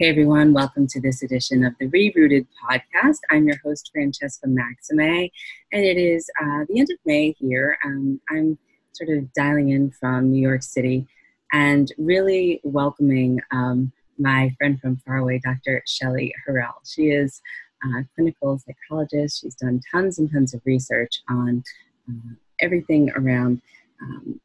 Hey 0.00 0.10
everyone, 0.10 0.52
welcome 0.52 0.86
to 0.86 1.00
this 1.00 1.24
edition 1.24 1.64
of 1.64 1.74
the 1.80 1.88
Rerooted 1.88 2.46
podcast. 2.62 3.16
I'm 3.32 3.48
your 3.48 3.56
host, 3.64 3.90
Francesca 3.92 4.46
Maxime, 4.46 5.28
and 5.72 5.84
it 5.84 5.96
is 5.96 6.30
uh, 6.40 6.64
the 6.68 6.78
end 6.78 6.88
of 6.92 6.98
May 7.04 7.32
here. 7.32 7.76
Um, 7.84 8.20
I'm 8.30 8.56
sort 8.92 9.10
of 9.10 9.32
dialing 9.32 9.70
in 9.70 9.90
from 9.90 10.30
New 10.30 10.40
York 10.40 10.62
City 10.62 11.04
and 11.52 11.90
really 11.98 12.60
welcoming 12.62 13.40
um, 13.50 13.90
my 14.20 14.54
friend 14.56 14.80
from 14.80 14.98
far 14.98 15.16
away, 15.16 15.40
Dr. 15.42 15.82
Shelley 15.88 16.32
Harrell. 16.46 16.74
She 16.84 17.08
is 17.08 17.42
a 17.82 18.04
clinical 18.14 18.56
psychologist. 18.60 19.40
She's 19.40 19.56
done 19.56 19.80
tons 19.90 20.20
and 20.20 20.30
tons 20.30 20.54
of 20.54 20.62
research 20.64 21.22
on 21.28 21.64
uh, 22.08 22.34
everything 22.60 23.10
around 23.16 23.62
um, 24.00 24.40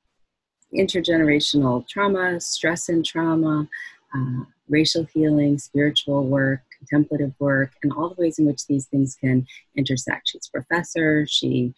intergenerational 0.75 1.87
trauma, 1.87 2.41
stress 2.41 2.89
and 2.89 3.05
trauma, 3.05 3.69
uh, 4.15 4.45
racial 4.73 5.05
healing, 5.13 5.57
spiritual 5.59 6.25
work, 6.25 6.61
contemplative 6.79 7.33
work, 7.39 7.71
and 7.83 7.93
all 7.93 8.09
the 8.09 8.19
ways 8.19 8.39
in 8.39 8.45
which 8.45 8.65
these 8.65 8.87
things 8.87 9.15
can 9.15 9.45
intersect. 9.77 10.29
She's 10.29 10.49
a 10.49 10.57
professor, 10.57 11.25
she 11.27 11.73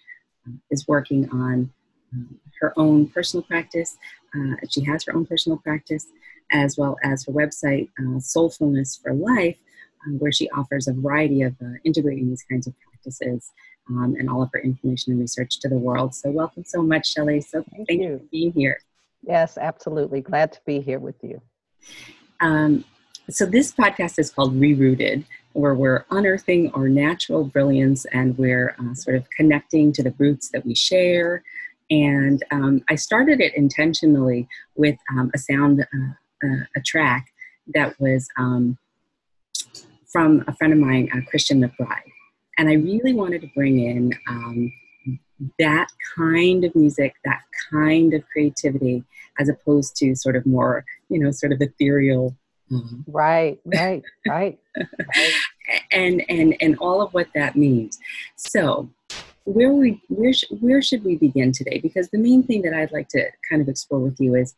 uh, 0.48 0.53
is 0.72 0.88
working 0.88 1.30
on 1.30 1.70
um, 2.13 2.39
her 2.62 2.73
own 2.77 3.08
personal 3.08 3.44
practice. 3.44 3.98
Uh, 4.34 4.55
she 4.70 4.81
has 4.86 5.03
her 5.03 5.16
own 5.16 5.26
personal 5.26 5.58
practice, 5.58 6.08
as 6.53 6.77
well 6.77 6.95
as 7.03 7.26
her 7.26 7.34
website, 7.34 7.89
uh, 8.00 8.17
Soulfulness 8.20 9.02
for 9.02 9.14
Life, 9.14 9.58
uh, 10.02 10.12
where 10.20 10.31
she 10.31 10.50
offers 10.52 10.88
a 10.88 10.94
variety 10.94 11.41
of 11.41 11.53
uh, 11.62 11.75
integrating 11.84 12.30
these 12.30 12.45
kinds 12.50 12.66
of 12.66 12.73
practices 12.80 13.52
um, 13.89 14.16
and 14.17 14.30
all 14.30 14.41
of 14.41 14.50
her 14.53 14.59
information 14.59 15.12
and 15.12 15.20
research 15.20 15.59
to 15.59 15.67
the 15.67 15.77
world. 15.77 16.16
So, 16.16 16.31
welcome 16.31 16.64
so 16.64 16.81
much, 16.81 17.12
Shelley. 17.12 17.41
So, 17.41 17.64
thank, 17.72 17.88
thank 17.89 18.02
you. 18.02 18.08
you 18.08 18.17
for 18.20 18.25
being 18.31 18.53
here. 18.53 18.80
Yes, 19.22 19.58
absolutely. 19.58 20.22
Glad 20.22 20.53
to 20.53 20.59
be 20.66 20.80
here 20.80 21.00
with 21.00 21.22
you. 21.22 21.41
Um, 22.45 22.85
so 23.27 23.48
this 23.48 23.72
podcast 23.72 24.20
is 24.20 24.30
called 24.30 24.53
Rerooted, 24.53 25.26
where 25.53 25.73
we're 25.73 26.06
unearthing 26.11 26.70
our 26.75 26.88
natural 26.88 27.44
brilliance 27.44 28.06
and 28.14 28.38
we're 28.38 28.75
uh, 28.80 28.94
sort 28.94 29.16
of 29.16 29.28
connecting 29.31 29.92
to 29.94 30.03
the 30.03 30.14
roots 30.20 30.50
that 30.50 30.64
we 30.64 30.75
share. 30.75 31.44
And 31.89 32.44
um, 32.52 32.83
I 32.88 32.95
started 32.95 33.42
it 33.42 33.55
intentionally 33.55 34.47
with 34.75 34.95
um, 35.11 35.31
a 35.33 35.39
sound, 35.39 35.81
uh, 35.81 36.47
uh, 36.47 36.66
a 36.75 36.81
track 36.86 37.33
that 37.73 38.00
was 38.00 38.28
um, 38.38 38.77
from 40.11 40.44
a 40.48 40.53
friend 40.53 40.72
of 40.72 40.77
mine, 40.77 41.09
uh, 41.16 41.27
Christian 41.27 41.59
McBride. 41.59 42.11
And 42.59 42.70
I 42.70 42.73
really 42.73 43.14
wanted 43.14 43.42
to 43.42 43.48
bring 43.55 43.80
in 43.80 44.14
um, 44.30 44.72
that 45.59 45.88
kind 46.16 46.64
of 46.64 46.75
music, 46.75 47.16
that 47.25 47.41
kind 47.72 48.14
of 48.14 48.23
creativity, 48.31 49.03
as 49.39 49.50
opposed 49.50 49.95
to 49.97 50.16
sort 50.16 50.36
of 50.36 50.45
more, 50.45 50.86
you 51.09 51.19
know, 51.19 51.31
sort 51.31 51.52
of 51.52 51.61
ethereal. 51.61 52.36
Um, 52.72 53.03
right, 53.08 53.59
right, 53.66 54.03
right, 54.27 54.58
right. 54.77 55.33
and 55.92 56.23
and 56.30 56.55
and 56.61 56.77
all 56.80 57.02
of 57.02 57.14
what 57.14 57.27
that 57.36 57.55
means. 57.55 58.00
So, 58.36 58.89
where 59.44 59.72
we 59.72 60.02
where 60.08 60.33
sh- 60.33 60.45
where 60.59 60.81
should 60.81 61.03
we 61.03 61.17
begin 61.17 61.52
today? 61.52 61.80
Because 61.80 62.09
the 62.09 62.17
main 62.17 62.44
thing 62.44 62.61
that 62.64 62.73
I'd 62.73 62.92
like 62.92 63.09
to 63.09 63.25
kind 63.47 63.61
of 63.61 63.70
explore 63.70 64.02
with 64.02 64.20
you 64.20 64.36
is 64.36 64.55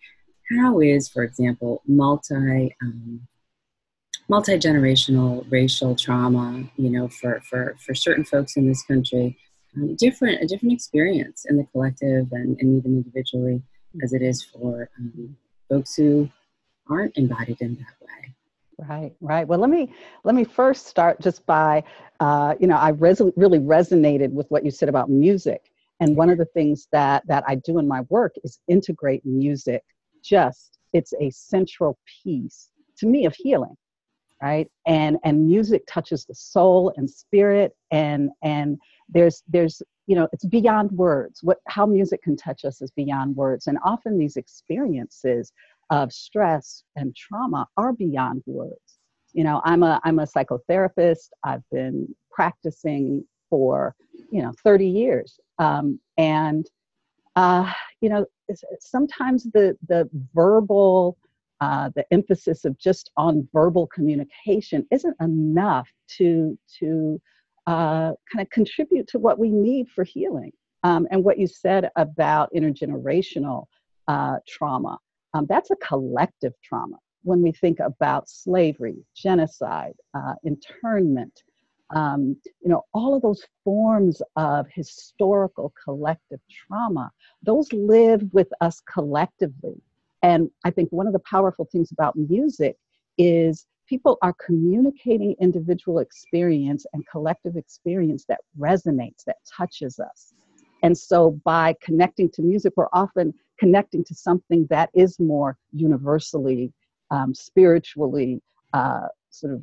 how 0.60 0.80
is, 0.80 1.10
for 1.10 1.24
example, 1.24 1.82
multi 1.88 2.76
um, 2.82 3.28
multi 4.30 4.58
generational 4.58 5.46
racial 5.50 5.96
trauma, 5.96 6.64
you 6.78 6.90
know, 6.90 7.08
for 7.08 7.42
for 7.42 7.76
for 7.80 7.94
certain 7.94 8.24
folks 8.24 8.56
in 8.56 8.68
this 8.68 8.84
country 8.84 9.38
um, 9.78 9.96
different 9.96 10.42
a 10.42 10.48
different 10.48 10.74
experience 10.74 11.46
in 11.46 11.58
the 11.58 11.64
collective 11.66 12.28
and, 12.32 12.58
and 12.60 12.78
even 12.78 12.98
individually 12.98 13.62
as 14.04 14.14
it 14.14 14.22
is 14.22 14.44
for 14.44 14.90
um, 15.00 15.36
folks 15.70 15.96
who 15.96 16.30
aren't 16.90 17.18
embodied 17.18 17.58
in 17.62 17.76
that 17.76 17.96
way. 18.02 18.34
Right 18.78 19.14
right. 19.22 19.48
Well 19.48 19.60
let 19.60 19.70
me 19.70 19.92
let 20.24 20.36
me 20.36 20.44
first 20.44 20.88
start 20.88 21.20
just 21.22 21.46
by 21.46 21.84
uh, 22.20 22.56
you 22.60 22.68
know 22.68 22.78
i 22.78 22.90
res- 22.90 23.22
really 23.36 23.60
resonated 23.60 24.32
with 24.32 24.50
what 24.50 24.64
you 24.64 24.72
said 24.72 24.90
about 24.90 25.10
music. 25.10 25.72
And 26.00 26.16
one 26.16 26.30
of 26.30 26.38
the 26.38 26.46
things 26.46 26.88
that 26.92 27.26
that 27.28 27.44
i 27.48 27.56
do 27.56 27.80
in 27.80 27.88
my 27.88 28.02
work 28.10 28.36
is 28.44 28.60
integrate 28.68 29.26
music. 29.26 29.84
Just 30.24 30.80
it's 30.94 31.14
a 31.20 31.30
central 31.32 31.98
piece 32.24 32.70
to 32.98 33.08
me 33.08 33.26
of 33.26 33.36
healing 33.36 33.76
right? 34.42 34.70
And 34.86 35.18
and 35.24 35.46
music 35.48 35.84
touches 35.88 36.26
the 36.26 36.36
soul 36.36 36.94
and 36.98 37.10
spirit 37.10 37.76
and 37.92 38.30
and 38.44 38.78
there's 39.10 39.44
there's 39.48 39.82
you 40.08 40.16
know 40.16 40.28
it's 40.32 40.46
beyond 40.46 40.92
words. 40.92 41.42
What 41.44 41.60
how 41.68 41.86
music 41.86 42.24
can 42.24 42.36
touch 42.36 42.66
us 42.66 42.82
is 42.82 42.92
beyond 42.92 43.36
words. 43.36 43.68
And 43.68 43.78
often 43.84 44.18
these 44.18 44.38
experiences 44.38 45.52
of 45.90 46.12
stress 46.12 46.84
and 46.96 47.16
trauma 47.16 47.68
are 47.78 47.94
beyond 47.94 48.44
words. 48.46 49.00
You 49.34 49.44
know 49.44 49.62
i'm 49.66 49.84
a 49.84 50.00
i'm 50.04 50.20
a 50.20 50.28
psychotherapist. 50.28 51.30
I've 51.44 51.64
been 51.72 52.14
practicing 52.32 53.26
for 53.50 53.96
you 54.32 54.42
know 54.42 54.54
30 54.64 54.88
years. 54.88 55.40
Um, 55.60 56.00
and 56.18 56.66
uh, 57.36 57.72
you 58.02 58.10
know 58.10 58.26
sometimes 58.80 59.44
the 59.54 59.78
the 59.88 60.10
verbal 60.34 61.18
uh, 61.60 61.90
the 61.96 62.06
emphasis 62.12 62.66
of 62.66 62.78
just 62.78 63.10
on 63.18 63.48
verbal 63.52 63.88
communication 63.88 64.86
isn't 64.92 65.16
enough 65.20 65.88
to 66.08 66.58
to 66.80 67.20
uh, 67.68 68.14
kind 68.32 68.42
of 68.42 68.50
contribute 68.50 69.08
to 69.10 69.20
what 69.20 69.38
we 69.38 69.50
need 69.50 69.88
for 69.90 70.04
healing. 70.04 70.52
Um, 70.84 71.08
and 71.12 71.24
what 71.24 71.38
you 71.38 71.48
said 71.48 71.90
about 71.96 72.50
intergenerational 72.56 73.66
uh, 74.08 74.38
trauma, 74.48 74.98
um, 75.34 75.46
that's 75.50 75.70
a 75.70 75.76
collective 75.78 76.54
trauma. 76.64 76.98
When 77.24 77.42
we 77.42 77.52
think 77.52 77.80
about 77.80 78.30
slavery, 78.30 78.96
genocide, 79.16 79.96
uh, 80.14 80.36
internment, 80.44 81.44
um, 81.94 82.38
you 82.62 82.70
know, 82.70 82.84
all 82.94 83.16
of 83.16 83.22
those 83.22 83.44
forms 83.64 84.22
of 84.36 84.68
historical 84.74 85.74
collective 85.84 86.40
trauma, 86.50 87.12
those 87.44 87.72
live 87.74 88.24
with 88.32 88.48
us 88.62 88.82
collectively. 88.92 89.82
And 90.24 90.50
I 90.64 90.72
think 90.72 90.90
one 90.92 91.08
of 91.08 91.14
the 91.14 91.20
powerful 91.20 91.68
things 91.72 91.92
about 91.92 92.16
music 92.16 92.78
is 93.18 93.66
people 93.88 94.18
are 94.22 94.34
communicating 94.34 95.36
individual 95.40 96.00
experience 96.00 96.86
and 96.94 97.06
collective 97.08 97.56
experience 97.56 98.26
that 98.28 98.40
resonates, 98.60 99.24
that 99.26 99.38
touches 99.58 100.00
us. 100.00 100.34
And 100.84 100.98
so 100.98 101.40
by 101.44 101.76
connecting 101.82 102.30
to 102.32 102.42
music, 102.42 102.74
we're 102.76 102.88
often 102.94 103.34
connecting 103.60 104.04
to 104.06 104.14
something 104.14 104.68
that 104.70 104.90
is 104.94 105.20
more 105.20 105.58
universally, 105.74 106.72
um, 107.10 107.34
spiritually 107.34 108.42
uh, 108.74 109.08
sort 109.30 109.54
of 109.54 109.62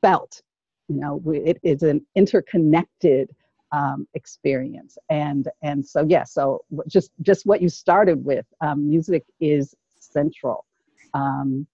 felt. 0.00 0.42
You 0.88 0.96
know, 0.96 1.22
it 1.32 1.58
is 1.62 1.82
an 1.82 2.04
interconnected 2.14 3.30
um, 3.72 4.08
experience, 4.14 4.96
and 5.10 5.46
and 5.62 5.86
so 5.86 6.06
yeah, 6.08 6.24
so 6.24 6.64
just 6.86 7.10
just 7.20 7.44
what 7.44 7.60
you 7.60 7.68
started 7.68 8.24
with, 8.24 8.46
um, 8.62 8.88
music 8.88 9.24
is 9.40 9.74
central. 10.00 10.64
Um, 11.12 11.66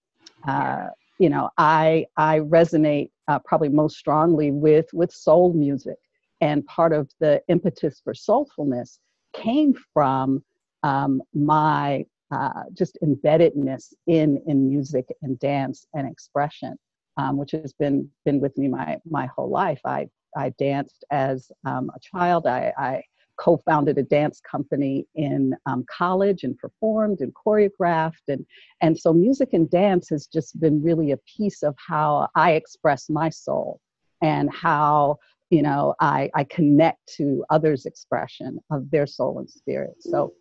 uh, 0.45 0.87
you 1.19 1.29
know, 1.29 1.49
I 1.57 2.05
I 2.17 2.39
resonate 2.39 3.11
uh, 3.27 3.39
probably 3.39 3.69
most 3.69 3.97
strongly 3.97 4.51
with 4.51 4.87
with 4.93 5.11
soul 5.11 5.53
music, 5.53 5.97
and 6.41 6.65
part 6.65 6.93
of 6.93 7.09
the 7.19 7.41
impetus 7.47 8.01
for 8.03 8.13
soulfulness 8.13 8.99
came 9.33 9.73
from 9.93 10.43
um, 10.83 11.21
my 11.33 12.05
uh, 12.31 12.63
just 12.73 12.97
embeddedness 13.03 13.93
in 14.07 14.41
in 14.47 14.67
music 14.69 15.05
and 15.21 15.39
dance 15.39 15.87
and 15.93 16.07
expression, 16.07 16.77
um, 17.17 17.37
which 17.37 17.51
has 17.51 17.73
been 17.73 18.09
been 18.25 18.39
with 18.39 18.57
me 18.57 18.67
my 18.67 18.97
my 19.09 19.27
whole 19.27 19.49
life. 19.49 19.79
I 19.85 20.09
I 20.35 20.49
danced 20.59 21.05
as 21.11 21.51
um, 21.65 21.89
a 21.95 21.99
child. 21.99 22.45
I, 22.45 22.73
I 22.77 23.03
co-founded 23.37 23.97
a 23.97 24.03
dance 24.03 24.39
company 24.39 25.07
in 25.15 25.55
um, 25.65 25.85
college 25.89 26.43
and 26.43 26.57
performed 26.57 27.21
and 27.21 27.33
choreographed. 27.33 28.27
And 28.27 28.45
and 28.81 28.97
so 28.97 29.13
music 29.13 29.49
and 29.53 29.69
dance 29.69 30.09
has 30.09 30.27
just 30.27 30.59
been 30.59 30.81
really 30.81 31.11
a 31.11 31.17
piece 31.37 31.63
of 31.63 31.75
how 31.77 32.27
i 32.35 32.51
express 32.51 33.09
my 33.09 33.29
soul 33.29 33.79
and 34.21 34.51
how 34.53 35.17
you 35.49 35.61
know 35.61 35.95
i 35.99 36.29
i 36.33 36.43
connect 36.43 36.99
to 37.17 37.43
others 37.49 37.85
expression 37.85 38.59
of 38.71 38.89
their 38.91 39.07
soul 39.07 39.39
and 39.39 39.49
spirit. 39.49 39.95
So 39.99 40.33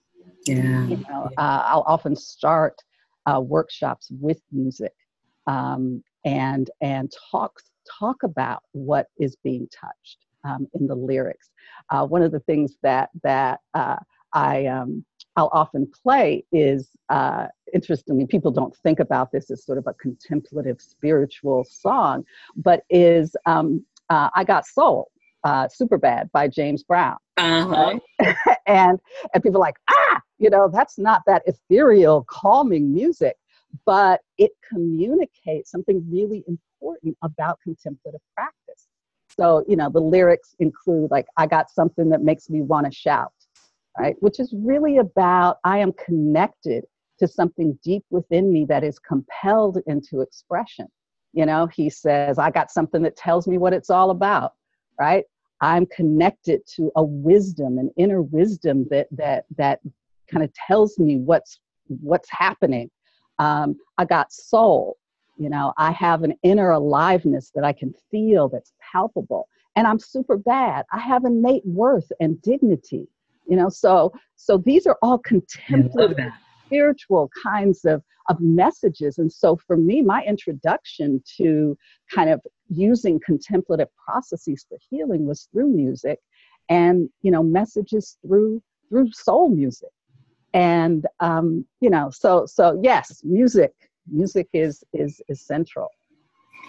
yeah. 0.46 0.86
you 0.86 0.96
know 1.08 1.30
uh, 1.36 1.62
i'll 1.66 1.84
often 1.86 2.16
start 2.16 2.80
uh, 3.26 3.40
workshops 3.40 4.10
with 4.20 4.40
music 4.52 4.92
um, 5.46 6.02
and 6.24 6.70
and 6.80 7.12
talk 7.30 7.60
talk 7.98 8.22
about 8.22 8.62
what 8.72 9.06
is 9.19 9.36
being 9.42 9.69
touched 9.69 10.23
um, 10.44 10.67
in 10.75 10.87
the 10.87 10.94
lyrics. 10.94 11.50
Uh, 11.91 12.06
one 12.06 12.23
of 12.23 12.32
the 12.32 12.41
things 12.41 12.76
that 12.82 13.11
that 13.23 13.61
uh, 13.75 13.96
I 14.32 14.67
um, 14.67 15.05
I'll 15.37 15.50
often 15.52 15.91
play 16.02 16.44
is 16.52 16.91
uh, 17.08 17.46
interestingly 17.73 18.26
people 18.26 18.50
don't 18.50 18.76
think 18.76 19.00
about 19.00 19.32
this 19.32 19.50
as 19.50 19.64
sort 19.64 19.79
of 19.79 19.87
a 19.87 19.94
contemplative 19.94 20.81
spiritual 20.81 21.64
song, 21.64 22.25
but 22.56 22.82
is 22.91 23.37
um, 23.46 23.85
uh, 24.11 24.31
I 24.35 24.44
Got 24.44 24.67
Soul. 24.67 25.11
Uh, 25.44 25.69
super 25.69 25.99
bad 25.99 26.31
by 26.32 26.49
James 26.49 26.82
Brown, 26.82 27.19
uh-huh. 27.37 27.99
right? 28.20 28.37
and 28.67 28.99
and 29.35 29.43
people 29.43 29.58
are 29.58 29.61
like 29.61 29.76
ah, 29.91 30.20
you 30.38 30.49
know, 30.50 30.70
that's 30.73 30.99
not 30.99 31.20
that 31.26 31.43
ethereal, 31.46 32.25
calming 32.29 32.93
music. 32.93 33.37
but 33.87 34.20
it 34.38 34.52
communicates 34.70 35.70
something 35.70 36.05
really 36.11 36.44
important 36.46 37.17
about 37.23 37.58
contemplative 37.62 38.20
practice. 38.35 38.83
So, 39.36 39.64
you 39.69 39.76
know, 39.76 39.90
the 39.90 40.00
lyrics 40.00 40.54
include 40.58 41.10
like, 41.10 41.26
I 41.36 41.46
got 41.46 41.70
something 41.70 42.08
that 42.10 42.22
makes 42.22 42.48
me 42.48 42.62
want 42.62 42.86
to 42.86 42.92
shout, 42.92 43.32
right? 43.98 44.16
Which 44.20 44.38
is 44.40 44.54
really 44.56 44.98
about 44.98 45.58
I 45.64 45.78
am 45.78 45.92
connected 45.92 46.84
to 47.19 47.28
something 47.28 47.78
deep 47.82 48.04
within 48.10 48.52
me 48.52 48.64
that 48.66 48.84
is 48.84 48.98
compelled 48.98 49.78
into 49.86 50.20
expression. 50.20 50.86
You 51.32 51.46
know, 51.46 51.66
he 51.66 51.90
says, 51.90 52.38
I 52.38 52.50
got 52.50 52.70
something 52.70 53.02
that 53.02 53.16
tells 53.16 53.46
me 53.46 53.58
what 53.58 53.72
it's 53.72 53.90
all 53.90 54.10
about, 54.10 54.52
right? 54.98 55.25
I'm 55.60 55.86
connected 55.86 56.62
to 56.76 56.92
a 56.96 57.02
wisdom, 57.02 57.78
an 57.78 57.90
inner 57.96 58.22
wisdom 58.22 58.86
that 58.90 59.08
that 59.12 59.46
that 59.56 59.81
kind 60.31 60.44
of 60.44 60.52
tells 60.54 60.98
me 60.98 61.16
what's 61.16 61.60
what's 61.86 62.28
happening. 62.31 62.90
Um, 63.38 63.76
I 63.98 64.04
got 64.04 64.32
soul, 64.32 64.96
you 65.36 65.48
know, 65.48 65.72
I 65.76 65.92
have 65.92 66.22
an 66.22 66.34
inner 66.42 66.70
aliveness 66.70 67.50
that 67.54 67.64
I 67.64 67.72
can 67.72 67.94
feel 68.10 68.48
that's 68.48 68.72
palpable. 68.92 69.48
And 69.76 69.86
I'm 69.86 69.98
super 69.98 70.36
bad. 70.36 70.84
I 70.92 71.00
have 71.00 71.25
innate 71.25 71.66
worth 71.66 72.10
and 72.20 72.40
dignity, 72.42 73.08
you 73.48 73.56
know. 73.56 73.69
So 73.69 74.12
so 74.36 74.58
these 74.58 74.86
are 74.86 74.98
all 75.02 75.19
contemplative 75.19 76.32
spiritual 76.66 77.31
kinds 77.42 77.84
of, 77.84 78.02
of 78.28 78.40
messages. 78.40 79.19
And 79.19 79.32
so 79.32 79.56
for 79.56 79.76
me, 79.76 80.02
my 80.02 80.22
introduction 80.25 81.22
to 81.36 81.76
kind 82.12 82.31
of 82.31 82.40
using 82.69 83.20
contemplative 83.25 83.88
processes 84.04 84.64
for 84.69 84.78
healing 84.90 85.26
was 85.26 85.48
through 85.52 85.69
music 85.69 86.20
and, 86.69 87.08
you 87.22 87.31
know, 87.31 87.42
messages 87.42 88.16
through 88.22 88.62
through 88.88 89.10
soul 89.12 89.48
music. 89.48 89.88
And 90.52 91.06
um, 91.20 91.66
you 91.81 91.90
know, 91.90 92.10
so 92.10 92.46
so 92.46 92.81
yes, 92.82 93.20
music, 93.25 93.72
music 94.06 94.48
is 94.52 94.84
is 94.92 95.20
is 95.28 95.40
central. 95.40 95.90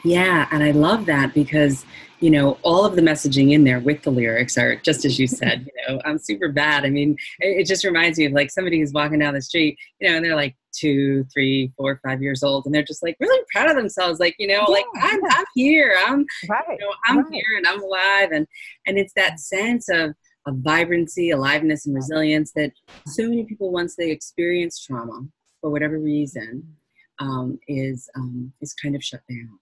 Yeah, 0.06 0.48
and 0.52 0.64
I 0.64 0.70
love 0.70 1.08
that 1.08 1.34
because, 1.34 1.84
you 2.20 2.30
know, 2.30 2.60
all 2.62 2.86
of 2.86 2.96
the 2.96 3.02
messaging 3.02 3.54
in 3.54 3.64
there 3.64 3.80
with 3.80 4.04
the 4.04 4.12
lyrics 4.12 4.56
are 4.56 4.76
just 4.76 5.04
as 5.04 5.18
you 5.18 5.26
said, 5.26 5.66
you 5.66 5.96
know, 5.96 6.02
I'm 6.06 6.20
super 6.20 6.50
bad. 6.50 6.86
I 6.86 6.92
mean, 6.92 7.18
it, 7.40 7.66
just 7.66 7.84
reminds 7.84 8.20
me 8.20 8.26
of 8.26 8.32
like 8.32 8.52
somebody 8.52 8.80
who's 8.80 8.94
walking 8.94 9.18
down 9.18 9.34
the 9.34 9.42
street, 9.42 9.80
you 10.00 10.08
know, 10.08 10.18
and 10.18 10.24
they're 10.24 10.36
like 10.36 10.56
two, 10.78 11.26
three, 11.34 11.72
four, 11.76 12.00
five 12.08 12.22
years 12.22 12.44
old, 12.44 12.68
and 12.68 12.76
they're 12.76 12.84
just 12.84 13.02
like 13.02 13.18
really 13.20 13.44
proud 13.52 13.68
of 13.68 13.76
themselves. 13.76 14.20
Like, 14.20 14.36
you 14.38 14.48
know, 14.48 14.66
yeah, 14.68 14.74
like 14.74 14.86
I'm, 15.02 15.20
yeah. 15.24 15.30
I'm 15.32 15.46
here, 15.56 15.96
I'm, 16.06 16.26
right, 16.50 16.64
you 16.70 16.78
know, 16.78 16.94
I'm 17.08 17.18
right. 17.18 17.34
here 17.34 17.58
and 17.58 17.66
I'm 17.66 17.82
alive. 17.82 18.30
And, 18.32 18.46
and 18.86 19.00
it's 19.00 19.14
that 19.16 19.40
sense 19.40 19.90
of, 19.90 20.12
of 20.46 20.58
vibrancy, 20.58 21.32
aliveness, 21.32 21.88
and 21.88 21.96
resilience 21.96 22.52
that 22.56 22.72
so 23.08 23.24
many 23.24 23.46
people, 23.46 23.72
once 23.72 23.96
they 23.96 24.12
experience 24.12 24.86
trauma 24.86 25.22
for 25.62 25.72
whatever 25.72 25.98
reason, 25.98 26.76
um, 27.20 27.60
is 27.68 28.10
um, 28.16 28.52
is 28.62 28.74
kind 28.74 28.96
of 28.96 29.04
shut 29.04 29.22
down 29.30 29.60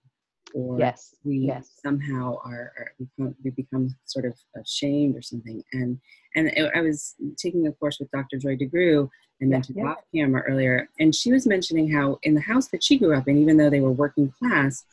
or 0.54 0.80
yes. 0.80 1.16
we 1.24 1.38
yes. 1.38 1.72
somehow 1.84 2.38
are, 2.46 2.72
are 2.78 2.94
become, 3.00 3.36
we 3.44 3.50
become 3.52 3.96
sort 4.06 4.26
of 4.26 4.34
ashamed 4.60 5.16
or 5.16 5.22
something. 5.22 5.64
And 5.74 6.00
and 6.36 6.52
I 6.76 6.82
was 6.82 7.16
taking 7.38 7.68
a 7.68 7.72
course 7.74 8.00
with 8.00 8.10
Dr. 8.12 8.38
Joy 8.38 8.56
DeGruy. 8.56 9.10
I 9.42 9.46
mentioned 9.46 9.78
yeah, 9.78 9.84
yeah. 9.84 9.90
off 9.92 9.98
camera 10.14 10.42
earlier, 10.48 10.88
and 11.00 11.14
she 11.14 11.32
was 11.32 11.46
mentioning 11.46 11.92
how 11.92 12.20
in 12.24 12.34
the 12.34 12.42
house 12.42 12.68
that 12.70 12.84
she 12.84 12.98
grew 12.98 13.16
up 13.16 13.28
in, 13.28 13.38
even 13.38 13.58
though 13.58 13.70
they 13.70 13.82
were 13.82 13.92
working 13.92 14.32
class, 14.40 14.86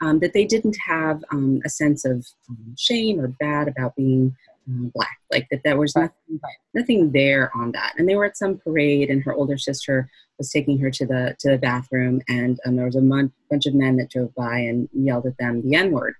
um, 0.00 0.20
that 0.20 0.32
they 0.32 0.44
didn't 0.44 0.76
have 0.86 1.24
um, 1.32 1.60
a 1.64 1.68
sense 1.68 2.04
of 2.04 2.26
um, 2.48 2.74
shame 2.78 3.18
or 3.18 3.28
bad 3.28 3.68
about 3.68 3.96
being 3.96 4.34
black. 4.66 5.18
Like 5.30 5.48
that, 5.50 5.62
there 5.64 5.78
was 5.78 5.94
nothing, 5.96 6.40
nothing 6.74 7.12
there 7.12 7.50
on 7.56 7.72
that. 7.72 7.94
And 7.96 8.08
they 8.08 8.16
were 8.16 8.24
at 8.24 8.36
some 8.36 8.58
parade, 8.58 9.10
and 9.10 9.22
her 9.22 9.34
older 9.34 9.58
sister 9.58 10.08
was 10.38 10.50
taking 10.50 10.78
her 10.78 10.90
to 10.90 11.06
the 11.06 11.36
to 11.40 11.50
the 11.50 11.58
bathroom, 11.58 12.20
and 12.28 12.58
um, 12.66 12.76
there 12.76 12.86
was 12.86 12.96
a 12.96 13.00
mon- 13.00 13.32
bunch 13.50 13.66
of 13.66 13.74
men 13.74 13.96
that 13.96 14.10
drove 14.10 14.34
by 14.34 14.58
and 14.58 14.88
yelled 14.92 15.26
at 15.26 15.38
them 15.38 15.62
the 15.62 15.76
N 15.76 15.92
word. 15.92 16.14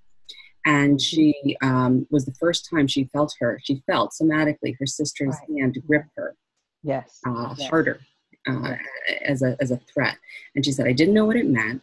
And 0.64 0.94
mm-hmm. 0.94 0.98
she 0.98 1.56
um, 1.62 2.06
was 2.10 2.24
the 2.24 2.34
first 2.34 2.68
time 2.68 2.86
she 2.86 3.04
felt 3.12 3.34
her. 3.40 3.60
She 3.62 3.82
felt 3.86 4.12
somatically 4.20 4.74
her 4.78 4.86
sister's 4.86 5.36
right. 5.48 5.58
hand 5.58 5.78
grip 5.86 6.06
her. 6.16 6.34
Yes. 6.82 7.20
Uh, 7.26 7.54
yes. 7.56 7.68
Harder. 7.68 8.00
Uh, 8.48 8.76
as 9.24 9.42
a 9.42 9.56
as 9.60 9.72
a 9.72 9.80
threat, 9.92 10.16
and 10.54 10.64
she 10.64 10.70
said, 10.70 10.86
"I 10.86 10.92
didn't 10.92 11.14
know 11.14 11.24
what 11.24 11.34
it 11.34 11.48
meant. 11.48 11.82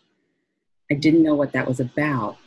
I 0.89 0.95
didn't 0.95 1.23
know 1.23 1.35
what 1.35 1.51
that 1.51 1.67
was 1.67 1.81
about, 1.81 2.37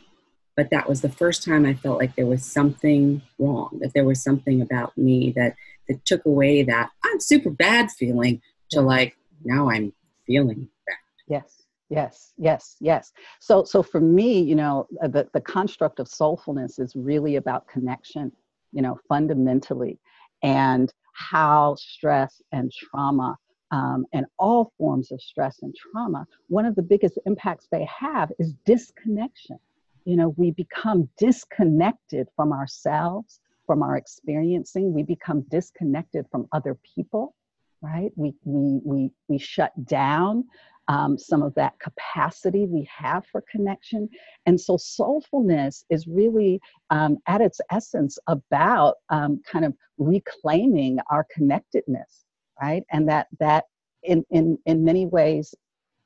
but 0.57 0.71
that 0.71 0.89
was 0.89 1.01
the 1.01 1.09
first 1.09 1.43
time 1.43 1.65
I 1.65 1.75
felt 1.75 1.99
like 1.99 2.15
there 2.15 2.25
was 2.25 2.43
something 2.43 3.21
wrong, 3.37 3.77
that 3.79 3.93
there 3.93 4.03
was 4.03 4.21
something 4.21 4.61
about 4.61 4.97
me 4.97 5.31
that 5.37 5.55
that 5.87 6.03
took 6.03 6.25
away 6.25 6.63
that 6.63 6.89
I'm 7.05 7.19
super 7.21 7.51
bad 7.51 7.91
feeling 7.91 8.41
to 8.71 8.81
like 8.81 9.15
now 9.45 9.69
I'm 9.69 9.93
feeling 10.25 10.67
bad. 10.87 10.95
Yes, 11.27 11.63
yes, 11.89 12.33
yes, 12.37 12.75
yes. 12.79 13.13
So 13.39 13.63
so 13.63 13.83
for 13.83 14.01
me, 14.01 14.41
you 14.41 14.55
know, 14.55 14.87
uh, 15.01 15.07
the 15.07 15.29
the 15.31 15.41
construct 15.41 15.99
of 15.99 16.07
soulfulness 16.07 16.79
is 16.79 16.95
really 16.95 17.35
about 17.35 17.67
connection, 17.67 18.31
you 18.73 18.81
know, 18.81 18.99
fundamentally, 19.07 19.99
and 20.41 20.91
how 21.13 21.75
stress 21.75 22.41
and 22.51 22.71
trauma 22.71 23.37
um, 23.69 24.05
and 24.11 24.25
all 24.39 24.73
forms 24.79 25.11
of 25.11 25.21
stress 25.21 25.59
and 25.61 25.75
trauma, 25.75 26.25
one 26.47 26.65
of 26.65 26.73
the 26.75 26.81
biggest 26.81 27.19
impacts 27.25 27.67
they 27.71 27.85
have 27.99 28.31
is 28.39 28.53
disconnection 28.65 29.59
you 30.07 30.15
know, 30.15 30.33
we 30.37 30.51
become 30.51 31.09
disconnected 31.17 32.29
from 32.33 32.53
ourselves, 32.53 33.41
from 33.65 33.83
our 33.83 33.97
experiencing. 33.97 34.93
We 34.93 35.03
become 35.03 35.41
disconnected 35.51 36.25
from 36.31 36.47
other 36.53 36.77
people, 36.95 37.35
right? 37.81 38.11
We, 38.15 38.33
we, 38.45 38.79
we, 38.85 39.11
we 39.27 39.37
shut 39.37 39.73
down 39.83 40.45
um, 40.87 41.17
some 41.17 41.43
of 41.43 41.53
that 41.55 41.77
capacity 41.79 42.65
we 42.65 42.87
have 42.89 43.25
for 43.29 43.43
connection. 43.51 44.07
And 44.45 44.57
so 44.57 44.77
soulfulness 44.77 45.83
is 45.89 46.07
really, 46.07 46.61
um, 46.89 47.17
at 47.27 47.41
its 47.41 47.59
essence, 47.69 48.17
about 48.27 48.95
um, 49.09 49.41
kind 49.45 49.65
of 49.65 49.73
reclaiming 49.97 50.99
our 51.11 51.27
connectedness, 51.35 52.23
right? 52.61 52.83
And 52.93 53.09
that, 53.09 53.27
that 53.41 53.65
in, 54.03 54.23
in, 54.29 54.57
in 54.65 54.85
many 54.85 55.05
ways 55.05 55.53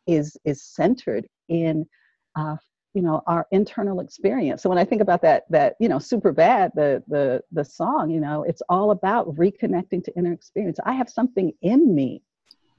is, 0.08 0.36
is 0.44 0.64
centered 0.64 1.28
in 1.50 1.86
uh, 2.36 2.56
you 2.94 3.02
know 3.02 3.22
our 3.28 3.48
internal 3.52 4.00
experience. 4.00 4.62
So 4.62 4.70
when 4.70 4.78
i 4.78 4.86
think 4.86 5.02
about 5.02 5.22
that 5.22 5.44
that 5.50 5.76
you 5.80 5.90
know 5.90 6.00
super 6.00 6.32
bad 6.32 6.72
the 6.76 7.04
the 7.08 7.42
the 7.52 7.64
song 7.64 8.10
you 8.10 8.20
know 8.20 8.44
it's 8.44 8.62
all 8.70 8.92
about 8.92 9.34
reconnecting 9.36 10.04
to 10.04 10.16
inner 10.16 10.34
experience. 10.34 10.80
I 10.86 10.94
have 10.94 11.10
something 11.10 11.52
in 11.62 11.94
me 11.94 12.22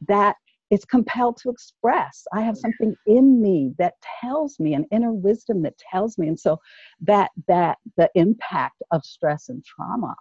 that 0.08 0.36
is 0.70 0.84
compelled 0.86 1.36
to 1.36 1.50
express. 1.50 2.24
I 2.32 2.40
have 2.40 2.56
something 2.56 2.94
in 3.06 3.42
me 3.42 3.74
that 3.78 3.94
tells 4.22 4.58
me 4.58 4.72
an 4.72 4.86
inner 4.90 5.12
wisdom 5.12 5.60
that 5.62 5.76
tells 5.76 6.16
me. 6.16 6.28
And 6.28 6.40
so 6.40 6.58
that 7.02 7.30
that 7.46 7.76
the 7.96 8.10
impact 8.14 8.82
of 8.90 9.04
stress 9.04 9.50
and 9.50 9.62
trauma 9.64 10.14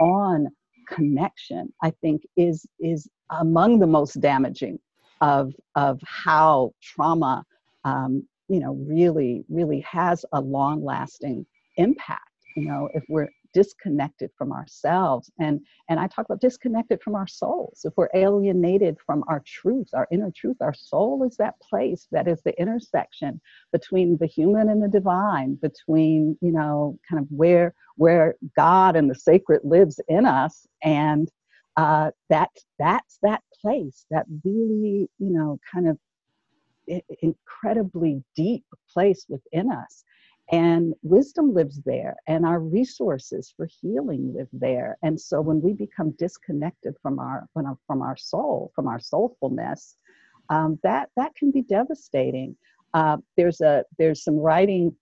on 0.00 0.48
connection 0.88 1.72
i 1.82 1.90
think 2.00 2.22
is 2.36 2.66
is 2.78 3.08
among 3.30 3.78
the 3.78 3.86
most 3.86 4.20
damaging 4.20 4.78
of 5.20 5.52
of 5.74 6.00
how 6.04 6.72
trauma 6.80 7.44
um, 7.84 8.26
you 8.48 8.60
know 8.60 8.74
really 8.88 9.44
really 9.48 9.80
has 9.80 10.24
a 10.32 10.40
long 10.40 10.84
lasting 10.84 11.44
impact 11.76 12.30
you 12.56 12.64
know 12.64 12.88
if 12.94 13.02
we're 13.08 13.28
disconnected 13.56 14.30
from 14.36 14.52
ourselves. 14.52 15.30
And 15.40 15.60
and 15.88 15.98
i 15.98 16.06
talk 16.06 16.26
about 16.26 16.42
disconnected 16.42 17.02
from 17.02 17.14
our 17.14 17.26
souls. 17.26 17.80
If 17.84 17.94
we're 17.96 18.10
alienated 18.12 18.98
from 19.06 19.24
our 19.28 19.42
truth 19.46 19.88
our 19.94 20.06
inner 20.12 20.30
truth 20.30 20.58
our 20.60 20.74
soul 20.74 21.24
is 21.26 21.38
that 21.38 21.54
place 21.60 22.06
that 22.12 22.28
is 22.28 22.40
the 22.42 22.54
intersection 22.60 23.40
between 23.72 24.18
the 24.18 24.26
human 24.26 24.68
and 24.68 24.82
the 24.82 24.88
divine 24.88 25.54
between 25.54 26.36
you 26.42 26.52
know 26.52 26.98
kind 27.08 27.22
of 27.22 27.26
where 27.30 27.72
where 27.96 28.34
god 28.56 28.94
and 28.94 29.08
the 29.10 29.14
sacred 29.30 29.62
lives 29.64 29.98
in 30.08 30.26
us. 30.26 30.66
And 30.82 31.30
uh, 31.78 32.10
that 32.28 32.50
that's 32.78 33.18
that 33.22 33.42
place 33.62 34.04
that 34.10 34.26
really 34.44 35.08
you 35.18 35.32
know 35.36 35.58
kind 35.72 35.88
of 35.88 35.96
incredibly 37.22 38.22
deep 38.34 38.64
place 38.92 39.26
within 39.28 39.70
us. 39.70 40.04
And 40.52 40.94
wisdom 41.02 41.52
lives 41.54 41.80
there, 41.84 42.14
and 42.28 42.46
our 42.46 42.60
resources 42.60 43.52
for 43.56 43.66
healing 43.80 44.32
live 44.32 44.48
there. 44.52 44.96
And 45.02 45.20
so, 45.20 45.40
when 45.40 45.60
we 45.60 45.72
become 45.72 46.12
disconnected 46.12 46.94
from 47.02 47.18
our 47.18 47.48
from 47.52 48.00
our 48.00 48.16
soul, 48.16 48.70
from 48.76 48.86
our 48.86 49.00
soulfulness, 49.00 49.96
um, 50.48 50.78
that 50.84 51.10
that 51.16 51.34
can 51.34 51.50
be 51.50 51.62
devastating. 51.62 52.56
Uh, 52.94 53.16
there's 53.36 53.60
a 53.60 53.84
there's 53.98 54.22
some 54.22 54.36
writing 54.36 54.94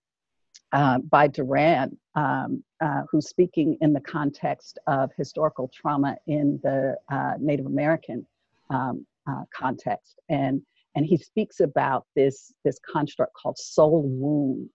uh, 0.71 0.99
by 0.99 1.27
Duran, 1.27 1.97
um, 2.15 2.63
uh, 2.81 3.03
who's 3.11 3.29
speaking 3.29 3.77
in 3.81 3.93
the 3.93 4.01
context 4.01 4.79
of 4.87 5.11
historical 5.17 5.69
trauma 5.73 6.17
in 6.27 6.59
the 6.63 6.97
uh, 7.09 7.33
Native 7.39 7.65
American 7.65 8.25
um, 8.69 9.05
uh, 9.27 9.43
context, 9.53 10.19
and 10.29 10.61
and 10.95 11.05
he 11.05 11.17
speaks 11.17 11.59
about 11.59 12.05
this 12.15 12.53
this 12.63 12.79
construct 12.91 13.33
called 13.33 13.57
soul 13.57 14.03
wound 14.05 14.69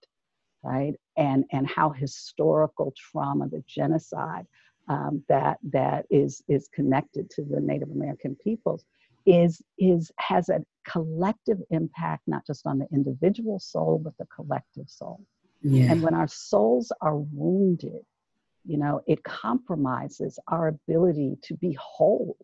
right 0.63 0.95
and 1.17 1.45
and 1.53 1.67
how 1.67 1.91
historical 1.91 2.93
trauma 2.97 3.49
the 3.49 3.63
genocide 3.67 4.47
um, 4.89 5.23
that 5.29 5.59
that 5.63 6.07
is 6.11 6.43
is 6.49 6.69
connected 6.75 7.31
to 7.31 7.43
the 7.43 7.61
native 7.61 7.91
american 7.91 8.37
peoples 8.43 8.85
is 9.27 9.63
is 9.79 10.11
has 10.19 10.49
a 10.49 10.61
collective 10.87 11.59
impact, 11.71 12.23
not 12.27 12.47
just 12.47 12.67
on 12.67 12.79
the 12.79 12.87
individual 12.93 13.59
soul, 13.59 14.01
but 14.03 14.15
the 14.19 14.27
collective 14.35 14.89
soul. 14.89 15.21
Yeah. 15.63 15.93
And 15.93 16.03
when 16.03 16.15
our 16.15 16.29
souls 16.29 16.91
are 17.01 17.19
wounded, 17.19 18.03
you 18.65 18.79
know, 18.79 19.01
it 19.07 19.23
compromises 19.25 20.39
our 20.49 20.69
ability 20.69 21.37
to 21.43 21.55
be 21.55 21.77
whole, 21.81 22.37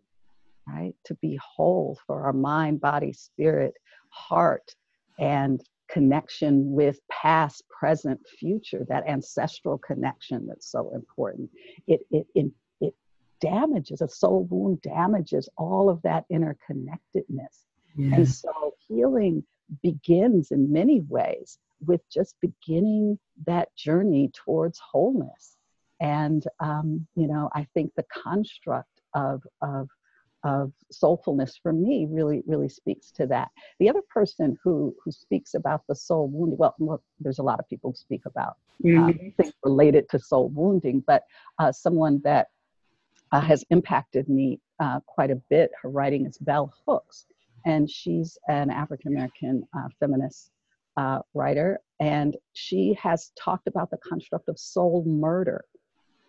right? 0.66 0.94
To 1.04 1.14
be 1.16 1.38
whole 1.42 1.98
for 2.06 2.24
our 2.24 2.32
mind, 2.32 2.80
body, 2.80 3.12
spirit, 3.12 3.74
heart, 4.10 4.74
and 5.18 5.62
connection 5.88 6.72
with 6.72 6.98
past, 7.10 7.62
present, 7.68 8.20
future, 8.38 8.84
that 8.88 9.06
ancestral 9.06 9.78
connection 9.78 10.46
that's 10.46 10.70
so 10.70 10.92
important. 10.94 11.48
It, 11.86 12.00
it, 12.10 12.26
it, 12.34 12.46
it 12.80 12.94
damages, 13.40 14.00
a 14.00 14.08
soul 14.08 14.46
wound 14.50 14.82
damages 14.82 15.48
all 15.56 15.88
of 15.88 16.02
that 16.02 16.24
interconnectedness. 16.30 17.64
yeah. 17.96 18.16
And 18.16 18.28
so 18.28 18.74
healing 18.88 19.44
begins 19.82 20.50
in 20.50 20.72
many 20.72 21.00
ways 21.08 21.58
with 21.86 22.00
just 22.10 22.34
beginning 22.40 23.18
that 23.46 23.74
journey 23.76 24.30
towards 24.34 24.78
wholeness. 24.78 25.56
And, 26.00 26.44
um, 26.60 27.06
you 27.14 27.28
know, 27.28 27.48
I 27.54 27.66
think 27.74 27.92
the 27.94 28.04
construct 28.12 29.00
of, 29.14 29.42
of, 29.62 29.88
of 30.46 30.72
soulfulness 30.92 31.54
for 31.60 31.72
me 31.72 32.06
really, 32.08 32.40
really 32.46 32.68
speaks 32.68 33.10
to 33.10 33.26
that. 33.26 33.48
The 33.80 33.88
other 33.90 34.02
person 34.08 34.56
who, 34.62 34.94
who 35.02 35.10
speaks 35.10 35.54
about 35.54 35.82
the 35.88 35.94
soul 35.94 36.28
wounding, 36.28 36.56
well, 36.56 36.74
look, 36.78 37.02
there's 37.18 37.40
a 37.40 37.42
lot 37.42 37.58
of 37.58 37.68
people 37.68 37.90
who 37.90 37.96
speak 37.96 38.22
about 38.26 38.54
um, 38.84 39.14
Mhm. 39.14 39.36
things 39.36 39.54
related 39.64 40.08
to 40.10 40.18
soul 40.20 40.48
wounding, 40.50 41.02
but 41.06 41.24
uh, 41.58 41.72
someone 41.72 42.20
that 42.22 42.46
uh, 43.32 43.40
has 43.40 43.64
impacted 43.70 44.28
me 44.28 44.60
uh, 44.78 45.00
quite 45.06 45.32
a 45.32 45.40
bit, 45.48 45.70
her 45.82 45.88
writing 45.88 46.26
is 46.26 46.38
Bell 46.38 46.72
Hooks, 46.86 47.26
and 47.64 47.90
she's 47.90 48.38
an 48.48 48.70
African 48.70 49.12
American 49.12 49.66
uh, 49.76 49.88
feminist 49.98 50.52
uh, 50.96 51.20
writer, 51.34 51.80
and 51.98 52.36
she 52.52 52.96
has 53.02 53.32
talked 53.36 53.66
about 53.66 53.90
the 53.90 53.98
construct 53.98 54.48
of 54.48 54.58
soul 54.58 55.04
murder 55.06 55.64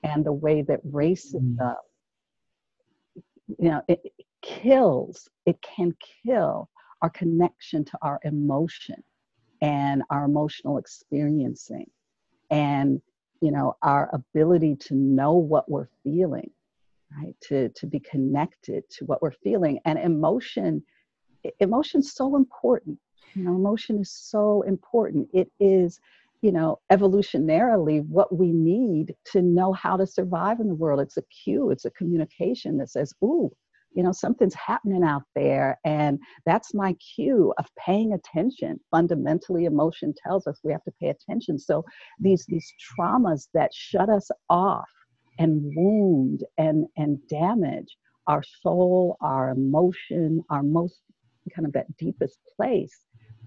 and 0.03 0.25
the 0.25 0.33
way 0.33 0.63
that 0.63 0.83
racism, 0.87 1.77
you 3.47 3.69
know, 3.69 3.81
it, 3.87 4.01
kills, 4.41 5.29
it 5.45 5.61
can 5.61 5.95
kill 6.25 6.69
our 7.01 7.09
connection 7.09 7.83
to 7.85 7.97
our 8.01 8.19
emotion 8.23 9.03
and 9.61 10.03
our 10.09 10.25
emotional 10.25 10.77
experiencing 10.77 11.89
and 12.49 13.01
you 13.41 13.51
know 13.51 13.75
our 13.81 14.09
ability 14.13 14.75
to 14.75 14.95
know 14.95 15.33
what 15.33 15.69
we're 15.69 15.89
feeling 16.03 16.49
right? 17.15 17.35
To 17.43 17.69
to 17.69 17.87
be 17.87 17.99
connected 17.99 18.89
to 18.91 19.05
what 19.05 19.21
we're 19.21 19.31
feeling. 19.31 19.79
And 19.85 19.97
emotion 19.99 20.83
emotion's 21.59 22.13
so 22.13 22.35
important. 22.35 22.99
You 23.35 23.43
know 23.43 23.55
emotion 23.55 23.99
is 23.99 24.11
so 24.11 24.63
important. 24.63 25.29
It 25.33 25.51
is 25.59 25.99
you 26.41 26.51
know 26.51 26.79
evolutionarily 26.91 28.05
what 28.07 28.35
we 28.35 28.51
need 28.51 29.15
to 29.25 29.41
know 29.41 29.73
how 29.73 29.97
to 29.97 30.05
survive 30.07 30.59
in 30.59 30.67
the 30.67 30.75
world. 30.75 30.99
It's 31.01 31.17
a 31.17 31.23
cue 31.23 31.71
it's 31.71 31.85
a 31.85 31.91
communication 31.91 32.77
that 32.77 32.89
says 32.89 33.13
ooh 33.23 33.51
you 33.93 34.03
know 34.03 34.11
something's 34.11 34.53
happening 34.53 35.03
out 35.03 35.23
there. 35.35 35.79
And 35.85 36.19
that's 36.45 36.73
my 36.73 36.93
cue 37.15 37.53
of 37.57 37.65
paying 37.83 38.13
attention. 38.13 38.79
Fundamentally 38.91 39.65
emotion 39.65 40.13
tells 40.23 40.45
us 40.45 40.59
we 40.63 40.71
have 40.71 40.83
to 40.83 40.93
pay 41.01 41.09
attention. 41.09 41.57
So 41.57 41.83
these 42.19 42.45
these 42.47 42.71
traumas 42.99 43.47
that 43.53 43.73
shut 43.73 44.09
us 44.09 44.29
off 44.49 44.89
and 45.39 45.61
wound 45.75 46.43
and 46.57 46.85
and 46.97 47.19
damage 47.27 47.97
our 48.27 48.43
soul 48.61 49.17
our 49.21 49.51
emotion 49.51 50.43
our 50.49 50.63
most 50.63 51.01
kind 51.55 51.65
of 51.65 51.73
that 51.73 51.95
deepest 51.97 52.39
place 52.55 52.99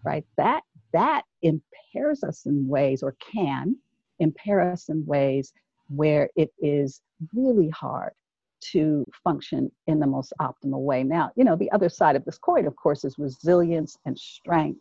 right? 0.04 0.24
That 0.36 0.62
that 0.92 1.24
impairs 1.42 2.22
us 2.22 2.46
in 2.46 2.66
ways 2.66 3.02
or 3.02 3.16
can 3.32 3.76
impair 4.18 4.60
us 4.60 4.88
in 4.88 5.04
ways 5.06 5.52
where 5.88 6.28
it 6.36 6.50
is 6.58 7.00
really 7.34 7.68
hard 7.70 8.12
to 8.60 9.04
function 9.24 9.70
in 9.86 9.98
the 9.98 10.06
most 10.06 10.32
optimal 10.40 10.82
way. 10.82 11.02
Now 11.02 11.30
you 11.36 11.44
know 11.44 11.56
the 11.56 11.70
other 11.72 11.88
side 11.88 12.16
of 12.16 12.24
this 12.24 12.38
coin 12.38 12.66
of 12.66 12.76
course 12.76 13.04
is 13.04 13.18
resilience 13.18 13.96
and 14.04 14.18
strength 14.18 14.80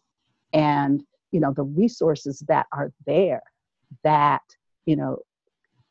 and 0.53 1.03
you 1.31 1.39
know 1.39 1.53
the 1.53 1.63
resources 1.63 2.43
that 2.47 2.65
are 2.73 2.91
there 3.05 3.41
that 4.03 4.41
you 4.85 4.95
know 4.95 5.17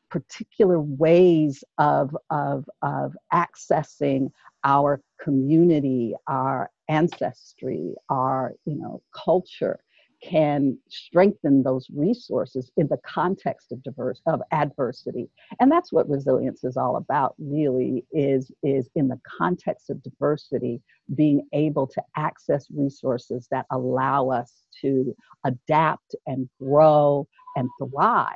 particular 0.09 0.79
ways 0.79 1.63
of 1.77 2.15
of 2.29 2.69
of 2.81 3.15
accessing 3.33 4.29
our 4.63 5.01
community 5.21 6.13
our 6.27 6.69
ancestry 6.89 7.93
our 8.09 8.53
you 8.65 8.75
know 8.75 9.01
culture 9.13 9.79
can 10.21 10.77
strengthen 10.89 11.63
those 11.63 11.87
resources 11.95 12.71
in 12.77 12.87
the 12.87 12.99
context 13.05 13.71
of 13.71 13.81
diverse 13.83 14.21
of 14.27 14.41
adversity. 14.51 15.29
And 15.59 15.71
that's 15.71 15.93
what 15.93 16.09
resilience 16.09 16.63
is 16.63 16.77
all 16.77 16.97
about 16.97 17.35
really 17.37 18.05
is 18.11 18.51
is 18.63 18.89
in 18.95 19.07
the 19.07 19.19
context 19.37 19.89
of 19.89 20.03
diversity 20.03 20.81
being 21.15 21.47
able 21.53 21.87
to 21.87 22.01
access 22.17 22.67
resources 22.69 23.47
that 23.51 23.65
allow 23.71 24.29
us 24.29 24.63
to 24.81 25.15
adapt 25.45 26.15
and 26.27 26.49
grow 26.59 27.27
and 27.55 27.69
thrive 27.79 28.35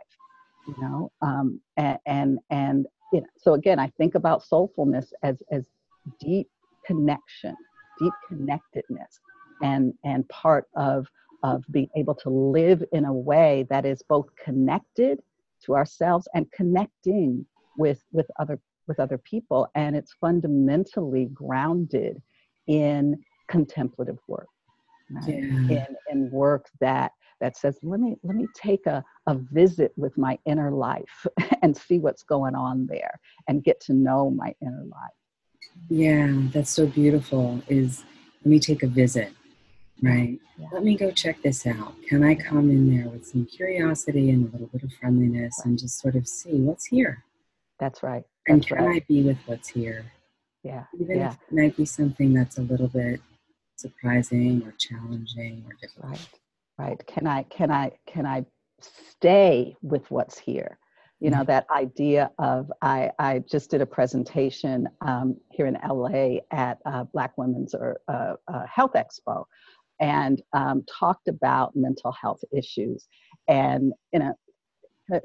you 0.67 0.75
know 0.79 1.11
um, 1.21 1.59
and, 1.77 1.97
and 2.05 2.39
and 2.49 2.85
you 3.11 3.21
know 3.21 3.27
so 3.37 3.53
again 3.53 3.79
i 3.79 3.87
think 3.97 4.15
about 4.15 4.43
soulfulness 4.43 5.07
as 5.23 5.41
as 5.51 5.67
deep 6.19 6.47
connection 6.85 7.55
deep 7.99 8.13
connectedness 8.27 9.19
and 9.61 9.93
and 10.03 10.27
part 10.29 10.65
of 10.75 11.07
of 11.43 11.63
being 11.71 11.89
able 11.95 12.15
to 12.15 12.29
live 12.29 12.83
in 12.91 13.05
a 13.05 13.13
way 13.13 13.65
that 13.69 13.85
is 13.85 14.01
both 14.07 14.27
connected 14.43 15.19
to 15.65 15.75
ourselves 15.75 16.27
and 16.33 16.51
connecting 16.51 17.45
with 17.77 18.03
with 18.11 18.27
other 18.39 18.59
with 18.87 18.99
other 18.99 19.17
people 19.17 19.67
and 19.75 19.95
it's 19.95 20.13
fundamentally 20.19 21.25
grounded 21.33 22.21
in 22.67 23.17
contemplative 23.47 24.17
work 24.27 24.47
right? 25.11 25.27
Yeah. 25.27 25.35
in, 25.69 25.87
in 26.11 26.31
work 26.31 26.69
that 26.79 27.11
that 27.39 27.57
says 27.57 27.77
let 27.83 27.99
me 27.99 28.15
let 28.23 28.35
me 28.35 28.47
take 28.55 28.85
a, 28.87 29.03
a 29.27 29.35
visit 29.35 29.93
with 29.95 30.17
my 30.17 30.37
inner 30.45 30.71
life 30.71 31.27
and 31.61 31.75
see 31.75 31.99
what's 31.99 32.23
going 32.23 32.55
on 32.55 32.87
there 32.87 33.19
and 33.47 33.63
get 33.63 33.79
to 33.81 33.93
know 33.93 34.29
my 34.29 34.53
inner 34.61 34.83
life 34.85 35.11
Yeah, 35.89 36.31
that's 36.53 36.69
so 36.71 36.87
beautiful. 36.87 37.61
Is 37.67 38.03
let 38.41 38.47
me 38.49 38.59
take 38.59 38.83
a 38.83 38.87
visit, 38.87 39.33
right? 40.03 40.39
Yeah. 40.57 40.67
Let 40.73 40.83
me 40.83 40.95
go 40.97 41.11
check 41.11 41.41
this 41.41 41.65
out. 41.65 41.93
Can 42.07 42.23
I 42.23 42.35
come 42.35 42.69
in 42.69 42.95
there 42.95 43.09
with 43.09 43.25
some 43.25 43.45
curiosity 43.45 44.29
and 44.31 44.47
a 44.47 44.51
little 44.51 44.67
bit 44.67 44.83
of 44.83 44.91
friendliness 44.99 45.61
and 45.65 45.77
just 45.79 45.99
sort 45.99 46.15
of 46.15 46.27
see 46.27 46.59
what's 46.61 46.85
here? 46.85 47.23
that's 47.79 48.03
right 48.03 48.23
And 48.47 48.61
that's 48.61 48.67
can 48.71 48.85
right 48.85 49.01
I 49.01 49.05
be 49.07 49.23
with 49.23 49.37
what's 49.47 49.67
here? 49.67 50.05
yeah 50.63 50.83
Even 50.99 51.17
yeah 51.17 51.29
if 51.31 51.37
it 51.49 51.53
might 51.61 51.75
be 51.75 51.85
something 51.85 52.33
that's 52.33 52.57
a 52.59 52.61
little 52.61 52.87
bit 52.87 53.19
surprising 53.77 54.61
or 54.65 54.73
challenging 54.79 55.63
or 55.67 55.73
difficult. 55.81 56.11
right 56.11 56.29
right 56.77 57.07
can 57.07 57.25
i 57.27 57.43
can 57.43 57.71
i 57.71 57.91
can 58.07 58.25
i 58.25 58.45
stay 58.81 59.75
with 59.81 60.09
what's 60.11 60.37
here 60.37 60.77
you 61.19 61.29
know 61.31 61.43
that 61.43 61.65
idea 61.75 62.29
of 62.37 62.71
i 62.81 63.09
i 63.19 63.39
just 63.49 63.71
did 63.71 63.81
a 63.81 63.85
presentation 63.85 64.87
um, 65.01 65.35
here 65.51 65.65
in 65.65 65.77
la 65.89 66.37
at 66.51 66.77
uh, 66.85 67.03
black 67.13 67.35
women's 67.37 67.73
or 67.73 67.99
uh, 68.07 68.33
uh, 68.53 68.65
health 68.67 68.93
expo 68.93 69.45
and 69.99 70.41
um, 70.53 70.83
talked 70.99 71.27
about 71.27 71.75
mental 71.75 72.11
health 72.11 72.43
issues 72.51 73.07
and 73.47 73.93
you 74.11 74.19
know 74.19 74.33
uh, 75.13 75.19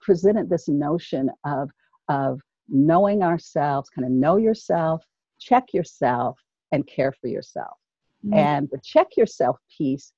presented 0.00 0.48
this 0.48 0.68
notion 0.68 1.30
of 1.44 1.70
of 2.08 2.40
knowing 2.68 3.22
ourselves 3.22 3.90
kind 3.90 4.06
of 4.06 4.12
know 4.12 4.36
yourself 4.36 5.04
check 5.38 5.72
yourself 5.72 6.38
and 6.72 6.86
care 6.86 7.12
for 7.12 7.28
yourself 7.28 7.76
Mm. 8.24 8.34
and 8.34 8.68
the 8.70 8.78
check 8.82 9.16
yourself 9.16 9.58
piece 9.76 10.12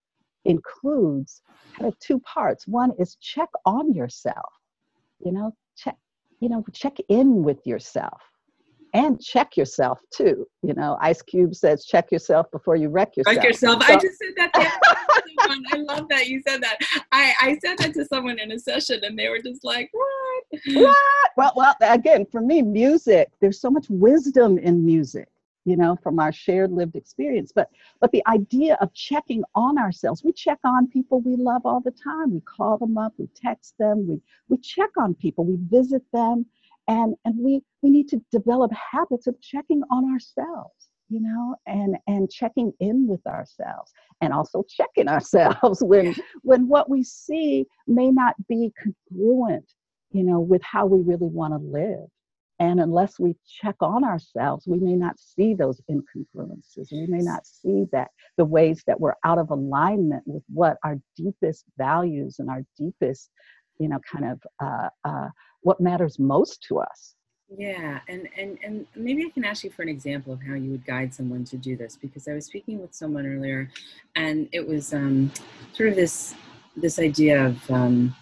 includes 0.45 1.43
kind 1.77 1.89
of 1.89 1.99
two 1.99 2.21
parts. 2.21 2.67
One 2.67 2.93
is 2.99 3.17
check 3.17 3.49
on 3.65 3.93
yourself, 3.93 4.53
you 5.19 5.33
know, 5.33 5.53
check, 5.77 5.97
you 6.41 6.49
know, 6.49 6.65
check 6.73 6.97
in 7.09 7.43
with 7.43 7.67
yourself 7.67 8.21
and 8.97 9.21
check 9.21 9.57
yourself 9.59 10.01
too. 10.11 10.47
You 10.63 10.73
know, 10.73 10.97
Ice 11.03 11.21
Cube 11.21 11.55
says, 11.55 11.85
check 11.85 12.11
yourself 12.11 12.51
before 12.51 12.77
you 12.77 12.89
wreck 12.89 13.15
yourself. 13.17 13.37
Like 13.37 13.45
yourself. 13.45 13.83
So- 13.85 13.93
I 13.93 13.97
just 13.99 14.19
said 14.19 14.33
that. 14.37 14.53
the 14.55 14.61
to. 14.63 15.63
I 15.73 15.77
love 15.77 16.09
that 16.09 16.29
you 16.29 16.43
said 16.47 16.63
that. 16.63 16.79
I, 17.13 17.35
I 17.41 17.59
said 17.63 17.77
that 17.79 17.93
to 17.95 18.07
someone 18.07 18.39
in 18.39 18.51
a 18.53 18.59
session 18.59 19.01
and 19.03 19.19
they 19.19 19.29
were 19.29 19.41
just 19.41 19.65
like, 19.65 19.91
what? 19.93 20.61
what? 20.75 20.97
Well, 21.37 21.53
well, 21.57 21.75
again, 21.83 22.25
for 22.33 22.41
me, 22.41 22.63
music, 22.63 23.29
there's 23.41 23.61
so 23.61 23.71
much 23.71 23.87
wisdom 23.91 24.57
in 24.57 24.85
music, 24.85 25.29
you 25.67 25.77
know, 25.77 25.97
from 26.03 26.19
our 26.19 26.33
shared 26.33 26.73
lived 26.73 26.97
experience. 26.97 27.53
But 27.55 27.69
but 28.01 28.13
the 28.13 28.27
idea 28.27 28.79
of 28.81 28.95
checking 28.95 29.45
on 29.55 29.79
ourselves, 29.79 30.25
we 30.25 30.33
check 30.33 30.59
on 30.65 30.89
people 30.89 31.21
we 31.21 31.37
love 31.37 31.63
all 31.67 31.81
the 31.81 31.91
time. 31.91 32.33
We 32.33 32.41
call 32.41 32.79
them 32.79 32.97
up, 32.97 33.13
we 33.19 33.29
text 33.35 33.75
them, 33.79 34.07
we 34.09 34.21
we 34.49 34.57
check 34.57 34.91
on 34.97 35.15
people, 35.15 35.45
we 35.45 35.59
visit 35.69 36.03
them, 36.15 36.47
and 36.89 37.15
and 37.25 37.35
we 37.39 37.61
we 37.83 37.91
need 37.91 38.09
to 38.09 38.21
develop 38.31 38.73
habits 38.73 39.27
of 39.27 39.41
checking 39.41 39.83
on 39.91 40.11
ourselves. 40.13 40.89
you 41.09 41.21
know 41.21 41.55
and 41.67 41.97
and 42.07 42.31
checking 42.31 42.73
in 42.81 43.07
with 43.07 43.25
ourselves 43.27 43.93
and 44.21 44.33
also 44.33 44.65
checking 44.69 45.09
ourselves 45.17 45.83
when 45.83 46.15
when 46.43 46.69
what 46.69 46.89
we 46.91 47.03
see 47.03 47.65
may 47.87 48.11
not 48.11 48.35
be 48.49 48.73
congruent 48.83 49.73
you 50.13 50.25
know 50.25 50.41
with 50.41 50.63
how 50.63 50.87
we 50.87 51.01
really 51.03 51.29
want 51.29 51.53
to 51.53 51.59
live 51.59 52.09
and 52.59 52.81
unless 52.81 53.19
we 53.19 53.37
check 53.47 53.77
on 53.81 54.03
ourselves 54.05 54.67
we 54.67 54.79
may 54.79 54.97
not 54.97 55.19
see 55.19 55.55
those 55.55 55.81
incongruences 55.91 56.91
we 56.91 57.07
may 57.07 57.23
not 57.33 57.47
see 57.47 57.85
that 57.93 58.09
the 58.37 58.45
ways 58.45 58.83
that 58.87 58.99
we're 58.99 59.21
out 59.25 59.39
of 59.39 59.51
alignment 59.51 60.23
with 60.27 60.43
what 60.53 60.77
our 60.85 60.97
deepest 61.17 61.65
values 61.77 62.37
and 62.39 62.49
our 62.49 62.63
deepest 62.79 63.31
you 63.79 63.89
know 63.89 64.01
kind 64.11 64.25
of 64.25 64.41
uh, 64.61 64.89
uh, 65.05 65.29
what 65.67 65.81
matters 65.81 66.21
most 66.21 66.63
to 66.63 66.79
us. 66.79 67.17
Yeah, 67.59 67.99
and, 68.09 68.29
and 68.39 68.57
and 68.63 68.87
maybe 68.95 69.25
I 69.25 69.31
can 69.31 69.45
ask 69.45 69.65
you 69.65 69.71
for 69.71 69.83
an 69.83 69.89
example 69.89 70.33
of 70.33 70.41
how 70.41 70.55
you 70.55 70.71
would 70.71 70.87
guide 70.87 71.13
someone 71.13 71.45
to 71.47 71.57
do 71.57 71.77
this 71.77 71.97
because 71.97 72.29
I 72.29 72.35
was 72.35 72.47
speaking 72.47 72.81
with 72.81 72.95
someone 72.95 73.27
earlier, 73.27 73.69
and 74.15 74.49
it 74.53 74.67
was 74.67 74.95
um, 74.95 75.33
sort 75.73 75.89
of 75.89 75.97
this 75.97 76.35
this 76.77 77.01
idea 77.01 77.47
of 77.47 77.71
um, 77.71 78.15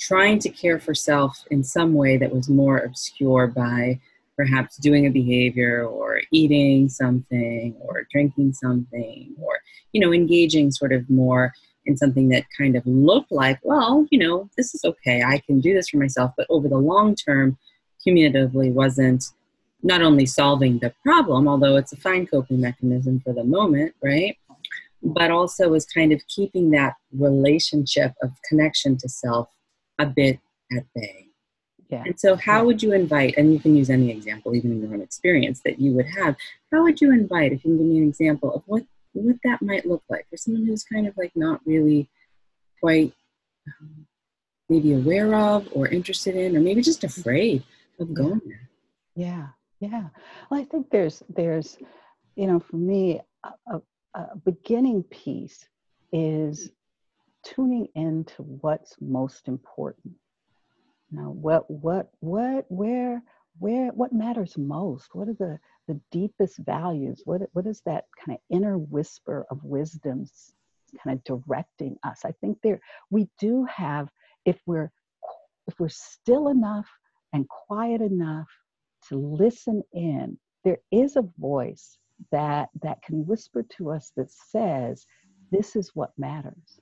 trying 0.00 0.40
to 0.40 0.48
care 0.48 0.80
for 0.80 0.94
self 0.94 1.44
in 1.52 1.62
some 1.62 1.94
way 1.94 2.16
that 2.16 2.32
was 2.32 2.48
more 2.48 2.78
obscure 2.78 3.46
by 3.46 4.00
perhaps 4.36 4.76
doing 4.76 5.06
a 5.06 5.10
behavior 5.10 5.84
or 5.84 6.20
eating 6.32 6.88
something 6.88 7.76
or 7.80 8.06
drinking 8.12 8.52
something 8.52 9.34
or 9.40 9.58
you 9.92 10.00
know 10.00 10.12
engaging 10.12 10.70
sort 10.70 10.92
of 10.92 11.08
more 11.08 11.52
in 11.88 11.96
something 11.96 12.28
that 12.28 12.44
kind 12.56 12.76
of 12.76 12.86
looked 12.86 13.32
like 13.32 13.58
well 13.64 14.06
you 14.10 14.18
know 14.18 14.48
this 14.56 14.74
is 14.74 14.84
okay 14.84 15.22
i 15.22 15.38
can 15.46 15.60
do 15.60 15.74
this 15.74 15.88
for 15.88 15.96
myself 15.96 16.30
but 16.36 16.46
over 16.48 16.68
the 16.68 16.78
long 16.78 17.14
term 17.16 17.58
cumulatively 18.02 18.70
wasn't 18.70 19.24
not 19.82 20.02
only 20.02 20.26
solving 20.26 20.78
the 20.78 20.92
problem, 21.04 21.46
although 21.46 21.76
it's 21.76 21.92
a 21.92 21.96
fine 21.96 22.26
coping 22.26 22.60
mechanism 22.60 23.20
for 23.20 23.32
the 23.32 23.44
moment, 23.44 23.94
right? 24.02 24.36
But 25.02 25.30
also 25.30 25.68
was 25.68 25.86
kind 25.86 26.12
of 26.12 26.20
keeping 26.26 26.70
that 26.70 26.94
relationship 27.12 28.12
of 28.22 28.30
connection 28.48 28.96
to 28.98 29.08
self 29.08 29.48
a 29.98 30.06
bit 30.06 30.40
at 30.76 30.84
bay. 30.94 31.26
Yeah. 31.88 32.02
And 32.04 32.18
so, 32.18 32.36
how 32.36 32.58
yeah. 32.58 32.62
would 32.62 32.82
you 32.82 32.92
invite, 32.92 33.34
and 33.38 33.52
you 33.52 33.60
can 33.60 33.74
use 33.74 33.88
any 33.88 34.10
example, 34.10 34.54
even 34.54 34.72
in 34.72 34.82
your 34.82 34.92
own 34.92 35.00
experience 35.00 35.60
that 35.64 35.80
you 35.80 35.92
would 35.92 36.06
have, 36.06 36.36
how 36.70 36.82
would 36.82 37.00
you 37.00 37.12
invite, 37.12 37.52
if 37.52 37.64
you 37.64 37.70
can 37.70 37.78
give 37.78 37.86
me 37.86 37.98
an 37.98 38.08
example 38.08 38.52
of 38.54 38.62
what, 38.66 38.82
what 39.18 39.36
that 39.44 39.62
might 39.62 39.86
look 39.86 40.02
like 40.08 40.26
for 40.30 40.36
someone 40.36 40.66
who's 40.66 40.84
kind 40.84 41.06
of 41.06 41.16
like 41.16 41.32
not 41.34 41.60
really 41.64 42.08
quite 42.80 43.12
um, 43.66 44.06
maybe 44.68 44.94
aware 44.94 45.34
of 45.34 45.68
or 45.72 45.88
interested 45.88 46.36
in, 46.36 46.56
or 46.56 46.60
maybe 46.60 46.82
just 46.82 47.04
afraid 47.04 47.62
of 47.98 48.14
going 48.14 48.40
there. 48.46 48.68
Yeah, 49.14 49.46
yeah. 49.80 50.08
Well, 50.50 50.60
I 50.60 50.64
think 50.64 50.90
there's 50.90 51.22
there's, 51.28 51.78
you 52.36 52.46
know, 52.46 52.60
for 52.60 52.76
me, 52.76 53.20
a, 53.44 53.80
a 54.14 54.36
beginning 54.44 55.02
piece 55.04 55.68
is 56.12 56.70
tuning 57.44 57.88
into 57.94 58.42
what's 58.42 58.96
most 59.00 59.48
important. 59.48 60.14
Now, 61.10 61.30
what 61.30 61.70
what 61.70 62.10
what 62.20 62.66
where 62.68 63.22
where 63.58 63.88
what 63.88 64.12
matters 64.12 64.56
most? 64.58 65.14
What 65.14 65.28
are 65.28 65.34
the 65.34 65.58
the 65.88 66.00
deepest 66.12 66.58
values? 66.58 67.22
What 67.24 67.42
what 67.52 67.66
is 67.66 67.82
that 67.86 68.04
kind 68.24 68.36
of 68.38 68.56
inner 68.56 68.78
whisper 68.78 69.46
of 69.50 69.64
wisdoms 69.64 70.52
kind 71.02 71.16
of 71.16 71.24
directing 71.24 71.96
us? 72.04 72.24
I 72.24 72.32
think 72.40 72.58
there 72.62 72.80
we 73.10 73.28
do 73.40 73.64
have 73.64 74.08
if 74.44 74.60
we're 74.66 74.92
if 75.66 75.80
we're 75.80 75.88
still 75.88 76.48
enough 76.48 76.88
and 77.32 77.48
quiet 77.48 78.00
enough 78.00 78.48
to 79.08 79.16
listen 79.16 79.82
in, 79.92 80.38
there 80.64 80.78
is 80.92 81.16
a 81.16 81.28
voice 81.38 81.98
that 82.32 82.68
that 82.82 83.02
can 83.02 83.26
whisper 83.26 83.64
to 83.76 83.90
us 83.90 84.12
that 84.16 84.30
says, 84.30 85.06
this 85.50 85.76
is 85.76 85.90
what 85.94 86.12
matters. 86.18 86.80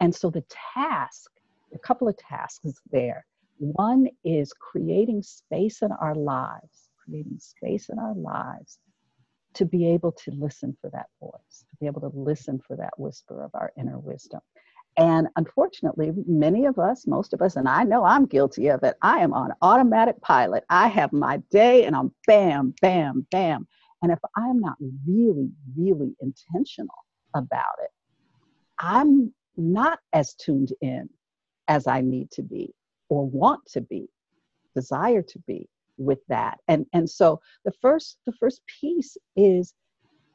And 0.00 0.14
so 0.14 0.30
the 0.30 0.44
task, 0.74 1.30
a 1.74 1.78
couple 1.78 2.08
of 2.08 2.16
tasks 2.16 2.80
there. 2.90 3.24
One 3.58 4.08
is 4.24 4.52
creating 4.52 5.22
space 5.22 5.82
in 5.82 5.92
our 5.92 6.14
lives, 6.14 6.88
creating 7.04 7.38
space 7.38 7.88
in 7.88 7.98
our 7.98 8.14
lives 8.14 8.78
to 9.54 9.64
be 9.64 9.86
able 9.86 10.12
to 10.12 10.30
listen 10.32 10.76
for 10.80 10.90
that 10.90 11.06
voice, 11.20 11.64
to 11.70 11.76
be 11.80 11.86
able 11.86 12.00
to 12.00 12.10
listen 12.14 12.60
for 12.66 12.76
that 12.76 12.98
whisper 12.98 13.44
of 13.44 13.50
our 13.54 13.72
inner 13.78 13.98
wisdom. 13.98 14.40
And 14.96 15.28
unfortunately, 15.36 16.12
many 16.26 16.66
of 16.66 16.78
us, 16.78 17.06
most 17.06 17.32
of 17.32 17.40
us, 17.40 17.56
and 17.56 17.68
I 17.68 17.82
know 17.84 18.04
I'm 18.04 18.26
guilty 18.26 18.68
of 18.68 18.82
it, 18.82 18.96
I 19.02 19.20
am 19.20 19.32
on 19.32 19.52
automatic 19.62 20.20
pilot. 20.20 20.64
I 20.68 20.88
have 20.88 21.12
my 21.12 21.38
day 21.50 21.84
and 21.84 21.96
I'm 21.96 22.12
bam, 22.26 22.74
bam, 22.82 23.26
bam. 23.30 23.66
And 24.02 24.12
if 24.12 24.18
I'm 24.36 24.60
not 24.60 24.76
really, 25.06 25.50
really 25.76 26.14
intentional 26.20 27.04
about 27.34 27.76
it, 27.82 27.90
I'm 28.78 29.32
not 29.56 29.98
as 30.12 30.34
tuned 30.34 30.72
in 30.80 31.08
as 31.68 31.86
I 31.86 32.00
need 32.00 32.30
to 32.32 32.42
be 32.42 32.74
or 33.08 33.26
want 33.26 33.60
to 33.72 33.80
be, 33.80 34.08
desire 34.74 35.22
to 35.22 35.38
be 35.46 35.68
with 36.04 36.20
that. 36.28 36.58
And, 36.68 36.86
and 36.92 37.08
so 37.08 37.40
the 37.64 37.72
first, 37.80 38.18
the 38.26 38.32
first 38.32 38.62
piece 38.80 39.16
is 39.36 39.74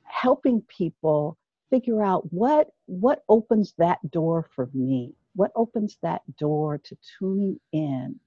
helping 0.04 0.62
people 0.68 1.38
figure 1.70 2.02
out 2.02 2.32
what 2.32 2.70
what 2.86 3.24
opens 3.28 3.74
that 3.78 4.00
door 4.10 4.48
for 4.56 4.70
me? 4.74 5.14
What 5.36 5.52
opens 5.56 5.98
that 6.02 6.22
door 6.38 6.78
to 6.78 6.98
tuning 7.20 7.60
in 7.74 8.20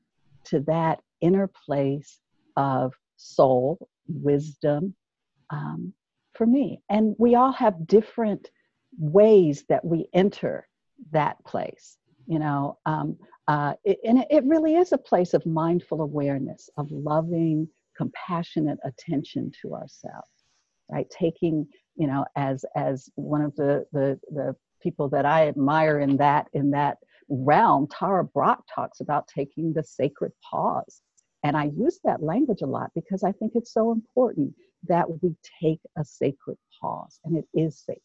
to 0.45 0.61
that 0.61 1.01
inner 1.21 1.51
place 1.67 2.21
of 2.57 2.93
soul 3.17 3.89
wisdom 4.07 4.95
um, 5.49 5.95
for 6.35 6.47
me? 6.47 6.83
And 6.91 7.17
we 7.19 7.35
all 7.35 7.53
have 7.53 7.87
different 7.87 8.51
ways 8.99 9.65
that 9.69 9.85
we 9.85 10.07
enter 10.13 10.69
that 11.13 11.43
place 11.45 11.97
you 12.31 12.39
know? 12.39 12.79
Um, 12.87 13.19
uh, 13.51 13.75
it, 13.85 13.99
and 14.05 14.25
it 14.31 14.45
really 14.45 14.77
is 14.77 14.93
a 14.93 14.99
place 14.99 15.35
of 15.35 15.45
mindful 15.47 16.03
awareness 16.03 16.71
of 16.79 16.91
loving 16.91 17.69
compassionate 17.97 18.79
attention 18.85 19.51
to 19.63 19.75
ourselves 19.75 20.31
right? 20.91 21.07
Taking 21.11 21.67
you 21.97 22.07
know 22.07 22.25
as 22.37 22.65
as 22.77 23.09
one 23.17 23.43
of 23.43 23.55
the 23.57 23.85
the 23.93 24.19
the 24.31 24.57
people 24.83 25.09
that 25.11 25.27
i 25.27 25.49
admire 25.49 26.01
in 26.01 26.17
that 26.17 26.47
in 26.55 26.71
that 26.71 26.99
realm 27.29 27.87
tara 27.89 28.25
brach 28.25 28.61
talks 28.75 29.01
about 29.01 29.29
taking 29.29 29.73
the 29.73 29.83
sacred 29.85 30.33
pause. 30.49 31.03
And 31.45 31.57
i 31.57 31.65
use 31.77 32.01
that 32.05 32.23
language 32.23 32.63
a 32.63 32.67
lot 32.67 32.91
because 32.95 33.25
i 33.25 33.33
think 33.33 33.53
it's 33.55 33.73
so 33.73 33.93
important 33.93 34.55
that 34.89 35.07
we 35.11 35.35
take 35.63 35.81
a 35.99 36.05
sacred 36.05 36.57
pause 36.81 37.21
and 37.25 37.37
it 37.37 37.47
is 37.55 37.81
sacred 37.81 38.03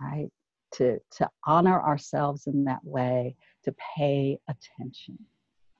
right? 0.00 0.28
To 0.74 0.98
to 1.18 1.30
honor 1.46 1.80
ourselves 1.82 2.46
in 2.46 2.64
that 2.64 2.84
way 2.84 3.36
to 3.66 3.74
pay 3.96 4.38
attention. 4.48 5.18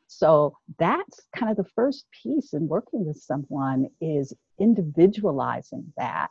So 0.06 0.56
that's 0.78 1.22
kind 1.34 1.50
of 1.50 1.56
the 1.56 1.70
first 1.72 2.06
piece 2.22 2.52
in 2.52 2.68
working 2.68 3.04
with 3.04 3.16
someone 3.16 3.88
is 4.00 4.32
individualizing 4.58 5.92
that 5.96 6.30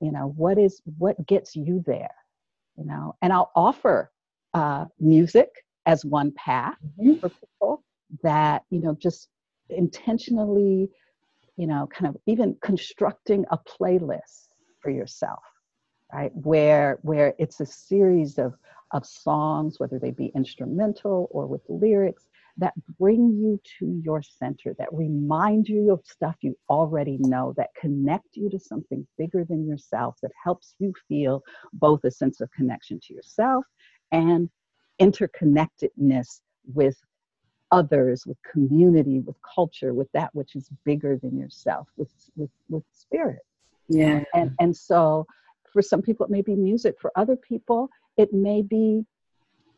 you 0.00 0.12
know 0.12 0.34
what 0.36 0.58
is 0.58 0.82
what 0.98 1.26
gets 1.26 1.56
you 1.56 1.82
there 1.86 2.14
you 2.76 2.84
know? 2.84 3.14
And 3.22 3.32
i'll 3.32 3.50
offer 3.56 4.10
uh, 4.52 4.84
music 5.00 5.48
as 5.86 6.04
one 6.04 6.32
path 6.32 6.76
mm-hmm. 7.00 7.14
for 7.14 7.30
people 7.30 7.82
that 8.22 8.64
you 8.68 8.80
know 8.80 8.94
just 8.94 9.28
intentionally 9.70 10.90
you 11.56 11.66
know 11.66 11.88
kind 11.90 12.14
of 12.14 12.20
even 12.26 12.56
constructing 12.60 13.46
a 13.50 13.58
playlist 13.58 14.48
for 14.80 14.90
yourself 14.90 15.42
right? 16.12 16.30
Where 16.34 16.98
where 17.02 17.34
it's 17.38 17.60
a 17.60 17.66
series 17.66 18.38
of 18.38 18.54
of 18.92 19.04
songs 19.04 19.78
whether 19.78 19.98
they 19.98 20.10
be 20.10 20.32
instrumental 20.34 21.28
or 21.30 21.46
with 21.46 21.62
lyrics 21.68 22.28
that 22.58 22.72
bring 22.98 23.32
you 23.32 23.60
to 23.78 24.00
your 24.02 24.22
center, 24.22 24.74
that 24.78 24.88
remind 24.92 25.68
you 25.68 25.92
of 25.92 26.00
stuff 26.04 26.36
you 26.40 26.56
already 26.70 27.18
know, 27.20 27.52
that 27.56 27.74
connect 27.78 28.34
you 28.34 28.48
to 28.48 28.58
something 28.58 29.06
bigger 29.18 29.44
than 29.44 29.66
yourself, 29.66 30.16
that 30.22 30.32
helps 30.42 30.74
you 30.78 30.92
feel 31.06 31.42
both 31.74 32.02
a 32.04 32.10
sense 32.10 32.40
of 32.40 32.50
connection 32.52 32.98
to 33.00 33.12
yourself 33.12 33.64
and 34.12 34.48
interconnectedness 35.00 36.40
with 36.72 36.96
others, 37.72 38.24
with 38.26 38.38
community, 38.50 39.20
with 39.20 39.36
culture, 39.54 39.92
with 39.92 40.10
that 40.12 40.34
which 40.34 40.56
is 40.56 40.70
bigger 40.84 41.18
than 41.22 41.36
yourself, 41.36 41.88
with 41.96 42.12
with 42.36 42.50
with 42.68 42.84
spirit. 42.92 43.40
Yeah. 43.88 44.22
And 44.34 44.52
and 44.60 44.74
so 44.74 45.26
for 45.72 45.82
some 45.82 46.00
people 46.00 46.24
it 46.24 46.30
may 46.30 46.42
be 46.42 46.54
music, 46.54 46.96
for 47.00 47.12
other 47.16 47.36
people 47.36 47.90
it 48.16 48.32
may 48.32 48.62
be 48.62 49.04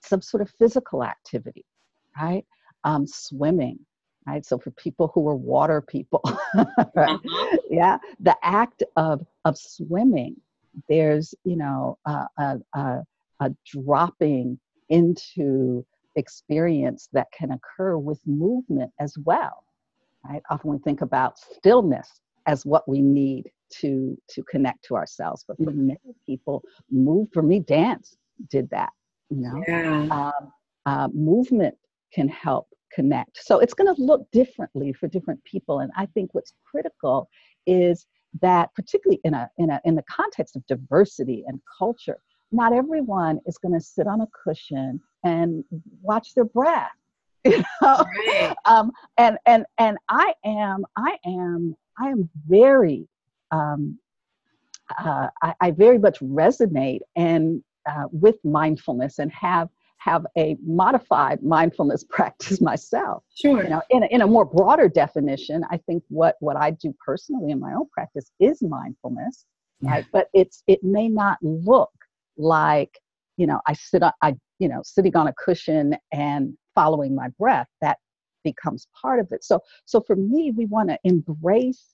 some 0.01 0.23
sort 0.23 0.41
of 0.41 0.51
physical 0.59 1.03
activity, 1.03 1.65
right? 2.21 2.45
um, 2.85 3.07
swimming 3.07 3.79
right 4.27 4.45
so 4.45 4.59
for 4.59 4.71
people 4.73 5.11
who 5.15 5.27
are 5.29 5.35
water 5.37 5.81
people 5.81 6.23
right? 6.55 6.67
uh-huh. 6.97 7.57
yeah 7.71 7.99
the 8.21 8.37
act 8.43 8.83
of 8.97 9.25
of 9.45 9.57
swimming 9.57 10.37
there's 10.89 11.35
you 11.45 11.57
know 11.57 11.99
a, 12.07 12.59
a, 12.75 13.05
a 13.41 13.51
dropping 13.67 14.59
into 14.89 15.85
experience 16.17 17.09
that 17.13 17.27
can 17.37 17.53
occur 17.53 17.97
with 17.97 18.21
movement 18.27 18.91
as 19.01 19.17
well 19.25 19.65
right 20.29 20.43
often 20.51 20.71
we 20.71 20.79
think 20.79 21.01
about 21.01 21.39
stillness 21.39 22.21
as 22.47 22.65
what 22.65 22.89
we 22.89 23.01
need 23.01 23.51
to 23.71 24.17
to 24.29 24.43
connect 24.45 24.83
to 24.85 24.97
ourselves 24.97 25.45
but 25.47 25.57
for 25.59 25.71
many 25.71 25.99
people 26.25 26.63
move 26.91 27.29
for 27.33 27.43
me 27.43 27.61
dance 27.61 28.17
did 28.51 28.69
that 28.71 28.91
you 29.31 29.41
know 29.41 29.63
Yeah. 29.67 30.09
um, 30.11 30.53
uh, 30.87 31.09
movement 31.13 31.75
can 32.13 32.29
help 32.29 32.69
connect 32.93 33.39
so 33.43 33.59
it's 33.59 33.75
going 33.75 33.95
to 33.95 34.01
look 34.03 34.29
differently 34.33 34.93
for 34.93 35.09
different 35.09 35.43
people 35.45 35.81
and 35.81 35.91
i 35.97 36.07
think 36.07 36.31
what's 36.33 36.55
critical 36.65 37.29
is 37.67 38.07
that 38.41 38.73
particularly 38.75 39.21
in 39.25 39.35
a 39.35 39.51
in 39.59 39.71
a 39.71 39.81
in 39.85 39.95
the 39.95 40.05
context 40.11 40.57
of 40.57 40.67
diversity 40.67 41.45
and 41.47 41.61
culture 41.79 42.19
not 42.51 42.73
everyone 42.73 43.39
is 43.47 43.59
going 43.59 43.75
to 43.75 43.81
sit 43.81 44.07
on 44.07 44.23
a 44.23 44.29
cushion 44.45 45.01
and 45.25 45.65
watch 46.01 46.35
their 46.35 46.45
breath 46.45 46.91
you 47.45 47.63
know 47.83 48.05
Right. 48.05 48.57
um, 48.65 48.91
and 49.17 49.39
and 49.47 49.65
and 49.79 49.97
I 50.09 50.35
am 50.45 50.85
I 50.97 51.17
am 51.25 51.77
I 51.99 52.09
am 52.09 52.29
very 52.47 53.07
um, 53.51 53.99
uh, 54.99 55.29
I, 55.43 55.55
I 55.61 55.71
very 55.71 55.99
much 55.99 56.19
resonate 56.21 57.01
and 57.17 57.63
uh, 57.89 58.05
with 58.13 58.37
mindfulness 58.45 59.19
and 59.19 59.33
have 59.33 59.69
have 59.99 60.25
a 60.37 60.57
modified 60.65 61.43
mindfulness 61.43 62.05
practice 62.09 62.61
myself. 62.61 63.25
Sure. 63.35 63.63
You 63.65 63.69
know, 63.71 63.83
in 63.91 64.05
a, 64.05 64.07
in 64.07 64.21
a 64.23 64.27
more 64.27 64.45
broader 64.45 64.89
definition, 64.89 65.65
I 65.71 65.79
think 65.79 66.03
what 66.09 66.37
what 66.41 66.57
I 66.57 66.71
do 66.71 66.95
personally 67.05 67.51
in 67.51 67.61
my 67.61 67.73
own 67.75 67.89
practice 67.93 68.31
is 68.41 68.63
mindfulness, 68.63 69.45
Yeah. 69.81 69.91
right? 69.91 70.07
But 70.13 70.29
it's 70.35 70.63
it 70.67 70.83
may 70.83 71.09
not 71.09 71.39
look 71.43 71.91
like 72.37 72.99
you 73.37 73.47
know 73.47 73.61
I 73.67 73.73
sit 73.75 74.03
on 74.03 74.13
I 74.23 74.35
you 74.59 74.69
know 74.69 74.81
sitting 74.85 75.17
on 75.17 75.29
a 75.29 75.35
cushion 75.35 75.97
and 76.13 76.55
following 76.75 77.15
my 77.15 77.29
breath. 77.39 77.69
That 77.81 77.99
becomes 78.45 78.87
part 79.01 79.19
of 79.21 79.33
it. 79.33 79.43
So 79.45 79.61
so 79.85 80.01
for 80.01 80.17
me, 80.17 80.53
we 80.57 80.67
want 80.67 80.91
to 80.91 80.99
embrace 81.05 81.85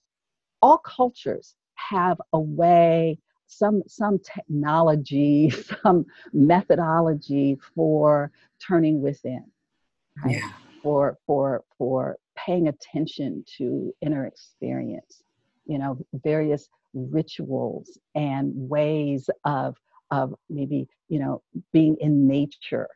all 0.60 0.78
cultures 0.78 1.54
have 1.76 2.18
a 2.32 2.40
way 2.40 3.18
some 3.46 3.82
some 3.86 4.18
technology 4.18 5.50
some 5.82 6.04
methodology 6.32 7.58
for 7.74 8.30
turning 8.60 9.00
within 9.00 9.44
right? 10.24 10.36
Yeah. 10.36 10.52
for 10.82 11.18
for 11.26 11.64
for 11.78 12.16
paying 12.36 12.68
attention 12.68 13.44
to 13.58 13.94
inner 14.00 14.26
experience 14.26 15.22
you 15.66 15.78
know 15.78 15.98
various 16.22 16.68
rituals 16.94 17.98
and 18.14 18.52
ways 18.54 19.28
of 19.44 19.76
of 20.10 20.34
maybe 20.48 20.86
you 21.08 21.18
know 21.18 21.42
being 21.72 21.96
in 22.00 22.26
nature 22.26 22.88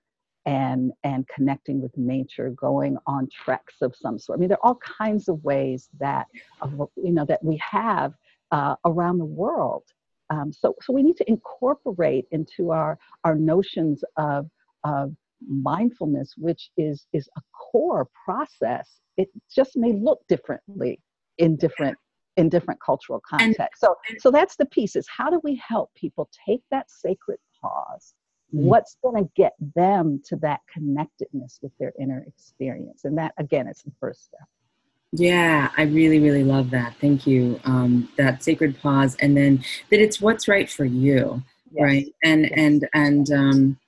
and 0.47 0.93
and 1.05 1.27
connecting 1.29 1.81
with 1.81 1.97
nature 1.97 2.51
going 2.51 2.97
on 3.07 3.29
treks 3.45 3.77
of 3.83 3.95
some 3.95 4.19
sort 4.19 4.39
i 4.39 4.41
mean 4.41 4.49
there 4.49 4.59
are 4.63 4.69
all 4.69 4.81
kinds 4.99 5.29
of 5.29 5.43
ways 5.45 5.89
that 5.99 6.27
of, 6.63 6.73
you 6.97 7.13
know 7.13 7.25
that 7.25 7.43
we 7.43 7.57
have 7.59 8.15
uh, 8.51 8.75
around 8.87 9.19
the 9.19 9.25
world 9.25 9.85
um, 10.31 10.53
so 10.53 10.75
so 10.81 10.93
we 10.93 11.03
need 11.03 11.17
to 11.17 11.29
incorporate 11.29 12.27
into 12.31 12.71
our 12.71 12.99
our 13.25 13.35
notions 13.35 14.03
of 14.17 14.49
of 14.85 15.15
mindfulness 15.49 16.35
which 16.37 16.71
is 16.77 17.07
is 17.13 17.29
a 17.37 17.41
core 17.53 18.09
process. 18.25 19.01
It 19.17 19.29
just 19.55 19.77
may 19.77 19.93
look 19.93 20.21
differently 20.29 21.01
in 21.39 21.57
different 21.57 21.97
in 22.37 22.49
different 22.49 22.81
cultural 22.81 23.21
contexts 23.29 23.81
so 23.81 23.97
so 24.19 24.31
that's 24.31 24.57
the 24.57 24.67
piece 24.67 24.95
is 24.97 25.07
how 25.09 25.29
do 25.31 25.41
we 25.43 25.57
help 25.57 25.93
people 25.95 26.29
take 26.47 26.63
that 26.71 26.91
sacred 26.91 27.39
pause? 27.61 28.15
Mhm. 28.55 28.63
what's 28.63 28.97
going 29.03 29.23
to 29.23 29.31
get 29.37 29.53
them 29.75 30.23
to 30.25 30.37
that 30.37 30.61
connectedness 30.73 31.59
with 31.63 31.73
their 31.79 31.93
inner 32.01 32.25
experience? 32.27 33.05
And 33.05 33.19
that 33.19 33.35
again 33.37 33.69
is 33.69 33.83
the 33.83 33.93
first 34.01 34.25
step 34.25 34.49
Yeah, 35.13 35.71
I 35.77 35.83
really, 35.83 36.19
really 36.19 36.45
love 36.45 36.71
that. 36.71 36.95
Thank 37.01 37.27
you. 37.27 37.59
Um, 37.65 38.09
that 38.19 38.43
sacred 38.43 38.79
pause, 38.81 39.17
and 39.21 39.37
then 39.37 39.65
that 39.91 40.01
it's 40.01 40.21
what's 40.21 40.49
right 40.49 40.69
for 40.69 40.85
you, 40.85 41.43
Yes. 41.73 41.83
right? 41.83 42.07
And 42.23 42.43
Yes. 42.43 42.53
and 42.57 42.89
and 42.93 43.31
um, 43.33 43.79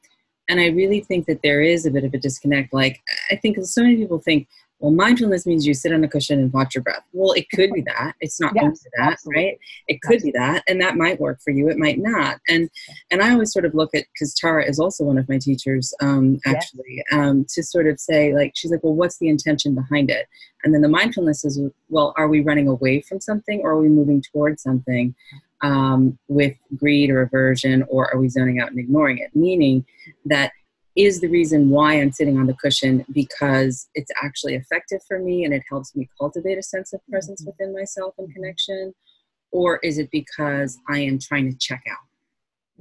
and 0.48 0.60
I 0.60 0.68
really 0.68 1.00
think 1.00 1.26
that 1.26 1.42
there 1.42 1.60
is 1.60 1.84
a 1.84 1.90
bit 1.90 2.04
of 2.04 2.14
a 2.14 2.18
disconnect. 2.18 2.72
Like 2.72 3.00
I 3.30 3.36
think 3.36 3.58
so 3.62 3.82
many 3.82 3.96
people 3.96 4.18
think, 4.18 4.48
well, 4.80 4.90
mindfulness 4.92 5.46
means 5.46 5.66
you 5.66 5.74
sit 5.74 5.92
on 5.92 6.02
a 6.02 6.08
cushion 6.08 6.40
and 6.40 6.52
watch 6.52 6.74
your 6.74 6.82
breath. 6.82 7.02
Well, 7.12 7.32
it 7.34 7.48
could 7.50 7.70
be 7.72 7.82
that. 7.82 8.14
It's 8.20 8.40
not 8.40 8.52
Yes, 8.54 8.82
that, 8.96 9.12
absolutely. 9.12 9.44
right? 9.44 9.58
It 9.88 10.00
could 10.02 10.22
be 10.22 10.30
that, 10.32 10.64
and 10.66 10.80
that 10.80 10.96
might 10.96 11.20
work 11.20 11.40
for 11.42 11.50
you. 11.50 11.68
It 11.68 11.76
might 11.78 11.98
not. 11.98 12.38
And 12.48 12.68
and 13.10 13.22
I 13.22 13.32
always 13.32 13.52
sort 13.52 13.66
of 13.66 13.74
look 13.74 13.94
at 13.94 14.06
because 14.14 14.34
Tara 14.34 14.64
is 14.64 14.78
also 14.80 15.04
one 15.04 15.18
of 15.18 15.28
my 15.28 15.38
teachers, 15.38 15.92
um, 16.00 16.40
Yes. 16.46 16.54
actually, 16.56 17.04
um, 17.12 17.44
to 17.50 17.62
sort 17.62 17.86
of 17.86 18.00
say 18.00 18.34
like 18.34 18.52
she's 18.54 18.70
like, 18.70 18.82
well, 18.82 18.94
what's 18.94 19.18
the 19.18 19.28
intention 19.28 19.74
behind 19.74 20.10
it? 20.10 20.26
And 20.64 20.74
then 20.74 20.82
the 20.82 20.88
mindfulness 20.88 21.44
is, 21.44 21.60
well, 21.88 22.12
are 22.16 22.28
we 22.28 22.40
running 22.40 22.68
away 22.68 23.00
from 23.02 23.20
something 23.20 23.60
or 23.60 23.70
are 23.72 23.80
we 23.80 23.88
moving 23.88 24.22
towards 24.32 24.62
something 24.62 25.14
um, 25.62 26.18
with 26.28 26.54
greed 26.76 27.10
or 27.10 27.22
aversion 27.22 27.82
or 27.88 28.12
are 28.12 28.18
we 28.18 28.28
zoning 28.28 28.60
out 28.60 28.70
and 28.70 28.78
ignoring 28.78 29.18
it? 29.18 29.30
Meaning 29.34 29.84
that 30.24 30.52
is 30.96 31.20
the 31.20 31.28
reason 31.28 31.70
why 31.70 31.94
I'm 31.94 32.12
sitting 32.12 32.38
on 32.38 32.46
the 32.46 32.54
cushion 32.54 33.04
because 33.12 33.88
it's 33.94 34.10
actually 34.22 34.54
effective 34.54 35.00
for 35.06 35.18
me 35.18 35.44
and 35.44 35.54
it 35.54 35.62
helps 35.68 35.94
me 35.94 36.08
cultivate 36.18 36.58
a 36.58 36.62
sense 36.62 36.92
of 36.92 37.00
presence 37.08 37.42
within 37.46 37.72
myself 37.74 38.14
and 38.18 38.32
connection? 38.32 38.94
Or 39.52 39.78
is 39.78 39.98
it 39.98 40.10
because 40.10 40.78
I 40.88 41.00
am 41.00 41.18
trying 41.18 41.50
to 41.50 41.56
check 41.58 41.82
out? 41.90 41.98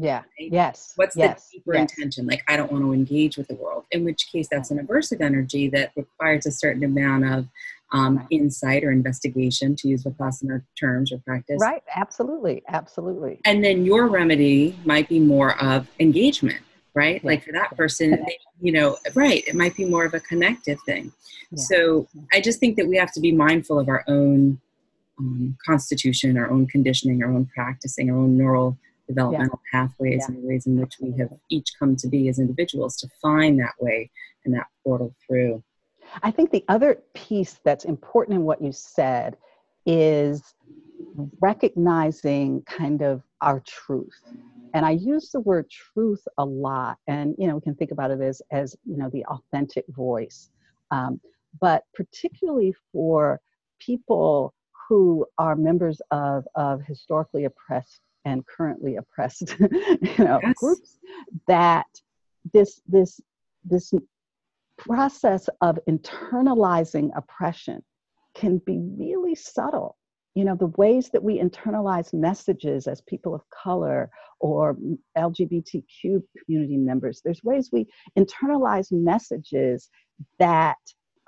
yeah 0.02 0.22
yes 0.38 0.93
What's 0.95 1.15
yes. 1.17 1.50
the 1.52 1.58
deeper 1.58 1.74
yes. 1.76 1.91
intention? 1.91 2.26
Like, 2.26 2.41
I 2.48 2.56
don't 2.56 2.72
want 2.72 2.86
to 2.86 2.93
engage 2.93 3.38
with 3.38 3.50
the 3.50 3.56
world, 3.56 3.84
in 3.91 4.06
which 4.06 4.28
case 4.32 4.48
that's 4.50 4.72
an 4.72 4.80
aversive 4.80 5.22
energy 5.22 5.67
that 5.69 5.91
requires 5.95 6.45
a 6.45 6.52
certain 6.52 6.84
amount 6.84 7.26
of 7.26 7.48
um, 7.91 8.26
insight 8.30 8.84
or 8.84 8.91
investigation, 8.91 9.76
to 9.76 9.88
use 9.89 10.04
Vipassana 10.04 10.63
terms 10.80 11.12
or 11.12 11.17
practice. 11.19 11.58
right 11.60 11.84
absolutely 11.95 12.63
absolutely 12.69 13.41
And 13.45 13.63
then 13.63 13.84
your 13.84 14.08
remedy 14.08 14.78
might 14.86 15.10
be 15.10 15.19
more 15.19 15.62
of 15.62 15.88
engagement, 16.00 16.62
right? 16.93 17.21
Yeah. 17.23 17.28
Like 17.30 17.43
for 17.43 17.52
that 17.54 17.75
person, 17.75 18.12
they, 18.12 18.39
you 18.62 18.71
know, 18.71 18.97
right, 19.15 19.47
it 19.47 19.56
might 19.56 19.75
be 19.75 19.86
more 19.86 20.06
of 20.06 20.13
a 20.13 20.19
connective 20.19 20.80
thing. 20.86 21.12
Yeah. 21.52 21.63
So 21.63 22.08
I 22.34 22.41
just 22.41 22.60
think 22.60 22.78
that 22.78 22.88
we 22.88 22.97
have 22.97 23.12
to 23.13 23.19
be 23.19 23.32
mindful 23.32 23.80
of 23.80 23.89
our 23.89 24.04
own 24.08 24.60
um, 25.17 25.58
constitution, 25.65 26.38
our 26.38 26.49
own 26.49 26.67
conditioning, 26.67 27.23
our 27.23 27.30
own 27.30 27.45
practicing, 27.54 28.10
our 28.10 28.17
own 28.17 28.38
neural 28.38 28.78
developmental 29.08 29.60
pathways 29.71 30.19
Yeah. 30.21 30.36
and 30.36 30.43
the 30.43 30.47
ways 30.47 30.67
in 30.67 30.80
which 30.80 30.95
we 31.02 31.12
have 31.17 31.30
each 31.49 31.71
come 31.78 31.95
to 31.97 32.08
be 32.08 32.30
as 32.30 32.39
individuals 32.39 32.95
to 32.97 33.08
find 33.21 33.60
that 33.60 33.73
way 33.80 34.12
and 34.45 34.54
that 34.54 34.67
portal 34.84 35.13
through. 35.25 35.63
I 36.23 36.32
think 36.32 36.52
the 36.52 36.63
other 36.67 37.02
piece 37.13 37.60
that's 37.63 37.86
important 37.86 38.38
in 38.38 38.43
what 38.43 38.62
you 38.62 38.71
said 38.71 39.38
is 39.86 40.54
recognizing 41.41 42.62
kind 42.63 43.02
of 43.02 43.23
our 43.41 43.62
truth. 43.62 44.19
And 44.73 44.86
I 44.86 44.91
use 44.91 45.29
the 45.32 45.39
word 45.39 45.69
truth 45.69 46.27
a 46.38 46.45
lot, 46.45 46.97
and 47.08 47.36
you 47.38 47.47
know 47.47 47.55
we 47.55 47.62
can 47.62 47.75
think 47.75 47.91
about 47.91 48.12
it 48.12 48.21
as 48.21 48.41
as 48.51 48.75
you 48.86 48.97
know 48.97 49.10
the 49.10 49.25
authentic 49.25 49.86
voice. 49.89 50.49
Um, 50.91 51.19
but 51.60 51.84
particularly 51.93 52.73
for 52.91 53.41
people 53.79 54.53
who 54.88 55.25
are 55.38 55.55
members 55.55 56.01
of 56.12 56.45
of 56.55 56.82
historically 56.82 57.45
oppressed 57.45 58.01
and 58.25 58.45
currently 58.45 58.97
oppressed, 58.97 59.55
you 59.60 60.23
know, 60.23 60.39
Yes. 60.43 60.53
groups, 60.58 60.99
that 61.47 61.88
this 62.53 62.82
this 62.88 63.19
this 63.63 63.93
process 64.77 65.49
of 65.62 65.77
internalizing 65.89 67.12
oppression 67.15 67.84
can 68.34 68.58
be 68.60 68.79
really 68.97 69.36
subtle. 69.36 69.97
You 70.39 70.45
know, 70.45 70.56
the 70.56 70.73
ways 70.78 71.10
that 71.10 71.21
we 71.21 71.38
internalize 71.38 72.13
messages 72.13 72.88
as 72.88 73.02
people 73.02 73.36
of 73.36 73.41
color 73.49 74.10
or 74.39 74.78
LGBTQ 75.17 76.23
community 76.45 76.78
members, 76.78 77.21
there's 77.25 77.43
ways 77.43 77.71
we 77.73 77.88
internalize 78.17 78.89
messages 78.89 79.89
that 80.38 80.78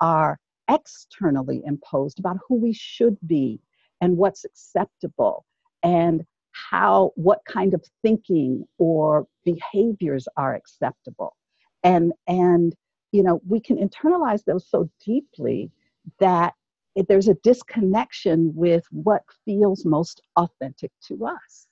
are 0.00 0.38
externally 0.70 1.60
imposed 1.66 2.20
about 2.20 2.38
who 2.48 2.54
we 2.54 2.72
should 2.72 3.18
be 3.26 3.60
and 4.00 4.16
what's 4.16 4.46
acceptable 4.46 5.44
and 5.82 6.24
how 6.52 7.12
what 7.16 7.40
kind 7.46 7.74
of 7.74 7.84
thinking 8.00 8.64
or 8.78 9.26
behaviors 9.44 10.26
are 10.38 10.54
acceptable. 10.54 11.36
And 11.84 12.14
and 12.26 12.74
you 13.10 13.22
know 13.22 13.42
we 13.46 13.60
can 13.60 13.76
internalize 13.76 14.44
those 14.46 14.66
so 14.66 14.88
deeply 15.04 15.70
that 16.18 16.54
it, 16.94 17.06
there's 17.08 17.28
a 17.28 17.34
disconnection 17.42 18.52
with 18.54 18.84
what 18.90 19.22
feels 19.44 19.84
most 19.84 20.20
authentic 20.36 20.90
to 21.08 21.26
us 21.26 21.66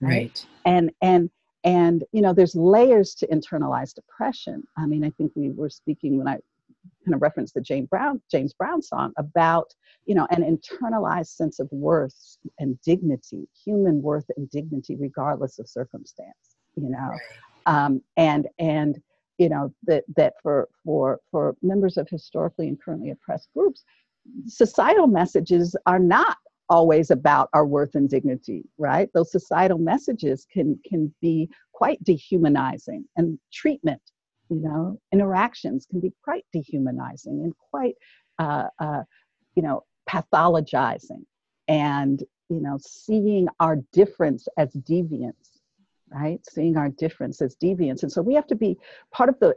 Right. 0.00 0.44
and 0.64 0.90
and 1.02 1.30
and 1.64 2.04
you 2.12 2.20
know 2.22 2.32
there's 2.32 2.54
layers 2.54 3.14
to 3.16 3.26
internalized 3.28 3.94
depression 3.94 4.62
i 4.76 4.86
mean 4.86 5.04
i 5.04 5.10
think 5.10 5.32
we 5.34 5.50
were 5.50 5.70
speaking 5.70 6.18
when 6.18 6.28
i 6.28 6.38
kind 7.04 7.14
of 7.14 7.22
referenced 7.22 7.54
the 7.54 7.60
James 7.60 7.88
Brown 7.88 8.20
James 8.30 8.52
Brown 8.52 8.82
song 8.82 9.12
about 9.18 9.72
you 10.06 10.14
know 10.14 10.26
an 10.30 10.42
internalized 10.42 11.34
sense 11.34 11.58
of 11.58 11.68
worth 11.72 12.36
and 12.58 12.80
dignity, 12.82 13.48
human 13.64 14.02
worth 14.02 14.26
and 14.36 14.48
dignity 14.50 14.96
regardless 14.96 15.58
of 15.58 15.68
circumstance. 15.68 16.56
You 16.76 16.90
know, 16.90 17.08
Right. 17.10 17.20
um, 17.66 18.02
and 18.16 18.48
and 18.58 19.00
you 19.38 19.48
know 19.48 19.72
that 19.84 20.04
that 20.16 20.34
for 20.42 20.68
for 20.84 21.20
for 21.30 21.56
members 21.62 21.96
of 21.96 22.08
historically 22.08 22.68
and 22.68 22.80
currently 22.80 23.10
oppressed 23.10 23.48
groups, 23.56 23.84
societal 24.46 25.06
messages 25.06 25.76
are 25.86 25.98
not 25.98 26.36
always 26.68 27.10
about 27.10 27.48
our 27.52 27.66
worth 27.66 27.94
and 27.94 28.08
dignity, 28.08 28.64
right? 28.78 29.08
Those 29.14 29.30
societal 29.30 29.78
messages 29.78 30.46
can 30.52 30.78
can 30.84 31.14
be 31.20 31.48
quite 31.72 32.02
dehumanizing, 32.04 33.04
and 33.16 33.38
treatment, 33.52 34.02
you 34.48 34.60
know, 34.60 35.00
interactions 35.12 35.86
can 35.86 36.00
be 36.00 36.12
quite 36.24 36.44
dehumanizing 36.52 37.42
and 37.42 37.52
quite, 37.70 37.94
uh, 38.38 38.68
uh, 38.78 39.02
you 39.54 39.62
know, 39.62 39.84
pathologizing, 40.08 41.24
and 41.68 42.22
you 42.48 42.60
know, 42.60 42.78
seeing 42.80 43.48
our 43.60 43.76
difference 43.92 44.48
as 44.56 44.72
deviance 44.72 45.56
right? 46.08 46.38
Seeing 46.48 46.76
our 46.76 46.88
difference 46.88 47.42
as 47.42 47.56
deviance. 47.56 48.04
And 48.04 48.12
so 48.12 48.22
we 48.22 48.34
have 48.34 48.46
to 48.46 48.54
be 48.54 48.78
part 49.12 49.28
of 49.28 49.40
the 49.40 49.56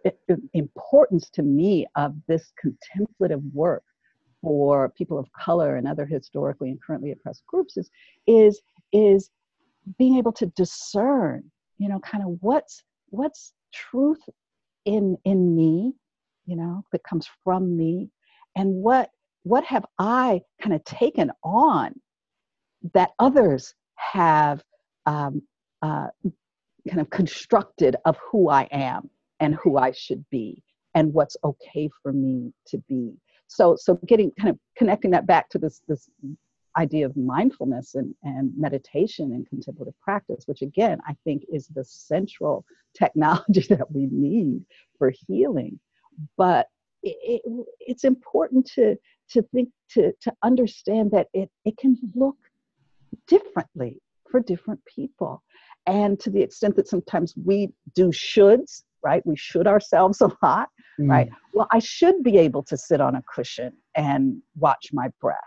importance 0.53 1.29
to 1.31 1.43
me 1.43 1.85
of 1.95 2.15
this 2.27 2.51
contemplative 2.59 3.43
work 3.53 3.83
for 4.41 4.89
people 4.89 5.17
of 5.17 5.31
color 5.33 5.75
and 5.75 5.87
other 5.87 6.05
historically 6.05 6.69
and 6.69 6.81
currently 6.81 7.11
oppressed 7.11 7.45
groups 7.47 7.77
is 7.77 7.89
is 8.27 8.61
is 8.93 9.29
being 9.97 10.17
able 10.17 10.31
to 10.31 10.45
discern 10.47 11.43
you 11.77 11.89
know 11.89 11.99
kind 11.99 12.23
of 12.23 12.37
what's 12.41 12.83
what's 13.09 13.53
truth 13.73 14.21
in 14.85 15.17
in 15.25 15.55
me 15.55 15.93
you 16.45 16.55
know 16.55 16.83
that 16.91 17.03
comes 17.03 17.27
from 17.43 17.75
me 17.75 18.09
and 18.55 18.73
what 18.73 19.09
what 19.43 19.63
have 19.63 19.85
i 19.97 20.41
kind 20.61 20.73
of 20.73 20.83
taken 20.83 21.31
on 21.43 21.93
that 22.93 23.11
others 23.19 23.73
have 23.95 24.63
um, 25.05 25.41
uh, 25.81 26.07
kind 26.87 27.01
of 27.01 27.09
constructed 27.09 27.95
of 28.05 28.17
who 28.31 28.49
i 28.49 28.67
am 28.71 29.09
and 29.39 29.55
who 29.55 29.77
i 29.77 29.91
should 29.91 30.23
be 30.29 30.61
and 30.95 31.13
what's 31.13 31.37
okay 31.43 31.89
for 32.01 32.11
me 32.11 32.53
to 32.65 32.77
be 32.89 33.13
so 33.49 33.75
so 33.75 33.95
getting 34.05 34.31
kind 34.39 34.49
of 34.49 34.57
connecting 34.77 35.11
that 35.11 35.27
back 35.27 35.49
to 35.49 35.57
this 35.57 35.81
this 35.87 36.09
idea 36.77 37.05
of 37.05 37.17
mindfulness 37.17 37.95
and, 37.95 38.13
and 38.23 38.51
meditation 38.55 39.33
and 39.33 39.49
contemplative 39.49 39.99
practice 40.01 40.43
which 40.45 40.61
again 40.61 40.99
i 41.07 41.15
think 41.25 41.43
is 41.51 41.67
the 41.67 41.83
central 41.83 42.63
technology 42.93 43.61
that 43.69 43.91
we 43.91 44.07
need 44.11 44.63
for 44.97 45.11
healing. 45.27 45.79
But 46.37 46.67
it, 47.01 47.41
it, 47.45 47.65
it's 47.79 48.03
important 48.03 48.69
to 48.75 48.95
to 49.31 49.41
think 49.53 49.69
to 49.91 50.11
to 50.21 50.33
understand 50.43 51.11
that 51.11 51.27
it 51.33 51.49
it 51.65 51.77
can 51.77 51.97
look 52.13 52.35
differently 53.27 54.01
for 54.29 54.39
different 54.41 54.81
people. 54.85 55.41
And 55.85 56.19
to 56.19 56.29
the 56.29 56.41
extent 56.41 56.75
that 56.75 56.87
sometimes 56.87 57.33
we 57.43 57.69
do 57.95 58.09
shoulds 58.09 58.83
right? 59.01 59.25
We 59.25 59.37
should 59.37 59.65
ourselves 59.65 60.19
a 60.21 60.29
lot, 60.43 60.67
mm. 60.99 61.09
right? 61.09 61.29
Well, 61.53 61.67
I 61.71 61.79
should 61.79 62.23
be 62.23 62.37
able 62.37 62.63
to 62.63 62.77
sit 62.77 63.01
on 63.01 63.15
a 63.15 63.23
cushion 63.33 63.73
and 63.95 64.41
watch 64.57 64.89
my 64.93 65.09
breath, 65.21 65.37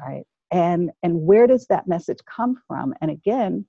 right? 0.00 0.24
And 0.50 0.90
and 1.02 1.22
where 1.22 1.46
does 1.46 1.66
that 1.66 1.86
message 1.86 2.18
come 2.26 2.56
from? 2.66 2.94
And 3.00 3.10
again, 3.10 3.66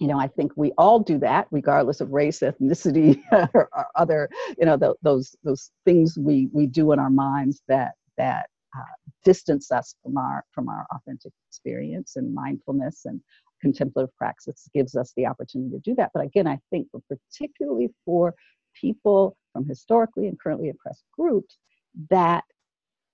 you 0.00 0.08
know, 0.08 0.18
I 0.18 0.28
think 0.28 0.52
we 0.56 0.72
all 0.78 0.98
do 0.98 1.18
that, 1.18 1.46
regardless 1.50 2.00
of 2.00 2.10
race, 2.10 2.40
ethnicity, 2.40 3.22
or, 3.32 3.68
or 3.72 3.86
other, 3.94 4.28
you 4.58 4.66
know, 4.66 4.76
the, 4.76 4.94
those 5.02 5.36
those 5.44 5.70
things 5.84 6.18
we 6.18 6.48
we 6.52 6.66
do 6.66 6.92
in 6.92 6.98
our 6.98 7.10
minds 7.10 7.62
that 7.68 7.92
that 8.16 8.48
uh, 8.76 8.82
distance 9.24 9.70
us 9.70 9.94
from 10.02 10.16
our 10.16 10.44
from 10.52 10.68
our 10.68 10.86
authentic 10.94 11.32
experience 11.48 12.16
and 12.16 12.34
mindfulness 12.34 13.04
and 13.04 13.20
contemplative 13.60 14.14
practice 14.16 14.68
gives 14.74 14.96
us 14.96 15.12
the 15.16 15.26
opportunity 15.26 15.70
to 15.70 15.78
do 15.80 15.94
that. 15.94 16.10
But 16.14 16.24
again, 16.24 16.46
I 16.46 16.58
think 16.70 16.88
particularly 17.08 17.90
for 18.04 18.34
people 18.74 19.36
from 19.52 19.66
historically 19.66 20.28
and 20.28 20.38
currently 20.38 20.68
oppressed 20.68 21.04
groups, 21.16 21.58
that 22.10 22.44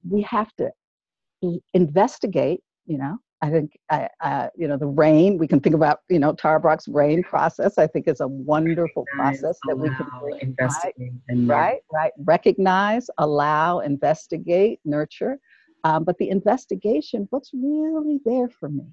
we 0.09 0.23
have 0.23 0.51
to 0.57 0.71
investigate, 1.75 2.61
you 2.87 2.99
know, 2.99 3.19
I 3.43 3.51
think, 3.51 3.73
uh, 3.91 4.09
uh, 4.23 4.49
you 4.57 4.67
know, 4.67 4.79
the 4.79 4.87
RAIN, 4.87 5.37
we 5.37 5.47
can 5.47 5.61
think 5.61 5.75
about, 5.75 6.01
you 6.09 6.19
know, 6.19 6.33
Tara 6.33 6.59
Brach's 6.59 6.89
RAIN 6.89 7.23
process, 7.23 7.77
I 7.77 7.87
think 7.87 8.09
is 8.09 8.21
a 8.21 8.29
wonderful 8.29 9.05
process 9.15 9.59
that 9.67 9.77
we 9.77 9.91
can 9.91 10.07
investigate. 10.41 11.13
Right, 11.29 11.47
right, 11.47 11.81
right. 11.93 12.13
Recognize, 12.25 13.11
allow, 13.19 13.81
investigate, 13.81 14.81
nurture. 14.85 15.39
Um, 15.85 16.05
but 16.05 16.17
the 16.19 16.31
investigation, 16.31 17.27
what's 17.31 17.51
really 17.53 18.21
there 18.25 18.49
for 18.49 18.71
me? 18.71 18.87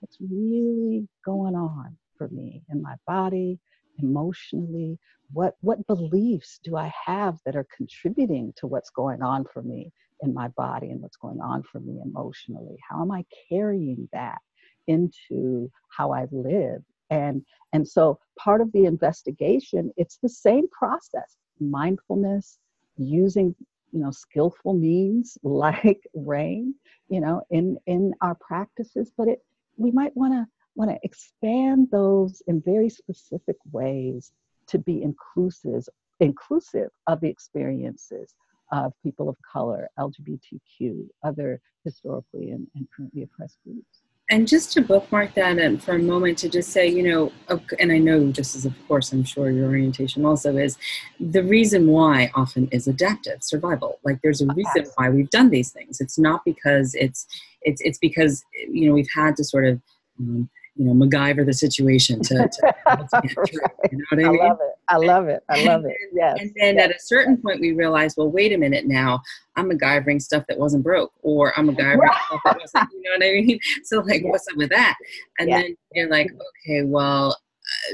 what's 0.00 0.18
really 0.20 1.08
going 1.24 1.54
on 1.54 1.96
for 2.16 2.28
me 2.28 2.62
in 2.70 2.82
my 2.82 2.94
body 3.06 3.58
emotionally? 4.02 4.98
What 5.32 5.54
what 5.60 5.86
beliefs 5.86 6.60
do 6.62 6.76
i 6.76 6.92
have 7.04 7.38
that 7.44 7.56
are 7.56 7.66
contributing 7.76 8.52
to 8.56 8.66
what's 8.66 8.90
going 8.90 9.22
on 9.22 9.44
for 9.52 9.62
me 9.62 9.92
in 10.22 10.32
my 10.32 10.48
body 10.48 10.90
and 10.90 11.00
what's 11.02 11.16
going 11.16 11.40
on 11.40 11.62
for 11.64 11.80
me 11.80 12.00
emotionally? 12.04 12.76
How 12.88 13.02
am 13.02 13.10
i 13.10 13.24
carrying 13.48 14.08
that 14.12 14.38
into 14.86 15.70
how 15.96 16.12
i 16.12 16.26
live? 16.30 16.82
And 17.10 17.42
and 17.72 17.86
so 17.86 18.18
part 18.38 18.60
of 18.60 18.72
the 18.72 18.84
investigation 18.84 19.92
it's 19.96 20.18
the 20.22 20.28
same 20.28 20.68
process 20.68 21.36
mindfulness 21.60 22.58
using 22.96 23.54
you 23.92 24.00
know 24.00 24.10
skillful 24.10 24.74
means 24.74 25.38
like 25.42 26.00
rain 26.14 26.74
you 27.08 27.20
know 27.20 27.42
in 27.50 27.76
in 27.86 28.12
our 28.20 28.36
practices 28.36 29.12
but 29.16 29.28
it 29.28 29.40
we 29.76 29.90
might 29.90 30.16
want 30.16 30.32
to 30.32 30.46
want 30.76 30.90
to 30.90 30.98
expand 31.02 31.88
those 31.90 32.42
in 32.46 32.60
very 32.60 32.88
specific 32.88 33.56
ways 33.72 34.32
to 34.68 34.78
be 34.78 35.02
inclusive 35.02 35.84
inclusive 36.20 36.88
of 37.06 37.20
the 37.20 37.28
experiences 37.28 38.34
of 38.72 38.92
people 39.02 39.28
of 39.28 39.36
color, 39.42 39.88
LGBTQ, 39.98 41.06
other 41.22 41.60
historically 41.84 42.50
and, 42.50 42.66
and 42.74 42.86
currently 42.94 43.22
oppressed 43.22 43.58
groups. 43.64 44.02
And 44.28 44.48
just 44.48 44.72
to 44.72 44.80
bookmark 44.80 45.34
that 45.34 45.58
and 45.58 45.80
for 45.80 45.94
a 45.94 46.00
moment 46.00 46.38
to 46.38 46.48
just 46.48 46.70
say, 46.70 46.88
you 46.88 47.02
know, 47.04 47.32
and 47.78 47.92
I 47.92 47.98
know 47.98 48.32
just 48.32 48.56
as 48.56 48.66
of 48.66 48.74
course 48.88 49.12
I'm 49.12 49.22
sure 49.22 49.50
your 49.50 49.66
orientation 49.66 50.24
also 50.24 50.56
is, 50.56 50.76
the 51.20 51.44
reason 51.44 51.86
why 51.86 52.32
often 52.34 52.68
is 52.72 52.88
adaptive 52.88 53.44
survival. 53.44 54.00
Like 54.04 54.20
there's 54.22 54.40
a 54.40 54.46
reason 54.46 54.90
why 54.96 55.10
we've 55.10 55.30
done 55.30 55.50
these 55.50 55.70
things. 55.70 56.00
It's 56.00 56.18
not 56.18 56.44
because 56.44 56.96
it's 56.96 57.24
it's 57.62 57.80
it's 57.82 57.98
because 57.98 58.44
you 58.68 58.88
know 58.88 58.94
we've 58.94 59.06
had 59.14 59.36
to 59.36 59.44
sort 59.44 59.66
of 59.66 59.80
um, 60.18 60.50
you 60.76 60.84
know 60.84 60.92
MacGyver 60.92 61.44
the 61.44 61.52
situation 61.52 62.20
to, 62.22 62.34
to, 62.34 62.74
to 62.86 63.20
get 63.22 63.32
through. 63.32 63.44
You 63.90 63.98
know 63.98 64.04
what 64.10 64.24
I, 64.24 64.28
I 64.28 64.30
mean? 64.30 64.38
love 64.38 64.58
it. 64.60 64.72
I 64.88 64.96
love 64.96 65.28
it. 65.28 65.42
I 65.48 65.64
love 65.64 65.84
it. 65.84 65.96
Yes. 66.12 66.38
And 66.40 66.52
then 66.56 66.76
yes. 66.76 66.84
at 66.84 66.90
a 66.96 66.98
certain 67.00 67.36
point, 67.38 67.60
we 67.60 67.72
realized, 67.72 68.16
well, 68.16 68.30
wait 68.30 68.52
a 68.52 68.58
minute 68.58 68.86
now. 68.86 69.20
I'm 69.56 69.70
MacGyvering 69.70 70.20
stuff 70.20 70.44
that 70.48 70.58
wasn't 70.58 70.84
broke, 70.84 71.12
or 71.22 71.58
I'm 71.58 71.68
MacGyvering 71.68 72.14
stuff 72.26 72.40
that 72.44 72.58
wasn't. 72.60 72.90
You 72.92 73.02
know 73.02 73.16
what 73.16 73.26
I 73.26 73.32
mean? 73.32 73.58
So 73.84 74.00
like, 74.00 74.22
yeah. 74.22 74.30
what's 74.30 74.46
up 74.48 74.56
with 74.56 74.70
that? 74.70 74.96
And 75.38 75.48
yeah. 75.48 75.62
then 75.62 75.76
you're 75.92 76.10
like, 76.10 76.30
okay, 76.66 76.82
well, 76.82 77.36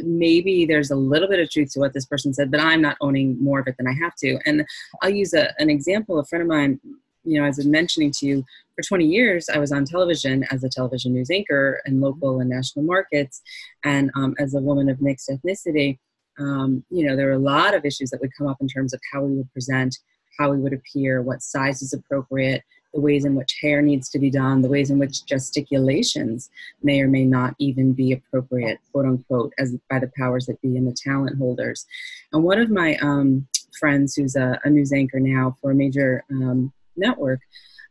maybe 0.03 0.66
there's 0.66 0.90
a 0.90 0.97
little 0.97 1.29
bit 1.29 1.40
of 1.40 1.51
truth 1.51 1.73
to 1.73 1.81
what 1.81 1.92
this 1.92 2.07
person 2.07 2.35
said, 2.35 2.51
but 2.51 2.61
I'm 2.61 2.83
not 2.83 2.97
owning 3.01 3.42
more 3.42 3.61
of 3.61 3.68
it 3.68 3.77
than 3.79 3.87
I 3.87 3.95
have 3.95 4.14
to. 4.16 4.38
And 4.45 4.64
I'll 5.03 5.11
use 5.11 5.35
a, 5.35 5.55
an 5.61 5.71
example. 5.71 6.18
A 6.18 6.25
friend 6.25 6.42
of 6.42 6.49
mine, 6.49 6.81
you 7.24 7.40
know, 7.40 7.46
as 7.46 7.58
I 7.58 7.61
was 7.61 7.66
mentioning 7.66 8.11
to 8.12 8.26
you, 8.26 8.44
for 8.74 8.82
20 8.82 9.04
years, 9.04 9.48
I 9.48 9.58
was 9.58 9.72
on 9.72 9.85
television 9.85 10.44
as 10.50 10.64
a 10.64 10.68
television 10.68 11.12
news 11.12 11.30
anchor 11.30 11.80
in 11.85 12.00
local 12.00 12.40
and 12.40 12.48
national 12.48 12.85
markets, 12.85 13.42
and 13.85 14.11
um, 14.14 14.35
as 14.38 14.54
a 14.54 14.61
woman 14.61 14.88
of 14.88 15.00
mixed 15.02 15.28
ethnicity. 15.28 15.98
Um, 16.38 16.82
you 16.90 17.06
know, 17.06 17.14
there 17.14 17.28
are 17.28 17.35
a 17.35 17.38
lot 17.38 17.74
of 17.74 17.85
issues 17.85 18.11
that 18.11 18.20
would 18.20 18.35
come 18.37 18.46
up 18.46 18.56
in 18.61 18.68
terms 18.68 18.94
of 18.94 19.00
how 19.12 19.22
we 19.22 19.37
would 19.37 19.52
present, 19.52 19.98
how 20.38 20.50
we 20.50 20.58
would 20.58 20.72
appear, 20.72 21.20
what 21.20 21.42
size 21.42 21.82
is 21.82 21.92
appropriate, 21.92 22.62
the 22.94 23.00
ways 23.00 23.24
in 23.24 23.35
which 23.35 23.58
hair 23.61 23.82
needs 23.82 24.08
to 24.11 24.18
be 24.18 24.30
done, 24.30 24.62
the 24.62 24.68
ways 24.68 24.90
in 24.90 24.98
which 24.98 25.24
gesticulations 25.26 26.50
may 26.82 27.00
or 27.00 27.08
may 27.08 27.24
not 27.24 27.54
even 27.58 27.92
be 27.92 28.12
appropriate, 28.12 28.78
quote 28.92 29.06
unquote, 29.06 29.52
as 29.58 29.76
by 29.90 29.98
the 29.98 30.11
powers 30.16 30.46
that 30.46 30.61
be 30.61 30.76
and 30.76 30.87
the 30.87 30.96
talent 31.04 31.38
holders. 31.38 31.87
And 32.32 32.44
one 32.44 32.58
of 32.58 32.70
my 32.70 32.96
um, 32.96 33.46
friends, 33.78 34.14
who's 34.14 34.37
a, 34.37 34.58
a, 34.64 34.70
news 34.70 34.92
anchor 34.92 35.20
now 35.20 35.56
for 35.61 35.70
a 35.70 35.74
major 35.74 36.24
um, 36.30 36.72
network, 36.96 37.40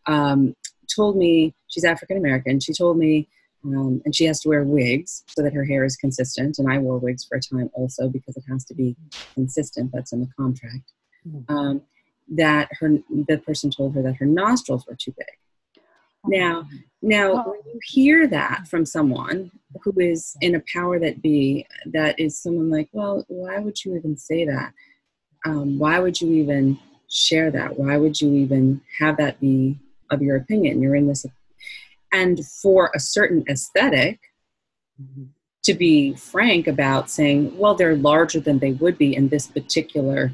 um, 0.08 0.56
told 0.94 1.18
me 1.18 1.54
she's 1.68 1.86
African 1.86 2.18
American. 2.18 2.60
She 2.60 2.74
told 2.74 2.98
me, 2.98 3.28
um, 3.64 4.02
and 4.06 4.16
she 4.16 4.26
has 4.26 4.40
to 4.42 4.50
wear 4.50 4.64
wigs 4.64 5.24
so 5.28 5.44
that 5.44 5.54
her 5.54 5.64
hair 5.64 5.84
is 5.84 5.96
consistent. 5.96 6.60
And 6.60 6.72
I 6.72 6.80
wore 6.80 6.98
wigs 6.98 7.26
for 7.26 7.38
a 7.38 7.42
time 7.42 7.70
also 7.74 8.10
because 8.10 8.36
it 8.38 8.44
has 8.50 8.66
to 8.66 8.74
be 8.74 8.96
consistent. 9.36 9.92
That's 9.94 10.14
in 10.14 10.22
the 10.22 10.30
contract. 10.38 10.92
Mm-hmm. 11.28 11.56
Um, 11.56 11.82
that 12.34 12.70
her 12.80 12.98
the 13.28 13.38
person 13.46 13.70
told 13.70 13.94
her 13.96 14.02
that 14.04 14.16
her 14.16 14.26
nostrils 14.26 14.86
were 14.88 14.96
too 14.96 15.14
big. 15.18 15.28
Now, 16.26 16.68
now 17.02 17.44
when 17.44 17.60
you 17.66 17.80
hear 17.84 18.28
that 18.28 18.68
from 18.68 18.86
someone 18.86 19.52
who 19.82 19.94
is 20.00 20.36
in 20.42 20.56
a 20.56 20.64
power 20.72 21.00
that 21.00 21.22
be, 21.22 21.66
that 21.88 22.20
is 22.20 22.42
someone 22.42 22.70
like, 22.70 22.90
well, 22.92 23.26
why 23.28 23.60
would 23.60 23.84
you 23.84 23.96
even 23.96 24.16
say 24.18 24.46
that? 24.46 24.74
Um, 25.46 25.80
why 25.80 26.00
would 26.00 26.22
you 26.22 26.32
even 26.34 26.78
share 27.12 27.52
that? 27.52 27.78
Why 27.78 27.98
would 27.98 28.20
you 28.20 28.34
even 28.34 28.82
have 29.00 29.18
that 29.18 29.40
be 29.40 29.78
of 30.12 30.22
your 30.22 30.36
opinion. 30.36 30.82
You're 30.82 30.96
in 30.96 31.08
this, 31.08 31.26
and 32.12 32.46
for 32.46 32.92
a 32.94 33.00
certain 33.00 33.44
esthetic 33.50 34.20
mm-hmm. 35.02 35.24
to 35.64 35.74
be 35.74 36.14
frank 36.14 36.68
about 36.68 37.10
saying, 37.10 37.58
well, 37.58 37.74
they're 37.74 37.96
larger 37.96 38.40
than 38.40 38.60
they 38.60 38.74
would 38.74 38.98
be 38.98 39.16
in 39.16 39.30
this 39.30 39.48
particular 39.48 40.34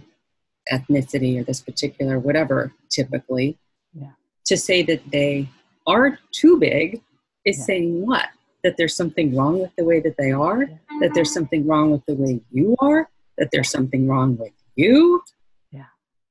ethnicity 0.72 1.40
or 1.40 1.44
this 1.44 1.62
particular 1.62 2.20
whatever, 2.20 2.74
typically. 2.90 3.58
Yeah. 3.94 4.12
To 4.48 4.58
say 4.58 4.82
that 4.84 5.02
they 5.12 5.48
are 5.86 6.20
too 6.32 6.60
big 6.60 7.02
is 7.46 7.60
yeah. 7.60 7.66
saying 7.66 8.06
what? 8.06 8.26
That 8.63 8.76
there's 8.78 8.96
something 8.96 9.36
wrong 9.36 9.62
with 9.62 9.74
the 9.78 9.86
way 9.86 10.02
that 10.02 10.18
they 10.18 10.32
are, 10.32 10.63
yeah. 10.63 10.78
that 11.02 11.13
there's 11.13 11.34
something 11.34 11.66
wrong 11.66 11.92
with 11.92 12.06
the 12.06 12.16
way 12.16 12.42
you 12.52 12.76
are, 12.80 13.08
that 13.38 13.50
there's 13.52 13.70
something 13.70 14.08
wrong 14.08 14.36
with 14.36 14.52
you. 14.76 15.22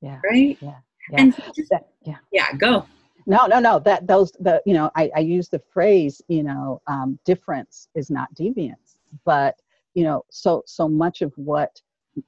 Yeah. 0.07 0.21
Right? 0.25 0.59
Yeah. 0.61 0.75
Yeah. 1.11 1.21
And 1.21 1.37
just, 1.55 1.71
that, 1.71 1.89
yeah. 2.05 2.17
Yeah, 2.33 2.53
go. 2.55 2.87
No, 3.27 3.47
no, 3.47 3.59
no. 3.59 3.81
That 3.81 4.07
those 4.07 4.31
the 4.33 4.63
you 4.65 4.75
know, 4.75 4.91
I, 4.95 5.11
I 5.17 5.21
use 5.21 5.49
the 5.49 5.63
phrase, 5.73 6.23
you 6.29 6.43
know, 6.45 6.81
um, 6.87 7.19
difference 7.25 7.89
is 7.95 8.11
not 8.11 8.33
deviance. 8.35 8.97
But, 9.25 9.57
you 9.95 10.05
know, 10.05 10.25
so 10.31 10.63
so 10.67 10.89
much 10.89 11.23
of 11.23 11.33
what 11.37 11.81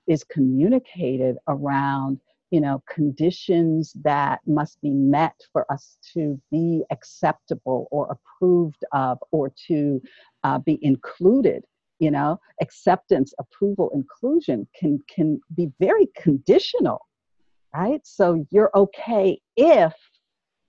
is 0.06 0.24
communicated 0.24 1.36
around 1.48 2.20
you 2.50 2.60
know 2.60 2.82
conditions 2.88 3.92
that 4.04 4.40
must 4.46 4.80
be 4.80 4.90
met 4.90 5.34
for 5.52 5.70
us 5.70 5.98
to 6.14 6.40
be 6.50 6.82
acceptable 6.90 7.88
or 7.90 8.08
approved 8.10 8.84
of 8.92 9.18
or 9.32 9.52
to 9.66 10.00
uh, 10.44 10.58
be 10.58 10.78
included 10.82 11.62
you 11.98 12.10
know 12.10 12.38
acceptance 12.62 13.34
approval 13.38 13.90
inclusion 13.94 14.66
can 14.78 14.98
can 15.14 15.40
be 15.54 15.70
very 15.78 16.08
conditional 16.16 17.07
right? 17.74 18.00
So 18.04 18.46
you're 18.50 18.70
okay 18.74 19.40
if 19.56 19.94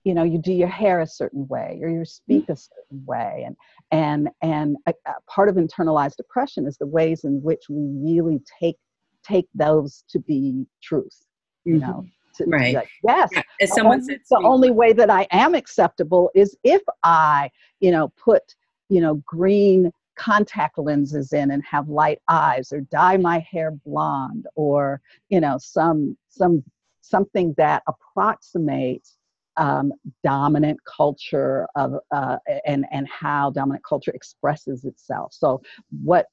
you 0.04 0.14
know 0.14 0.22
you 0.22 0.38
do 0.38 0.52
your 0.52 0.68
hair 0.68 1.00
a 1.00 1.06
certain 1.06 1.46
way 1.48 1.78
or 1.82 1.88
you 1.88 2.04
speak 2.04 2.48
a 2.48 2.56
certain 2.56 3.04
way. 3.04 3.44
And 3.46 3.56
and 3.90 4.28
and 4.42 4.76
a, 4.86 4.94
a 5.06 5.14
part 5.26 5.48
of 5.48 5.56
internalized 5.56 6.16
depression 6.16 6.66
is 6.66 6.78
the 6.78 6.86
ways 6.86 7.24
in 7.24 7.42
which 7.42 7.64
we 7.68 8.12
really 8.12 8.40
take 8.60 8.76
take 9.22 9.48
those 9.54 10.04
to 10.08 10.18
be 10.18 10.66
truth 10.82 11.26
you 11.64 11.74
mm-hmm. 11.74 11.90
know 11.90 12.06
to, 12.34 12.44
right. 12.46 12.74
like, 12.74 12.88
yes 13.04 13.28
as 13.60 13.72
someone 13.74 14.02
said 14.02 14.20
the 14.30 14.40
only 14.44 14.70
way 14.70 14.92
that 14.92 15.10
i 15.10 15.26
am 15.30 15.54
acceptable 15.54 16.30
is 16.34 16.56
if 16.64 16.82
i 17.02 17.50
you 17.80 17.90
know 17.90 18.08
put 18.16 18.42
you 18.88 19.00
know 19.00 19.16
green 19.26 19.90
contact 20.16 20.78
lenses 20.78 21.32
in 21.32 21.50
and 21.50 21.64
have 21.64 21.88
light 21.88 22.20
eyes 22.28 22.72
or 22.72 22.80
dye 22.82 23.16
my 23.16 23.38
hair 23.50 23.72
blonde 23.84 24.46
or 24.54 25.00
you 25.28 25.40
know 25.40 25.56
some 25.58 26.16
some 26.28 26.62
something 27.00 27.54
that 27.56 27.82
approximates 27.88 29.16
um, 29.56 29.92
dominant 30.24 30.78
culture 30.84 31.66
of 31.74 31.94
uh, 32.12 32.36
and 32.66 32.86
and 32.90 33.08
how 33.08 33.50
dominant 33.50 33.84
culture 33.84 34.12
expresses 34.12 34.84
itself. 34.84 35.32
So 35.32 35.60
what 36.02 36.26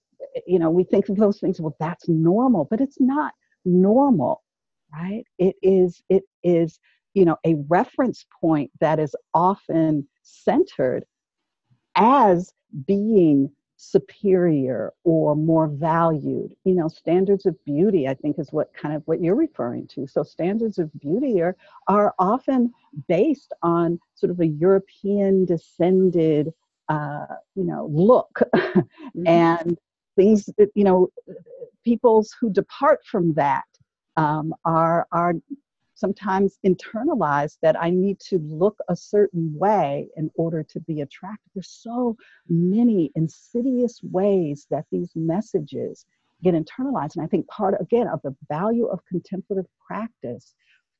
you 0.45 0.59
know 0.59 0.69
we 0.69 0.83
think 0.83 1.09
of 1.09 1.17
those 1.17 1.39
things 1.39 1.59
well 1.61 1.75
that's 1.79 2.07
normal 2.09 2.67
but 2.69 2.81
it's 2.81 2.99
not 2.99 3.33
normal 3.65 4.41
right? 4.93 5.23
It 5.37 5.55
is 5.61 6.01
it 6.09 6.23
is 6.43 6.79
you 7.13 7.25
know 7.25 7.37
a 7.45 7.55
reference 7.67 8.25
point 8.39 8.71
that 8.79 8.99
is 8.99 9.15
often 9.33 10.07
centered 10.23 11.05
as 11.95 12.51
being 12.85 13.51
superior 13.77 14.93
or 15.03 15.35
more 15.35 15.67
valued. 15.67 16.55
You 16.65 16.73
know 16.75 16.87
standards 16.87 17.45
of 17.45 17.55
beauty 17.63 18.07
i 18.07 18.13
think 18.13 18.39
is 18.39 18.51
what 18.51 18.73
kind 18.73 18.95
of 18.95 19.03
what 19.05 19.21
you're 19.21 19.35
referring 19.35 19.87
to. 19.89 20.07
So 20.07 20.23
standards 20.23 20.79
of 20.79 20.91
beauty 20.99 21.41
are 21.41 21.55
are 21.87 22.13
often 22.19 22.73
based 23.07 23.53
on 23.63 23.99
sort 24.15 24.31
of 24.31 24.39
a 24.39 24.47
european 24.47 25.45
descended 25.45 26.53
uh, 26.89 27.25
you 27.55 27.63
know 27.63 27.87
look. 27.91 28.39
Mm-hmm. 29.15 29.27
and 29.27 29.77
things 30.15 30.49
that 30.57 30.69
you 30.75 30.83
know 30.83 31.09
peoples 31.85 32.35
who 32.39 32.51
depart 32.51 32.99
from 33.05 33.33
that 33.33 33.63
um, 34.17 34.53
are 34.65 35.07
are 35.11 35.33
sometimes 35.97 36.59
internalized 36.65 37.57
that 37.63 37.79
I 37.79 37.89
need 37.89 38.19
to 38.29 38.37
look 38.37 38.77
a 38.87 38.95
certain 38.95 39.51
way 39.57 40.09
in 40.15 40.29
order 40.35 40.63
to 40.63 40.79
be 40.81 41.01
attractive. 41.01 41.49
There's 41.55 41.69
so 41.69 42.15
many 42.47 43.11
insidious 43.15 43.99
ways 44.03 44.67
that 44.69 44.85
these 44.91 45.11
messages 45.15 46.05
get 46.43 46.53
internalized. 46.53 47.15
And 47.15 47.25
I 47.25 47.27
think 47.27 47.47
part, 47.47 47.73
again, 47.81 48.07
of 48.07 48.21
the 48.21 48.35
value 48.47 48.85
of 48.85 49.03
contemplative 49.05 49.65
practice 49.85 50.53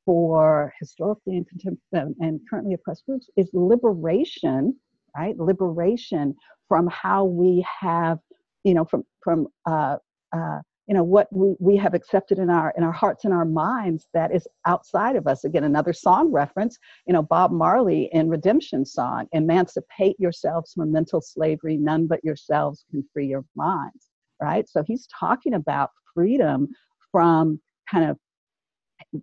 for 0.04 0.74
historically 0.80 1.36
and, 1.36 1.46
contem- 1.48 2.00
um, 2.00 2.14
and 2.20 2.40
currently 2.50 2.74
oppressed 2.74 3.06
groups 3.06 3.30
is 3.36 3.48
liberation, 3.52 4.74
right? 5.16 5.38
Liberation 5.38 6.34
from 6.66 6.88
how 6.88 7.24
we 7.24 7.64
have, 7.80 8.18
you 8.64 8.74
know, 8.74 8.84
from, 8.84 9.04
from 9.22 9.46
uh, 9.64 9.96
uh, 10.32 10.58
you 10.88 10.94
know 10.94 11.04
what 11.04 11.28
we, 11.30 11.54
we 11.60 11.76
have 11.76 11.94
accepted 11.94 12.38
in 12.38 12.50
our 12.50 12.72
in 12.76 12.82
our 12.82 12.92
hearts 12.92 13.24
and 13.24 13.34
our 13.34 13.44
minds 13.44 14.06
that 14.14 14.34
is 14.34 14.48
outside 14.66 15.16
of 15.16 15.26
us. 15.26 15.44
Again 15.44 15.64
another 15.64 15.92
song 15.92 16.32
reference 16.32 16.78
you 17.06 17.12
know 17.12 17.22
bob 17.22 17.52
marley 17.52 18.08
in 18.12 18.28
redemption 18.28 18.84
song 18.84 19.26
emancipate 19.32 20.18
yourselves 20.18 20.72
from 20.72 20.90
mental 20.90 21.20
slavery. 21.20 21.76
None 21.76 22.06
but 22.06 22.24
yourselves 22.24 22.84
can 22.90 23.04
free 23.12 23.26
your 23.26 23.44
minds 23.54 24.08
right? 24.40 24.68
So 24.68 24.82
he's 24.86 25.08
talking 25.18 25.54
about 25.54 25.90
freedom 26.14 26.68
from 27.10 27.60
kind 27.90 28.10
of 28.10 28.16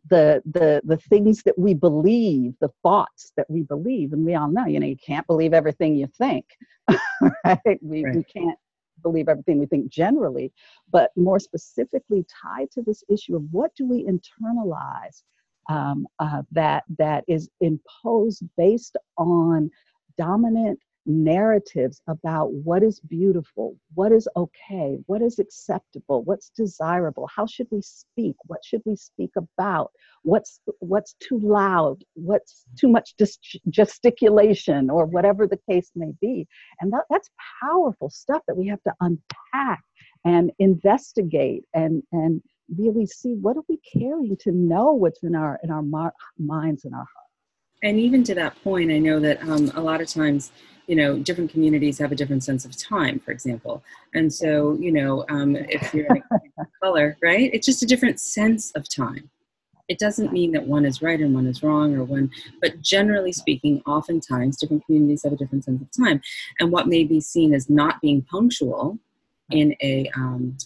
the 0.09 0.41
the 0.45 0.81
the 0.83 0.97
things 0.97 1.43
that 1.43 1.57
we 1.59 1.73
believe 1.73 2.53
the 2.59 2.71
thoughts 2.81 3.31
that 3.37 3.49
we 3.49 3.61
believe. 3.63 4.13
And 4.13 4.25
we 4.25 4.35
all 4.35 4.49
know 4.49 4.65
you 4.65 4.79
know 4.79 4.87
you 4.87 4.97
can't 4.97 5.27
believe 5.27 5.53
everything 5.53 5.95
you 5.95 6.07
think 6.17 6.45
right? 7.45 7.79
We, 7.81 8.03
right. 8.03 8.15
we 8.15 8.23
can't 8.23 8.57
believe 9.01 9.29
everything 9.29 9.59
we 9.59 9.65
think 9.65 9.89
generally, 9.89 10.51
but 10.91 11.11
more 11.15 11.39
specifically 11.39 12.25
tied 12.43 12.71
to 12.71 12.81
this 12.81 13.03
issue 13.09 13.35
of 13.35 13.43
what 13.51 13.71
do 13.75 13.87
we 13.87 14.05
internalize 14.05 15.23
um, 15.69 16.07
uh, 16.19 16.43
that 16.51 16.83
that 16.97 17.23
is 17.27 17.49
imposed 17.61 18.43
based 18.57 18.97
on 19.17 19.69
dominant 20.17 20.79
narratives 21.05 22.01
about 22.07 22.51
what 22.53 22.83
is 22.83 22.99
beautiful, 22.99 23.77
what 23.93 24.11
is 24.11 24.27
okay, 24.35 24.97
what 25.05 25.21
is 25.21 25.39
acceptable, 25.39 26.23
what's 26.23 26.49
desirable, 26.49 27.27
how 27.33 27.45
should 27.45 27.67
we 27.71 27.81
speak, 27.81 28.35
what 28.45 28.63
should 28.63 28.81
we 28.85 28.95
speak 28.95 29.31
about, 29.37 29.91
what's 30.23 30.59
what's 30.79 31.15
too 31.19 31.39
loud, 31.39 32.03
what's 32.13 32.65
too 32.77 32.87
much 32.87 33.15
gesticulation, 33.69 34.89
or 34.89 35.05
whatever 35.05 35.47
the 35.47 35.59
case 35.69 35.91
may 35.95 36.11
be. 36.21 36.47
And 36.81 36.91
that, 36.93 37.03
that's 37.09 37.29
powerful 37.61 38.09
stuff 38.09 38.41
that 38.47 38.57
we 38.57 38.67
have 38.67 38.81
to 38.83 38.93
unpack 39.01 39.83
and 40.25 40.51
investigate 40.59 41.63
and 41.73 42.03
and 42.11 42.41
really 42.77 43.05
see 43.05 43.35
what 43.35 43.57
are 43.57 43.63
we 43.69 43.77
carrying 43.93 44.35
to 44.37 44.51
know 44.51 44.93
what's 44.93 45.23
in 45.23 45.35
our 45.35 45.59
in 45.63 45.71
our 45.71 45.83
minds 46.39 46.85
and 46.85 46.93
our 46.93 47.05
hearts 47.15 47.24
and 47.85 47.99
even 47.99 48.23
to 48.23 48.35
that 48.35 48.61
point 48.63 48.91
i 48.91 48.97
know 48.97 49.19
that 49.19 49.41
um, 49.43 49.71
a 49.75 49.81
lot 49.81 50.01
of 50.01 50.07
times 50.07 50.51
you 50.87 50.95
know 50.95 51.17
different 51.19 51.51
communities 51.51 51.97
have 51.97 52.11
a 52.11 52.15
different 52.15 52.43
sense 52.43 52.65
of 52.65 52.77
time 52.77 53.19
for 53.19 53.31
example. 53.31 53.83
And 54.13 54.31
so 54.31 54.77
you 54.79 54.91
know 54.91 55.25
um, 55.29 55.55
if 55.55 55.93
you're 55.93 56.07
in 56.07 56.23
a 56.59 56.65
color 56.83 57.17
right 57.21 57.49
it's 57.53 57.65
just 57.65 57.83
a 57.83 57.85
different 57.85 58.19
sense 58.19 58.71
of 58.71 58.87
time. 58.87 59.29
It 59.87 59.99
doesn't 59.99 60.33
mean 60.33 60.51
that 60.53 60.65
one 60.65 60.83
is 60.83 61.03
right 61.03 61.19
and 61.19 61.35
one 61.35 61.45
is 61.45 61.61
wrong 61.61 61.95
or 61.95 62.03
one 62.03 62.29
but 62.61 62.81
generally 62.81 63.31
speaking 63.31 63.81
oftentimes 63.85 64.57
different 64.57 64.85
communities 64.85 65.23
have 65.23 65.33
a 65.33 65.37
different 65.37 65.63
sense 65.63 65.81
of 65.81 66.05
time. 66.05 66.21
And 66.59 66.71
what 66.71 66.87
may 66.87 67.03
be 67.03 67.19
seen 67.19 67.53
as 67.53 67.69
not 67.69 68.01
being 68.01 68.21
punctual 68.23 68.99
in 69.51 69.75
a 69.81 70.09
um, 70.15 70.57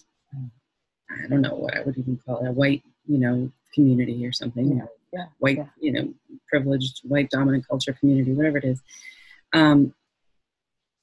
i 1.22 1.28
don't 1.28 1.42
know 1.42 1.54
what 1.54 1.76
i 1.76 1.82
would 1.82 1.98
even 1.98 2.18
call 2.24 2.42
it 2.42 2.48
a 2.48 2.52
white 2.52 2.82
you 3.06 3.18
know 3.18 3.50
community 3.74 4.26
or 4.26 4.32
something. 4.32 4.76
Yeah. 4.76 4.86
Yeah. 5.12 5.24
white 5.38 5.56
yeah. 5.56 5.66
you 5.80 5.90
know 5.90 6.14
privileged 6.48 7.00
white 7.02 7.30
dominant 7.30 7.66
culture 7.66 7.92
community 7.92 8.32
whatever 8.32 8.58
it 8.58 8.64
is 8.64 8.80
um, 9.52 9.92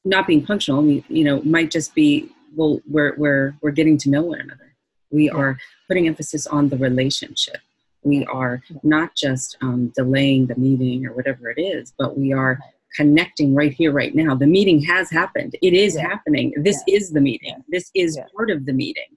not 0.08 0.28
being 0.28 0.46
functional, 0.46 0.86
you 0.86 1.24
know, 1.24 1.42
might 1.42 1.72
just 1.72 1.94
be 1.94 2.30
well, 2.56 2.80
we're 2.88 3.14
we're 3.18 3.56
we're 3.62 3.72
getting 3.72 3.98
to 4.00 4.10
know 4.10 4.24
one 4.24 4.40
another. 4.40 4.76
We 5.12 5.26
yeah. 5.26 5.36
are 5.36 5.58
putting 5.88 6.08
emphasis 6.08 6.48
on 6.48 6.70
the 6.70 6.78
relationship. 6.78 7.58
We 8.04 8.26
are 8.26 8.62
not 8.84 9.16
just 9.16 9.58
um, 9.62 9.92
delaying 9.96 10.48
the 10.48 10.56
meeting 10.56 11.06
or 11.06 11.14
whatever 11.14 11.50
it 11.50 11.60
is, 11.60 11.94
but 11.98 12.18
we 12.18 12.32
are 12.32 12.60
connecting 12.96 13.54
right 13.54 13.74
here, 13.74 13.92
right 13.92 14.16
now. 14.16 14.34
The 14.34 14.48
meeting 14.48 14.82
has 14.84 15.12
happened. 15.12 15.56
It 15.62 15.74
is 15.74 15.96
yeah. 15.96 16.08
happening. 16.08 16.54
This 16.58 16.82
yeah. 16.88 16.98
is 16.98 17.12
the 17.12 17.22
meeting. 17.22 17.64
This 17.68 17.92
is 17.94 18.18
part 18.36 18.50
of 18.50 18.66
the 18.66 18.74
meeting 18.74 19.17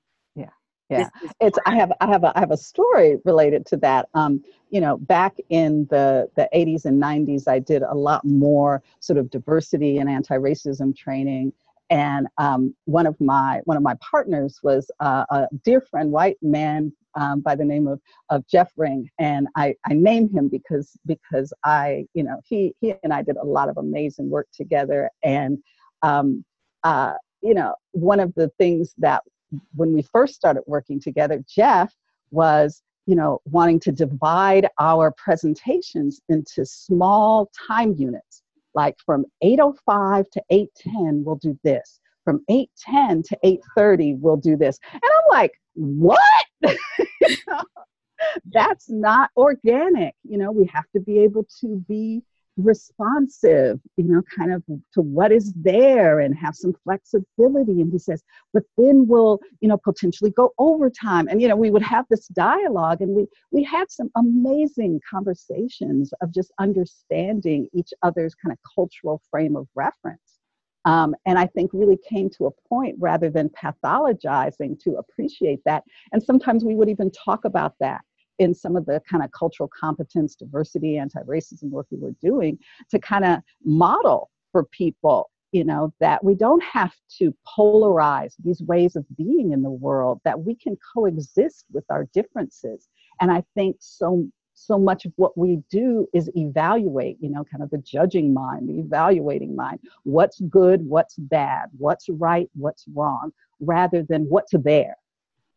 yeah. 0.90 1.08
It's 1.40 1.58
i 1.66 1.76
have 1.76 1.92
i 2.00 2.06
have 2.06 2.24
a 2.24 2.36
i 2.36 2.40
have 2.40 2.50
a 2.50 2.56
story 2.56 3.18
related 3.24 3.66
to 3.66 3.76
that. 3.78 4.08
Um 4.14 4.42
you 4.70 4.80
know 4.80 4.96
back 4.98 5.36
in 5.48 5.86
the 5.90 6.28
the 6.36 6.48
80s 6.54 6.84
and 6.84 7.02
90s 7.02 7.48
i 7.48 7.58
did 7.58 7.82
a 7.82 7.94
lot 7.94 8.24
more 8.24 8.82
sort 9.00 9.18
of 9.18 9.30
diversity 9.30 9.98
and 9.98 10.08
anti-racism 10.08 10.96
training. 10.96 11.52
And 11.90 12.28
um, 12.38 12.74
one 12.84 13.04
of 13.04 13.20
my 13.20 13.60
one 13.64 13.76
of 13.76 13.82
my 13.82 13.96
partners 14.00 14.60
was 14.62 14.90
uh, 15.00 15.24
a 15.28 15.48
dear 15.64 15.80
friend 15.80 16.12
white 16.12 16.36
man 16.40 16.92
um, 17.16 17.40
by 17.40 17.54
the 17.56 17.64
name 17.64 17.88
of, 17.88 18.00
of 18.28 18.46
Jeff 18.46 18.72
Ring, 18.76 19.10
and 19.18 19.48
I, 19.56 19.74
I 19.84 19.94
name 19.94 20.30
him 20.30 20.48
because 20.48 20.96
because 21.06 21.52
I 21.64 22.06
you 22.14 22.22
know 22.22 22.40
he 22.44 22.74
he 22.80 22.94
and 23.02 23.12
I 23.12 23.22
did 23.22 23.36
a 23.36 23.44
lot 23.44 23.68
of 23.68 23.76
amazing 23.76 24.30
work 24.30 24.46
together, 24.52 25.10
and 25.24 25.58
um, 26.02 26.44
uh, 26.84 27.14
you 27.42 27.54
know 27.54 27.74
one 27.92 28.20
of 28.20 28.32
the 28.34 28.50
things 28.58 28.94
that 28.98 29.22
when 29.74 29.92
we 29.92 30.02
first 30.02 30.34
started 30.34 30.62
working 30.66 31.00
together, 31.00 31.42
Jeff 31.48 31.94
was, 32.30 32.82
you 33.06 33.16
know, 33.16 33.40
wanting 33.44 33.80
to 33.80 33.92
divide 33.92 34.68
our 34.78 35.12
presentations 35.12 36.20
into 36.28 36.64
small 36.64 37.50
time 37.66 37.94
units. 37.98 38.42
like 38.74 38.96
from 39.04 39.24
805 39.42 40.30
to 40.30 40.42
810 40.50 41.24
we'll 41.24 41.36
do 41.36 41.58
this. 41.64 42.00
From 42.24 42.44
810 42.48 43.22
to 43.24 43.38
830 43.42 44.14
we'll 44.14 44.36
do 44.36 44.56
this. 44.56 44.78
And 44.92 45.02
i'm 45.04 45.24
like 45.30 45.52
what? 45.74 46.20
That's 48.52 48.88
not 48.90 49.30
organic. 49.36 50.14
You 50.22 50.38
know 50.38 50.52
we 50.52 50.66
have 50.72 50.84
to 50.94 51.00
be 51.00 51.18
able 51.20 51.46
to 51.60 51.82
be 51.88 52.22
responsive, 52.64 53.78
you 53.96 54.04
know, 54.04 54.22
kind 54.36 54.52
of 54.52 54.62
to 54.94 55.00
what 55.00 55.32
is 55.32 55.52
there 55.54 56.20
and 56.20 56.36
have 56.36 56.54
some 56.54 56.74
flexibility. 56.84 57.80
And 57.80 57.92
he 57.92 57.98
says, 57.98 58.22
but 58.52 58.62
then 58.76 59.06
we'll, 59.06 59.40
you 59.60 59.68
know, 59.68 59.78
potentially 59.78 60.30
go 60.30 60.52
overtime. 60.58 61.28
And, 61.28 61.40
you 61.40 61.48
know, 61.48 61.56
we 61.56 61.70
would 61.70 61.82
have 61.82 62.06
this 62.10 62.28
dialogue 62.28 63.00
and 63.00 63.14
we, 63.14 63.26
we 63.50 63.62
had 63.62 63.90
some 63.90 64.10
amazing 64.16 65.00
conversations 65.08 66.12
of 66.20 66.32
just 66.32 66.52
understanding 66.58 67.68
each 67.72 67.90
other's 68.02 68.34
kind 68.34 68.52
of 68.52 68.58
cultural 68.74 69.22
frame 69.30 69.56
of 69.56 69.66
reference. 69.74 70.20
Um, 70.86 71.14
and 71.26 71.38
I 71.38 71.46
think 71.46 71.72
really 71.74 71.98
came 72.08 72.30
to 72.38 72.46
a 72.46 72.68
point 72.68 72.96
rather 72.98 73.28
than 73.28 73.50
pathologizing 73.50 74.80
to 74.80 74.96
appreciate 74.96 75.60
that. 75.66 75.84
And 76.12 76.22
sometimes 76.22 76.64
we 76.64 76.74
would 76.74 76.88
even 76.88 77.10
talk 77.10 77.44
about 77.44 77.74
that 77.80 78.00
in 78.40 78.54
some 78.54 78.74
of 78.74 78.86
the 78.86 79.00
kind 79.08 79.22
of 79.22 79.30
cultural 79.30 79.68
competence, 79.68 80.34
diversity, 80.34 80.96
anti-racism 80.96 81.70
work 81.70 81.86
we 81.90 81.98
were 81.98 82.14
doing 82.22 82.58
to 82.90 82.98
kind 82.98 83.24
of 83.24 83.38
model 83.64 84.30
for 84.50 84.64
people 84.64 85.30
you 85.52 85.64
know 85.64 85.92
that 85.98 86.22
we 86.22 86.34
don't 86.34 86.62
have 86.62 86.94
to 87.18 87.34
polarize 87.58 88.34
these 88.44 88.62
ways 88.62 88.94
of 88.94 89.04
being 89.16 89.50
in 89.50 89.62
the 89.62 89.70
world 89.70 90.20
that 90.24 90.40
we 90.40 90.54
can 90.54 90.76
coexist 90.94 91.66
with 91.72 91.84
our 91.90 92.04
differences. 92.14 92.88
And 93.20 93.30
i 93.30 93.42
think 93.54 93.76
so 93.80 94.28
so 94.54 94.78
much 94.78 95.06
of 95.06 95.12
what 95.16 95.36
we 95.38 95.58
do 95.70 96.06
is 96.14 96.30
evaluate 96.36 97.16
you 97.20 97.30
know 97.30 97.44
kind 97.50 97.62
of 97.64 97.70
the 97.70 97.78
judging 97.78 98.32
mind 98.32 98.68
the 98.68 98.78
evaluating 98.78 99.56
mind. 99.56 99.80
What's 100.04 100.40
good 100.40 100.86
what's 100.86 101.16
bad? 101.16 101.66
What's 101.76 102.08
right 102.08 102.48
what's 102.54 102.84
wrong? 102.94 103.32
Rather 103.60 104.02
than 104.02 104.22
what's 104.28 104.52
there 104.52 104.96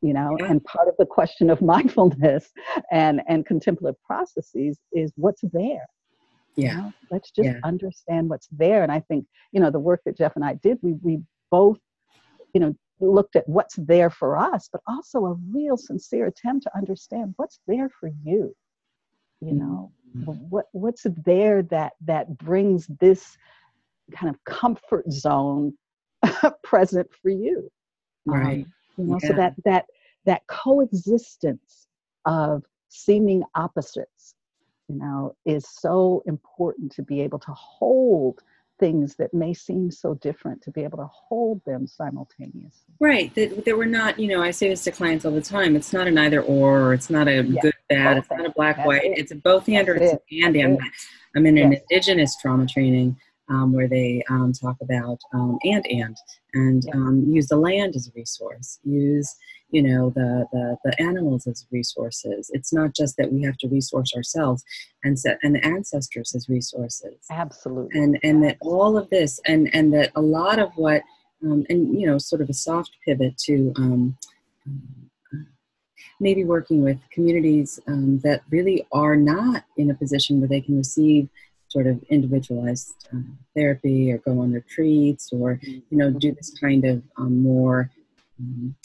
you 0.04 0.14
know 0.14 0.36
yeah. 0.40 0.46
and 0.46 0.64
part 0.66 0.88
of 0.88 0.94
the 1.00 1.06
question 1.06 1.50
of 1.50 1.62
mindfulness 1.74 2.52
and 2.92 3.22
and 3.28 3.46
contemplative 3.46 4.00
processes 4.04 4.78
is 4.92 5.12
what's 5.16 5.42
there 5.54 5.86
yeah 6.56 6.72
you 6.72 6.78
know? 6.78 6.94
let's 7.10 7.32
just 7.32 7.48
yeah. 7.48 7.60
understand 7.64 8.30
what's 8.30 8.48
there 8.52 8.84
and 8.84 8.92
i 8.92 9.00
think 9.00 9.26
you 9.52 9.60
know 9.60 9.72
the 9.72 9.80
work 9.80 10.02
that 10.06 10.18
jeff 10.18 10.34
and 10.36 10.46
i 10.46 10.54
did 10.62 10.78
we 10.82 10.94
we 11.02 11.20
both 11.50 11.80
you 12.54 12.60
know 12.60 12.76
looked 13.00 13.36
at 13.36 13.48
what's 13.48 13.76
there 13.78 14.10
for 14.10 14.38
us 14.38 14.70
but 14.72 14.82
also 14.88 15.26
a 15.26 15.34
real 15.52 15.76
sincere 15.76 16.28
attempt 16.28 16.64
to 16.64 16.78
understand 16.78 17.34
what's 17.38 17.60
there 17.68 17.90
for 18.00 18.10
you 18.24 18.54
you 19.42 19.54
know 19.54 19.92
mm-hmm. 20.16 20.32
what 20.50 20.66
what's 20.74 21.06
there 21.26 21.64
that 21.64 21.94
that 22.02 22.38
brings 22.38 22.88
this 23.00 23.38
kind 24.14 24.34
of 24.34 24.42
comfort 24.46 25.06
zone 25.12 25.74
present 26.64 27.08
for 27.22 27.30
you 27.30 27.70
right 28.26 28.66
um, 28.66 28.74
you 28.98 29.06
know 29.06 29.20
yeah. 29.22 29.30
so 29.30 29.34
that 29.36 29.54
that 29.66 29.86
that 30.26 30.46
coexistence 30.48 31.88
of 32.26 32.64
seeming 32.90 33.44
opposites 33.56 34.36
you 34.88 34.98
know 34.98 35.36
is 35.46 35.66
so 35.68 36.24
important 36.26 36.92
to 36.92 37.02
be 37.02 37.22
able 37.22 37.40
to 37.40 37.52
hold 37.52 38.40
things 38.80 39.16
that 39.16 39.34
may 39.34 39.54
seem 39.54 39.92
so 39.92 40.16
different 40.16 40.62
to 40.62 40.72
be 40.72 40.84
able 40.84 40.98
to 40.98 41.10
hold 41.12 41.62
them 41.66 41.86
simultaneously 41.88 42.94
right 43.00 43.34
that, 43.36 43.64
that 43.66 43.78
we're 43.78 43.86
not 43.86 44.20
you 44.20 44.28
know 44.28 44.42
i 44.42 44.52
say 44.52 44.68
this 44.68 44.84
to 44.84 44.92
clients 44.92 45.26
all 45.26 45.32
the 45.32 45.42
time 45.42 45.76
it's 45.76 45.94
not 45.94 46.08
an 46.08 46.18
either 46.18 46.42
or, 46.42 46.94
it's 46.94 47.10
not 47.10 47.28
a 47.28 47.44
yeah. 47.44 47.62
good 47.62 47.74
bad 47.90 48.16
both 48.16 48.24
it's 48.24 48.32
not 48.32 48.46
a 48.46 48.52
black 48.52 48.86
white 48.86 49.04
it. 49.04 49.18
it's 49.18 49.32
a 49.32 49.36
both 49.36 49.68
and 49.70 49.88
or 49.88 49.96
it's 49.96 50.14
an 50.14 50.20
and 50.44 50.56
and 50.56 50.80
i'm 51.36 51.46
in 51.46 51.58
an 51.58 51.72
yes. 51.72 51.82
indigenous 51.90 52.36
trauma 52.42 52.66
training 52.66 53.16
um, 53.50 53.74
where 53.74 53.88
they 53.88 54.24
um, 54.30 54.54
talk 54.54 54.78
about 54.82 55.20
um, 55.34 55.58
and 55.64 55.86
and 55.88 56.18
and 56.54 56.84
um, 56.94 57.26
use 57.28 57.48
the 57.48 57.58
land 57.58 57.96
as 57.96 58.08
a 58.08 58.12
resource 58.16 58.80
use 58.84 59.36
you 59.74 59.82
know 59.82 60.12
the, 60.12 60.46
the 60.54 60.78
the 60.86 61.02
animals 61.02 61.48
as 61.48 61.66
resources. 61.72 62.50
It's 62.54 62.72
not 62.72 62.96
just 62.96 63.18
that 63.18 63.34
we 63.34 63.42
have 63.42 63.58
to 63.58 63.68
resource 63.68 64.14
ourselves 64.16 64.64
and 65.04 65.20
set 65.20 65.40
and 65.42 65.56
the 65.56 65.66
ancestors 65.66 66.34
as 66.36 66.48
resources. 66.48 67.16
Absolutely. 67.32 68.00
And 68.00 68.20
and 68.24 68.44
that 68.44 68.58
all 68.62 68.98
of 68.98 69.10
this 69.10 69.42
and 69.46 69.74
and 69.74 69.92
that 69.94 70.12
a 70.16 70.22
lot 70.22 70.60
of 70.60 70.72
what 70.76 71.02
um, 71.44 71.66
and 71.70 72.00
you 72.00 72.06
know 72.06 72.20
sort 72.20 72.42
of 72.42 72.50
a 72.50 72.54
soft 72.54 72.92
pivot 73.04 73.36
to 73.46 73.74
um, 73.78 74.16
maybe 76.20 76.46
working 76.46 76.84
with 76.84 77.00
communities 77.10 77.80
um, 77.88 78.20
that 78.20 78.44
really 78.52 78.86
are 78.92 79.16
not 79.16 79.66
in 79.78 79.90
a 79.90 79.96
position 79.96 80.40
where 80.40 80.48
they 80.48 80.62
can 80.62 80.78
receive 80.78 81.28
sort 81.74 81.88
of 81.88 81.96
individualized 82.10 83.08
uh, 83.14 83.18
therapy 83.56 84.12
or 84.12 84.20
go 84.20 84.40
on 84.40 84.54
retreats 84.54 85.32
or 85.34 85.60
you 85.64 85.98
know 86.00 86.10
do 86.12 86.32
this 86.34 86.52
kind 86.60 86.86
of 86.86 87.02
um, 87.18 87.42
more 87.42 87.90
um, 88.40 88.76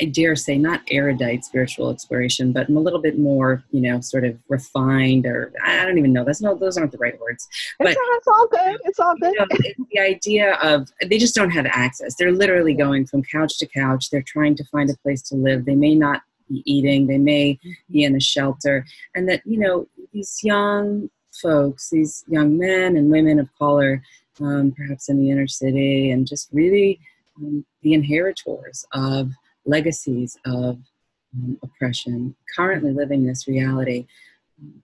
I 0.00 0.06
dare 0.06 0.34
say 0.34 0.58
not 0.58 0.82
erudite 0.90 1.44
spiritual 1.44 1.90
exploration, 1.90 2.52
but 2.52 2.68
a 2.68 2.72
little 2.72 3.00
bit 3.00 3.18
more, 3.18 3.62
you 3.70 3.80
know, 3.80 4.00
sort 4.00 4.24
of 4.24 4.36
refined 4.48 5.26
or 5.26 5.52
I 5.64 5.84
don't 5.84 5.98
even 5.98 6.12
know. 6.12 6.24
That's 6.24 6.40
no, 6.40 6.56
those 6.56 6.76
aren't 6.76 6.92
the 6.92 6.98
right 6.98 7.18
words. 7.20 7.46
But 7.78 7.88
it's, 7.88 8.00
it's 8.00 8.26
all 8.26 8.48
good. 8.48 8.80
It's 8.84 8.98
all 8.98 9.16
good. 9.16 9.34
You 9.34 9.40
know, 9.40 9.46
it's 9.50 9.80
the 9.92 10.00
idea 10.00 10.54
of 10.54 10.88
they 11.08 11.18
just 11.18 11.34
don't 11.34 11.50
have 11.50 11.66
access. 11.66 12.16
They're 12.16 12.32
literally 12.32 12.74
going 12.74 13.06
from 13.06 13.22
couch 13.22 13.58
to 13.58 13.66
couch. 13.66 14.10
They're 14.10 14.24
trying 14.26 14.56
to 14.56 14.64
find 14.64 14.90
a 14.90 14.96
place 14.98 15.22
to 15.28 15.36
live. 15.36 15.64
They 15.64 15.76
may 15.76 15.94
not 15.94 16.22
be 16.48 16.62
eating. 16.66 17.06
They 17.06 17.18
may 17.18 17.58
be 17.90 18.04
in 18.04 18.16
a 18.16 18.20
shelter, 18.20 18.84
and 19.14 19.28
that 19.28 19.42
you 19.44 19.58
know 19.58 19.86
these 20.12 20.40
young 20.42 21.08
folks, 21.40 21.90
these 21.90 22.24
young 22.28 22.58
men 22.58 22.96
and 22.96 23.10
women 23.10 23.38
of 23.38 23.48
color, 23.58 24.02
um, 24.40 24.72
perhaps 24.76 25.08
in 25.08 25.18
the 25.18 25.30
inner 25.30 25.46
city, 25.46 26.10
and 26.10 26.26
just 26.26 26.48
really 26.52 27.00
um, 27.36 27.64
the 27.82 27.94
inheritors 27.94 28.84
of 28.92 29.30
legacies 29.64 30.36
of 30.46 30.78
um, 31.34 31.58
oppression, 31.62 32.34
currently 32.56 32.92
living 32.92 33.26
this 33.26 33.48
reality, 33.48 34.06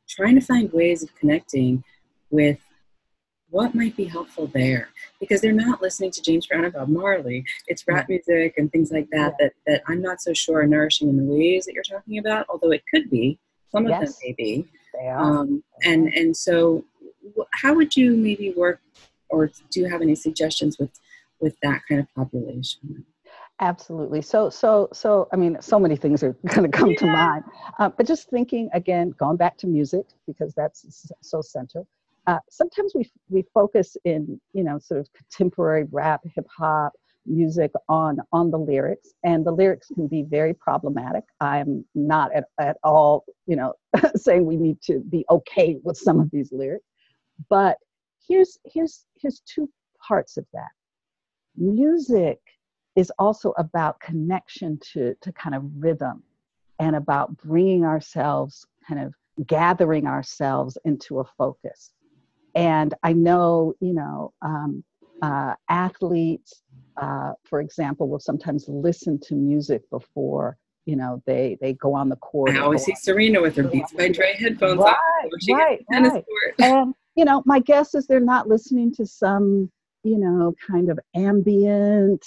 trying 0.09 0.35
to 0.35 0.41
find 0.41 0.73
ways 0.73 1.03
of 1.03 1.15
connecting 1.15 1.83
with 2.31 2.59
what 3.51 3.75
might 3.75 3.97
be 3.97 4.05
helpful 4.05 4.47
there 4.49 4.89
because 5.19 5.41
they're 5.41 5.53
not 5.53 5.83
listening 5.83 6.11
to 6.13 6.23
James 6.23 6.47
Brown 6.47 6.65
and 6.65 6.73
Bob 6.73 6.89
Marley. 6.89 7.45
It's 7.67 7.87
rap 7.87 8.09
music 8.09 8.55
and 8.57 8.71
things 8.71 8.93
like 8.93 9.09
that 9.11 9.35
that, 9.41 9.53
that 9.67 9.83
I'm 9.89 10.01
not 10.01 10.21
so 10.21 10.33
sure 10.33 10.61
are 10.61 10.67
nourishing 10.67 11.09
in 11.09 11.17
the 11.17 11.25
ways 11.25 11.67
that 11.67 11.75
you're 11.75 11.83
talking 11.83 12.19
about, 12.19 12.47
although 12.49 12.71
it 12.71 12.85
could 12.93 13.11
be. 13.11 13.39
Some 13.73 13.87
of 13.87 13.91
yes, 13.91 14.01
them 14.01 14.15
may 14.25 14.33
be. 14.33 14.69
Are. 15.07 15.41
Um, 15.41 15.63
and, 15.85 16.09
and 16.09 16.37
so, 16.37 16.85
how 17.53 17.75
would 17.75 17.97
you 17.97 18.17
maybe 18.17 18.53
work, 18.57 18.81
or 19.29 19.51
do 19.71 19.81
you 19.81 19.89
have 19.89 20.03
any 20.03 20.15
suggestions 20.15 20.79
with, 20.79 20.91
with 21.41 21.57
that 21.63 21.83
kind 21.89 22.01
of 22.01 22.15
population? 22.15 23.05
Absolutely. 23.61 24.23
So, 24.23 24.49
so, 24.49 24.89
so, 24.93 25.29
I 25.33 25.37
mean, 25.37 25.59
so 25.61 25.79
many 25.79 25.95
things 25.95 26.23
are 26.23 26.33
going 26.55 26.71
to 26.71 26.77
come 26.77 26.91
yeah. 26.91 26.97
to 26.99 27.07
mind. 27.07 27.45
Uh, 27.79 27.91
but 27.91 28.07
just 28.07 28.31
thinking 28.31 28.71
again, 28.73 29.11
going 29.19 29.37
back 29.37 29.59
to 29.59 29.67
music 29.67 30.07
because 30.27 30.55
that's 30.55 31.11
so 31.21 31.43
central. 31.43 31.87
Uh, 32.27 32.39
sometimes 32.49 32.93
we 32.95 33.11
we 33.29 33.45
focus 33.55 33.97
in 34.05 34.41
you 34.53 34.63
know 34.63 34.79
sort 34.79 35.01
of 35.01 35.09
contemporary 35.13 35.87
rap, 35.91 36.21
hip 36.35 36.47
hop 36.55 36.93
music 37.31 37.71
on 37.89 38.19
on 38.33 38.51
the 38.51 38.59
lyrics, 38.59 39.15
and 39.25 39.45
the 39.45 39.53
lyrics 39.53 39.89
can 39.95 40.07
be 40.07 40.23
very 40.23 40.55
problematic. 40.55 41.25
I'm 41.41 41.85
not 41.95 42.33
at, 42.35 42.45
at 42.59 42.77
all 42.85 43.25
you 43.47 43.57
know 43.57 43.75
saying 44.17 44.45
we 44.45 44.57
need 44.57 44.81
to 44.83 45.01
be 45.01 45.25
okay 45.31 45.79
with 45.83 45.97
some 45.97 46.21
of 46.21 46.31
these 46.31 46.53
lyrics, 46.53 46.87
but 47.49 47.77
here's 48.27 48.59
here's 48.65 49.07
here's 49.17 49.41
two 49.41 49.69
parts 50.07 50.37
of 50.37 50.47
that. 50.53 50.71
Music 51.57 52.39
is 52.97 53.13
also 53.19 53.53
about 53.57 54.01
connection 54.01 54.79
to, 54.93 55.15
to 55.21 55.33
kind 55.33 55.55
of 55.55 55.65
rhythm 55.79 56.23
and 56.79 56.97
about 56.97 57.37
bringing 57.39 57.85
ourselves, 57.85 58.67
kind 58.87 59.01
of 59.01 59.15
gathering 59.47 60.07
ourselves 60.07 60.77
into 60.85 61.21
a 61.21 61.25
focus. 61.39 61.93
And 62.55 62.95
I 63.03 63.13
know, 63.13 63.75
you 63.81 63.95
know, 63.95 64.33
um, 64.43 64.83
uh, 65.23 65.55
athletes, 65.69 66.63
uh, 66.97 67.33
for 67.45 67.61
example, 67.61 68.09
will 68.09 68.21
sometimes 68.21 68.67
listen 68.69 69.19
to 69.21 69.35
music 69.35 69.89
before 69.91 70.57
you 70.87 70.97
know 70.97 71.23
they 71.27 71.57
they 71.61 71.75
go 71.75 71.95
on 71.95 72.09
the 72.09 72.17
court. 72.17 72.51
I 72.51 72.59
always 72.61 72.85
see 72.85 72.95
Serena 72.95 73.41
with 73.41 73.57
her 73.57 73.65
Beats 73.65 73.93
by 73.93 74.09
Dre 74.09 74.35
headphones 74.35 74.79
right, 74.79 74.97
on. 75.23 75.57
Right, 75.57 75.85
right. 75.91 76.25
And 76.59 76.95
you 77.17 77.25
know, 77.25 77.43
my 77.47 77.61
guess 77.61 77.95
is 77.95 78.07
they're 78.07 78.21
not 78.21 78.49
listening 78.49 78.93
to 78.95 79.07
some 79.07 79.71
you 80.03 80.19
know 80.19 80.55
kind 80.67 80.91
of 80.91 80.99
ambient 81.15 82.25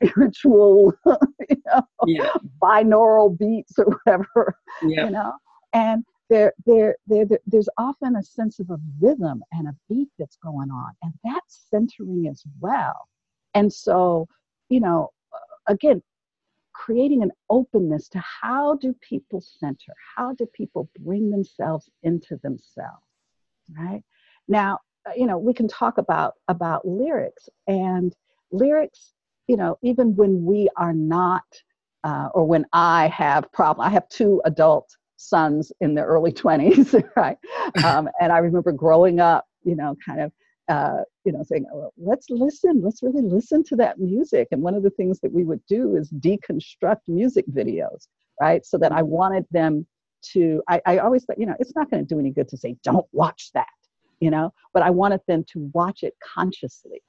spiritual, 0.00 0.92
you 1.48 1.62
know, 1.66 1.82
yeah. 2.06 2.28
binaural 2.60 3.36
beats 3.36 3.78
or 3.78 3.86
whatever, 4.04 4.56
yeah. 4.82 5.04
you 5.06 5.10
know. 5.10 5.32
And 5.72 6.04
there, 6.28 6.54
there, 6.64 6.96
there, 7.06 7.26
there's 7.46 7.68
often 7.78 8.16
a 8.16 8.22
sense 8.22 8.58
of 8.58 8.70
a 8.70 8.78
rhythm 9.00 9.42
and 9.52 9.68
a 9.68 9.76
beat 9.88 10.08
that's 10.18 10.36
going 10.36 10.70
on, 10.70 10.92
and 11.02 11.12
that's 11.24 11.66
centering 11.70 12.26
as 12.28 12.42
well. 12.60 13.08
And 13.56 13.72
so, 13.72 14.28
you 14.68 14.80
know, 14.80 15.10
uh, 15.32 15.72
again, 15.72 16.02
creating 16.72 17.22
an 17.22 17.32
openness 17.50 18.08
to 18.10 18.18
how 18.18 18.76
do 18.76 18.94
people 19.00 19.40
center? 19.40 19.92
How 20.16 20.34
do 20.34 20.46
people 20.46 20.88
bring 21.00 21.30
themselves 21.30 21.88
into 22.02 22.36
themselves? 22.42 23.02
Right 23.76 24.02
now, 24.46 24.80
you 25.14 25.26
know 25.26 25.38
we 25.38 25.54
can 25.54 25.68
talk 25.68 25.98
about 25.98 26.34
about 26.48 26.86
lyrics 26.86 27.48
and 27.66 28.14
lyrics 28.50 29.12
you 29.46 29.56
know 29.56 29.78
even 29.82 30.16
when 30.16 30.44
we 30.44 30.68
are 30.76 30.92
not 30.92 31.44
uh, 32.04 32.28
or 32.34 32.44
when 32.44 32.64
i 32.72 33.06
have 33.08 33.50
problem 33.52 33.86
i 33.86 33.90
have 33.90 34.08
two 34.08 34.40
adult 34.44 34.96
sons 35.16 35.72
in 35.80 35.94
the 35.94 36.02
early 36.02 36.32
20s 36.32 37.02
right 37.16 37.36
um, 37.84 38.08
and 38.20 38.32
i 38.32 38.38
remember 38.38 38.72
growing 38.72 39.20
up 39.20 39.46
you 39.64 39.76
know 39.76 39.96
kind 40.04 40.20
of 40.20 40.32
uh, 40.68 41.02
you 41.24 41.32
know 41.32 41.42
saying 41.44 41.66
oh, 41.72 41.92
let's 41.96 42.28
listen 42.30 42.80
let's 42.82 43.02
really 43.02 43.22
listen 43.22 43.62
to 43.64 43.76
that 43.76 43.98
music. 43.98 44.48
And 44.50 44.62
one 44.62 44.74
of 44.74 44.82
the 44.82 44.90
things 44.90 45.20
that 45.20 45.32
we 45.32 45.44
would 45.44 45.64
do 45.66 45.96
is 45.96 46.10
deconstruct 46.10 47.00
music 47.08 47.44
videos 47.50 48.08
right? 48.40 48.64
So 48.64 48.78
that 48.78 48.92
i 48.92 49.02
wanted 49.02 49.46
them 49.50 49.86
to 50.32 50.62
I, 50.68 50.80
I 50.86 50.98
always 50.98 51.24
thought 51.24 51.38
you 51.38 51.46
know 51.46 51.56
it's 51.60 51.74
not 51.76 51.90
going 51.90 52.04
to 52.04 52.14
do 52.14 52.18
any 52.18 52.30
good 52.30 52.48
to 52.48 52.56
say 52.56 52.76
don't 52.82 53.06
watch 53.12 53.50
that 53.54 53.66
you 54.20 54.30
know? 54.30 54.52
But 54.72 54.82
i 54.82 54.90
wanted 54.90 55.20
them 55.28 55.44
to 55.52 55.70
watch 55.74 56.02
it 56.02 56.14
consciously 56.34 57.02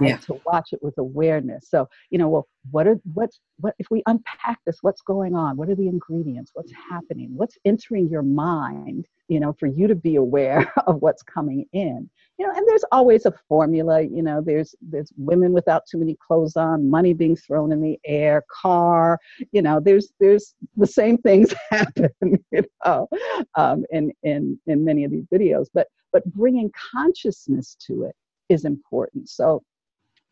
yeah. 0.00 0.16
to 0.18 0.40
watch 0.44 0.72
it 0.72 0.82
with 0.82 0.96
awareness. 0.98 1.68
So 1.68 1.88
you 2.10 2.18
know 2.18 2.28
well 2.28 2.48
what 2.70 2.86
are 2.86 2.98
what's 3.14 3.40
what 3.58 3.74
if 3.78 3.86
we 3.90 4.02
unpack 4.06 4.58
this 4.66 4.78
what's 4.82 5.02
going 5.02 5.34
on? 5.34 5.56
What 5.56 5.68
are 5.68 5.74
the 5.74 5.88
ingredients? 5.88 6.50
What's 6.54 6.72
happening? 6.90 7.30
What's 7.34 7.58
entering 7.64 8.08
your 8.08 8.22
mind 8.22 9.06
you 9.28 9.40
know 9.40 9.52
for 9.58 9.66
you 9.66 9.86
to 9.88 9.94
be 9.94 10.16
aware 10.16 10.72
of 10.86 11.02
what's 11.02 11.22
coming 11.22 11.66
in? 11.72 12.08
You 12.38 12.46
know 12.46 12.52
and 12.54 12.66
there's 12.68 12.84
always 12.92 13.26
a 13.26 13.34
formula 13.48 14.02
you 14.02 14.22
know 14.22 14.42
there's 14.44 14.74
there's 14.80 15.12
women 15.16 15.52
without 15.52 15.82
too 15.90 15.98
many 15.98 16.16
clothes 16.26 16.56
on 16.56 16.90
money 16.90 17.14
being 17.14 17.36
thrown 17.36 17.72
in 17.72 17.80
the 17.80 17.98
air 18.04 18.44
car 18.50 19.18
you 19.52 19.62
know 19.62 19.80
there's 19.80 20.12
there's 20.20 20.54
the 20.76 20.86
same 20.86 21.16
things 21.18 21.54
happen 21.70 22.10
you 22.52 22.62
know 22.84 23.08
um, 23.54 23.84
in 23.90 24.12
in 24.22 24.58
in 24.66 24.84
many 24.84 25.04
of 25.04 25.10
these 25.10 25.26
videos. 25.32 25.66
But 25.72 25.88
but 26.12 26.24
bringing 26.32 26.70
consciousness 26.92 27.76
to 27.86 28.04
it 28.04 28.14
is 28.48 28.64
important. 28.64 29.28
So 29.28 29.62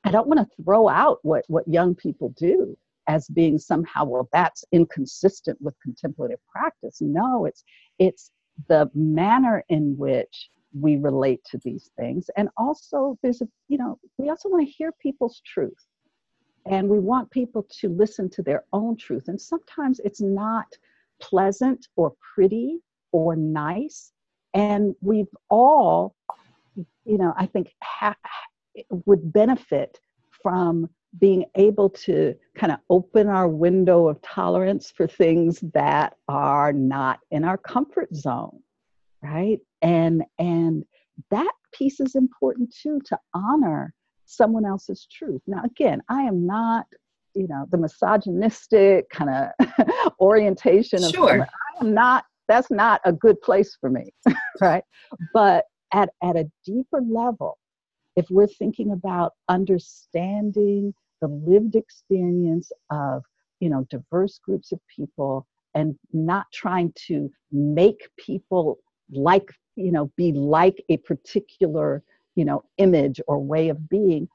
i 0.05 0.11
don't 0.11 0.28
want 0.28 0.38
to 0.38 0.62
throw 0.62 0.88
out 0.88 1.18
what 1.22 1.44
what 1.48 1.66
young 1.68 1.94
people 1.94 2.30
do 2.36 2.76
as 3.07 3.28
being 3.28 3.59
somehow 3.59 4.05
well 4.05 4.28
that's 4.32 4.64
inconsistent 4.72 5.61
with 5.61 5.74
contemplative 5.82 6.38
practice. 6.50 7.00
No 7.00 7.44
it's 7.46 7.64
it's 7.98 8.30
the 8.68 8.90
manner 8.94 9.64
in 9.68 9.96
which 9.96 10.48
we 10.78 10.96
relate 10.96 11.40
to 11.44 11.59
these 11.59 11.90
things. 11.96 12.30
And 12.36 12.48
also 12.57 13.18
there's 13.22 13.42
a 13.42 13.48
you 13.68 13.78
know 13.78 13.98
we 14.18 14.30
also 14.30 14.48
want 14.48 14.66
to 14.66 14.72
hear 14.72 14.92
people's 14.92 15.40
truth. 15.44 15.86
And 16.66 16.88
we 16.88 16.98
want 16.98 17.30
people 17.30 17.66
to 17.80 17.90
listen 17.90 18.30
to 18.30 18.42
their 18.42 18.64
own 18.72 18.96
truth. 18.96 19.24
And 19.28 19.38
sometimes 19.38 20.00
it's 20.02 20.22
not 20.22 20.66
pleasant 21.20 21.88
or 21.96 22.14
pretty 22.34 22.78
or 23.12 23.36
nice. 23.36 24.12
And 24.55 24.94
we've 25.02 25.28
all 25.50 26.14
you 27.05 27.18
know 27.18 27.32
i 27.36 27.46
think 27.46 27.72
ha- 27.82 28.16
would 29.07 29.33
benefit 29.33 30.01
from 30.43 30.89
being 31.18 31.45
able 31.55 31.89
to 31.89 32.35
kind 32.57 32.72
of 32.72 32.79
open 32.91 33.29
our 33.29 33.49
window 33.49 34.09
of 34.09 34.20
tolerance 34.22 34.91
for 34.91 35.07
things 35.07 35.61
that 35.72 36.16
are 36.29 36.72
not 36.72 37.20
in 37.31 37.45
our 37.45 37.57
comfort 37.57 38.12
zone 38.14 38.61
right 39.22 39.61
and 39.83 40.25
and 40.39 40.85
that 41.31 41.53
piece 41.72 42.01
is 42.01 42.14
important 42.14 42.75
too 42.75 43.01
to 43.05 43.18
honor 43.33 43.95
someone 44.25 44.64
else's 44.64 45.07
truth 45.11 45.41
now 45.47 45.62
again 45.64 46.03
i 46.09 46.22
am 46.22 46.47
not 46.47 46.87
you 47.35 47.47
know 47.49 47.66
the 47.70 47.79
misogynistic 47.79 49.09
kind 49.11 49.31
of 49.31 50.12
orientation 50.20 51.03
of 51.05 51.11
sure. 51.11 51.29
Someone. 51.29 51.49
i 51.49 51.85
am 51.85 51.95
not 51.95 52.25
that's 52.49 52.70
not 52.70 53.01
a 53.05 53.12
good 53.12 53.41
place 53.41 53.77
for 53.81 53.89
me 53.89 54.12
right 54.61 54.85
but 55.33 55.64
at 55.93 56.09
at 56.22 56.37
a 56.37 56.51
deeper 56.66 57.01
level 57.01 57.59
if 58.17 58.27
we're 58.31 58.47
thinking 58.47 58.93
about 58.93 59.33
understanding 59.49 60.95
the 61.21 61.29
lived 61.29 61.75
experience 61.75 62.71
of 62.91 63.25
you 63.61 63.69
know 63.69 63.87
diverse 63.91 64.39
groups 64.39 64.73
of 64.73 64.81
people 64.95 65.47
and 65.75 65.97
not 66.12 66.47
trying 66.53 66.93
to 67.07 67.31
make 67.51 68.09
people 68.17 68.79
like 69.11 69.49
you 69.77 69.93
know 69.93 70.11
be 70.17 70.33
like 70.33 70.83
a 70.89 70.97
particular 70.99 72.03
you 72.35 72.45
know 72.45 72.62
image 72.79 73.21
or 73.27 73.39
way 73.39 73.69
of 73.69 73.89
being 73.89 74.29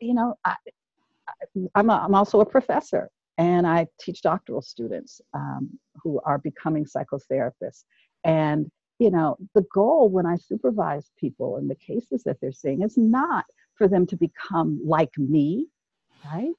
you 0.00 0.14
know 0.14 0.34
I, 0.44 0.54
I'm, 1.74 1.90
a, 1.90 1.94
I'm 1.94 2.14
also 2.14 2.40
a 2.40 2.46
professor 2.46 3.10
and 3.38 3.66
i 3.66 3.86
teach 3.98 4.22
doctoral 4.22 4.62
students 4.62 5.20
um, 5.34 5.70
who 6.02 6.20
are 6.24 6.38
becoming 6.38 6.84
psychotherapists. 6.84 7.84
And 8.24 8.70
you 9.00 9.10
know 9.10 9.36
the 9.54 9.64
goal 9.74 10.08
when 10.08 10.26
i 10.26 10.36
supervise 10.36 11.10
people 11.18 11.56
in 11.56 11.66
the 11.66 11.74
cases 11.74 12.22
that 12.22 12.36
they're 12.40 12.52
seeing 12.52 12.82
is 12.82 12.96
not 12.96 13.46
for 13.74 13.88
them 13.88 14.06
to 14.06 14.16
become 14.16 14.78
like 14.84 15.16
me 15.16 15.66
right 16.32 16.52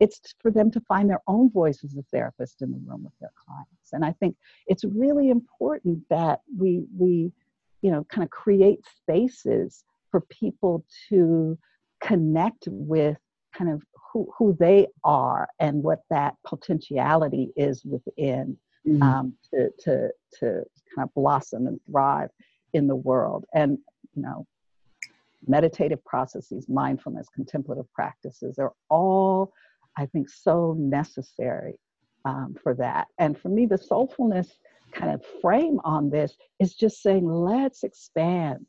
it's 0.00 0.34
for 0.40 0.52
them 0.52 0.70
to 0.70 0.80
find 0.82 1.10
their 1.10 1.22
own 1.26 1.50
voice 1.50 1.82
as 1.84 1.96
a 1.96 2.02
therapist 2.12 2.62
in 2.62 2.70
the 2.70 2.78
room 2.86 3.02
with 3.02 3.12
their 3.20 3.32
clients 3.44 3.92
and 3.92 4.04
i 4.04 4.12
think 4.12 4.36
it's 4.68 4.84
really 4.84 5.28
important 5.28 5.98
that 6.08 6.40
we 6.56 6.84
we 6.96 7.32
you 7.82 7.90
know 7.90 8.04
kind 8.04 8.24
of 8.24 8.30
create 8.30 8.80
spaces 8.96 9.84
for 10.10 10.20
people 10.22 10.84
to 11.08 11.58
connect 12.00 12.68
with 12.70 13.16
kind 13.52 13.70
of 13.70 13.82
who, 14.12 14.30
who 14.36 14.56
they 14.58 14.86
are 15.04 15.48
and 15.58 15.82
what 15.82 16.00
that 16.10 16.34
potentiality 16.46 17.50
is 17.56 17.84
within 17.84 18.56
mm-hmm. 18.86 19.02
um, 19.02 19.34
to, 19.50 19.70
to, 19.78 20.08
to 20.38 20.62
kind 20.94 21.06
of 21.08 21.14
blossom 21.14 21.66
and 21.66 21.80
thrive 21.90 22.30
in 22.72 22.86
the 22.86 22.96
world 22.96 23.44
and 23.54 23.78
you 24.14 24.22
know 24.22 24.46
meditative 25.46 26.04
processes 26.04 26.68
mindfulness 26.68 27.28
contemplative 27.34 27.86
practices 27.94 28.58
are 28.58 28.72
all 28.90 29.52
I 29.98 30.06
think, 30.06 30.30
so 30.30 30.76
necessary 30.78 31.74
um, 32.24 32.56
for 32.62 32.72
that. 32.74 33.08
And 33.18 33.36
for 33.36 33.48
me, 33.48 33.66
the 33.66 33.76
soulfulness 33.76 34.48
kind 34.92 35.12
of 35.12 35.22
frame 35.42 35.80
on 35.84 36.08
this 36.08 36.36
is 36.60 36.74
just 36.74 37.02
saying, 37.02 37.26
let's 37.26 37.82
expand 37.82 38.64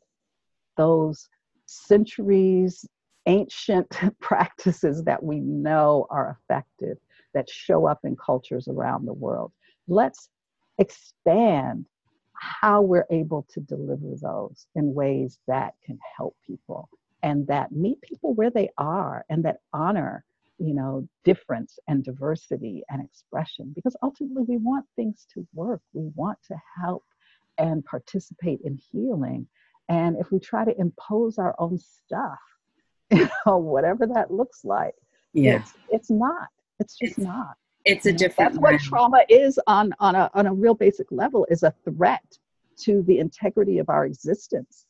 those 0.76 1.28
centuries 1.66 2.84
ancient 3.26 3.96
practices 4.20 5.04
that 5.04 5.22
we 5.22 5.38
know 5.38 6.06
are 6.10 6.36
effective, 6.42 6.98
that 7.32 7.48
show 7.48 7.86
up 7.86 8.00
in 8.02 8.16
cultures 8.16 8.66
around 8.66 9.06
the 9.06 9.12
world. 9.12 9.52
Let's 9.86 10.30
expand 10.78 11.86
how 12.40 12.80
we're 12.80 13.06
able 13.10 13.46
to 13.50 13.60
deliver 13.60 14.14
those 14.16 14.66
in 14.74 14.94
ways 14.94 15.38
that 15.46 15.74
can 15.84 15.98
help 16.16 16.34
people 16.46 16.88
and 17.22 17.46
that 17.46 17.70
meet 17.70 18.00
people 18.00 18.32
where 18.34 18.50
they 18.50 18.70
are 18.78 19.26
and 19.28 19.44
that 19.44 19.58
honor 19.74 20.24
you 20.58 20.74
know 20.74 21.06
difference 21.24 21.78
and 21.88 22.02
diversity 22.04 22.82
and 22.88 23.02
expression. 23.04 23.72
Because 23.74 23.96
ultimately 24.02 24.44
we 24.46 24.56
want 24.56 24.86
things 24.96 25.26
to 25.34 25.46
work. 25.54 25.82
We 25.92 26.10
want 26.14 26.38
to 26.48 26.56
help 26.80 27.04
and 27.58 27.84
participate 27.84 28.60
in 28.64 28.78
healing. 28.90 29.46
And 29.88 30.16
if 30.18 30.30
we 30.30 30.38
try 30.38 30.64
to 30.64 30.80
impose 30.80 31.38
our 31.38 31.54
own 31.58 31.78
stuff 31.78 32.38
you 33.10 33.28
know 33.44 33.58
whatever 33.58 34.06
that 34.06 34.30
looks 34.30 34.64
like 34.64 34.94
yeah. 35.32 35.56
it's, 35.56 35.72
it's 35.90 36.10
not. 36.10 36.48
It's 36.78 36.96
just 36.96 37.18
not 37.18 37.56
it's 37.84 38.06
a 38.06 38.12
different 38.12 38.52
that's 38.52 38.60
what 38.60 38.80
trauma 38.80 39.24
is 39.28 39.58
on 39.66 39.92
on 40.00 40.14
a 40.14 40.30
on 40.34 40.46
a 40.46 40.52
real 40.52 40.74
basic 40.74 41.06
level 41.10 41.46
is 41.50 41.62
a 41.62 41.72
threat 41.84 42.24
to 42.76 43.02
the 43.02 43.18
integrity 43.18 43.78
of 43.78 43.88
our 43.88 44.04
existence 44.06 44.86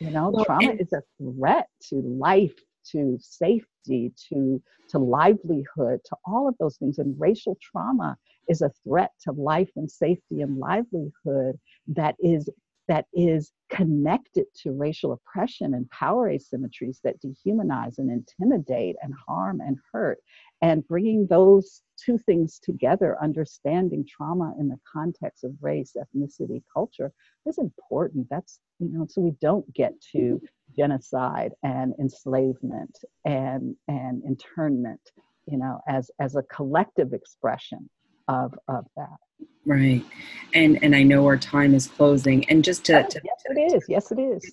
you 0.00 0.10
know 0.10 0.30
well, 0.30 0.44
trauma 0.44 0.70
and, 0.70 0.80
is 0.80 0.92
a 0.92 1.02
threat 1.18 1.68
to 1.80 1.96
life 1.96 2.54
to 2.84 3.18
safety, 3.20 4.12
to, 4.28 4.62
to 4.90 4.98
livelihood, 4.98 6.00
to 6.04 6.16
all 6.24 6.48
of 6.48 6.56
those 6.58 6.76
things. 6.76 6.98
And 6.98 7.18
racial 7.18 7.58
trauma 7.60 8.16
is 8.48 8.62
a 8.62 8.70
threat 8.84 9.10
to 9.22 9.32
life 9.32 9.70
and 9.76 9.90
safety 9.90 10.42
and 10.42 10.58
livelihood 10.58 11.58
that 11.88 12.16
is 12.20 12.48
that 12.86 13.06
is 13.14 13.50
connected 13.70 14.44
to 14.54 14.70
racial 14.72 15.12
oppression 15.12 15.72
and 15.72 15.88
power 15.88 16.30
asymmetries 16.30 16.98
that 17.02 17.16
dehumanize 17.22 17.96
and 17.96 18.10
intimidate 18.10 18.94
and 19.02 19.14
harm 19.26 19.62
and 19.62 19.78
hurt. 19.90 20.18
And 20.64 20.88
bringing 20.88 21.26
those 21.26 21.82
two 22.02 22.16
things 22.16 22.58
together, 22.58 23.18
understanding 23.22 24.06
trauma 24.08 24.54
in 24.58 24.68
the 24.68 24.78
context 24.90 25.44
of 25.44 25.52
race, 25.60 25.94
ethnicity, 25.94 26.62
culture, 26.72 27.12
is 27.44 27.58
important. 27.58 28.28
That's, 28.30 28.60
you 28.78 28.88
know, 28.88 29.06
so 29.06 29.20
we 29.20 29.32
don't 29.42 29.70
get 29.74 29.92
to 30.12 30.40
genocide 30.74 31.52
and 31.62 31.92
enslavement 32.00 32.98
and 33.26 33.76
and 33.88 34.22
internment 34.24 35.00
you 35.46 35.58
know 35.58 35.80
as 35.86 36.10
as 36.18 36.34
a 36.34 36.42
collective 36.44 37.12
expression 37.12 37.88
of 38.28 38.54
of 38.68 38.86
that 38.96 39.18
right 39.66 40.04
and 40.52 40.82
and 40.82 40.94
i 40.94 41.02
know 41.02 41.24
our 41.24 41.36
time 41.36 41.74
is 41.74 41.86
closing 41.86 42.48
and 42.50 42.62
just 42.62 42.84
to, 42.84 43.04
oh, 43.04 43.08
to 43.08 43.20
yes 43.24 43.42
it 43.46 43.74
is 43.74 43.84
yes 43.88 44.12
it 44.12 44.18
is 44.18 44.52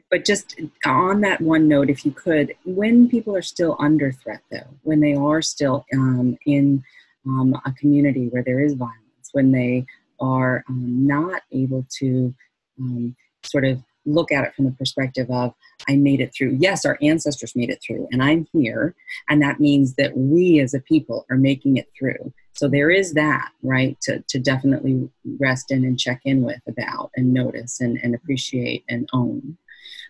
but 0.10 0.24
just 0.24 0.58
on 0.86 1.20
that 1.20 1.40
one 1.40 1.68
note 1.68 1.90
if 1.90 2.04
you 2.04 2.10
could 2.12 2.54
when 2.64 3.08
people 3.08 3.36
are 3.36 3.42
still 3.42 3.76
under 3.78 4.10
threat 4.10 4.40
though 4.50 4.66
when 4.82 5.00
they 5.00 5.14
are 5.14 5.42
still 5.42 5.84
um, 5.94 6.36
in 6.46 6.82
um, 7.26 7.54
a 7.66 7.72
community 7.72 8.28
where 8.28 8.42
there 8.42 8.60
is 8.60 8.74
violence 8.74 8.96
when 9.32 9.52
they 9.52 9.84
are 10.20 10.64
um, 10.68 11.06
not 11.06 11.42
able 11.52 11.86
to 11.98 12.34
um, 12.80 13.14
sort 13.42 13.64
of 13.64 13.82
look 14.04 14.32
at 14.32 14.44
it 14.44 14.54
from 14.54 14.64
the 14.64 14.72
perspective 14.72 15.30
of 15.30 15.54
I 15.88 15.96
made 15.96 16.20
it 16.20 16.32
through. 16.34 16.56
Yes, 16.60 16.84
our 16.84 16.98
ancestors 17.02 17.54
made 17.54 17.70
it 17.70 17.82
through, 17.84 18.08
and 18.10 18.22
I'm 18.22 18.46
here, 18.52 18.94
and 19.28 19.42
that 19.42 19.60
means 19.60 19.94
that 19.94 20.16
we 20.16 20.60
as 20.60 20.74
a 20.74 20.80
people 20.80 21.26
are 21.30 21.36
making 21.36 21.76
it 21.76 21.88
through. 21.96 22.32
So 22.54 22.68
there 22.68 22.90
is 22.90 23.14
that, 23.14 23.50
right, 23.62 23.98
to, 24.02 24.22
to 24.28 24.38
definitely 24.38 25.08
rest 25.38 25.70
in 25.70 25.84
and 25.84 25.98
check 25.98 26.20
in 26.24 26.42
with 26.42 26.60
about 26.68 27.10
and 27.16 27.32
notice 27.32 27.80
and, 27.80 27.98
and 28.02 28.14
appreciate 28.14 28.84
and 28.88 29.08
own. 29.12 29.56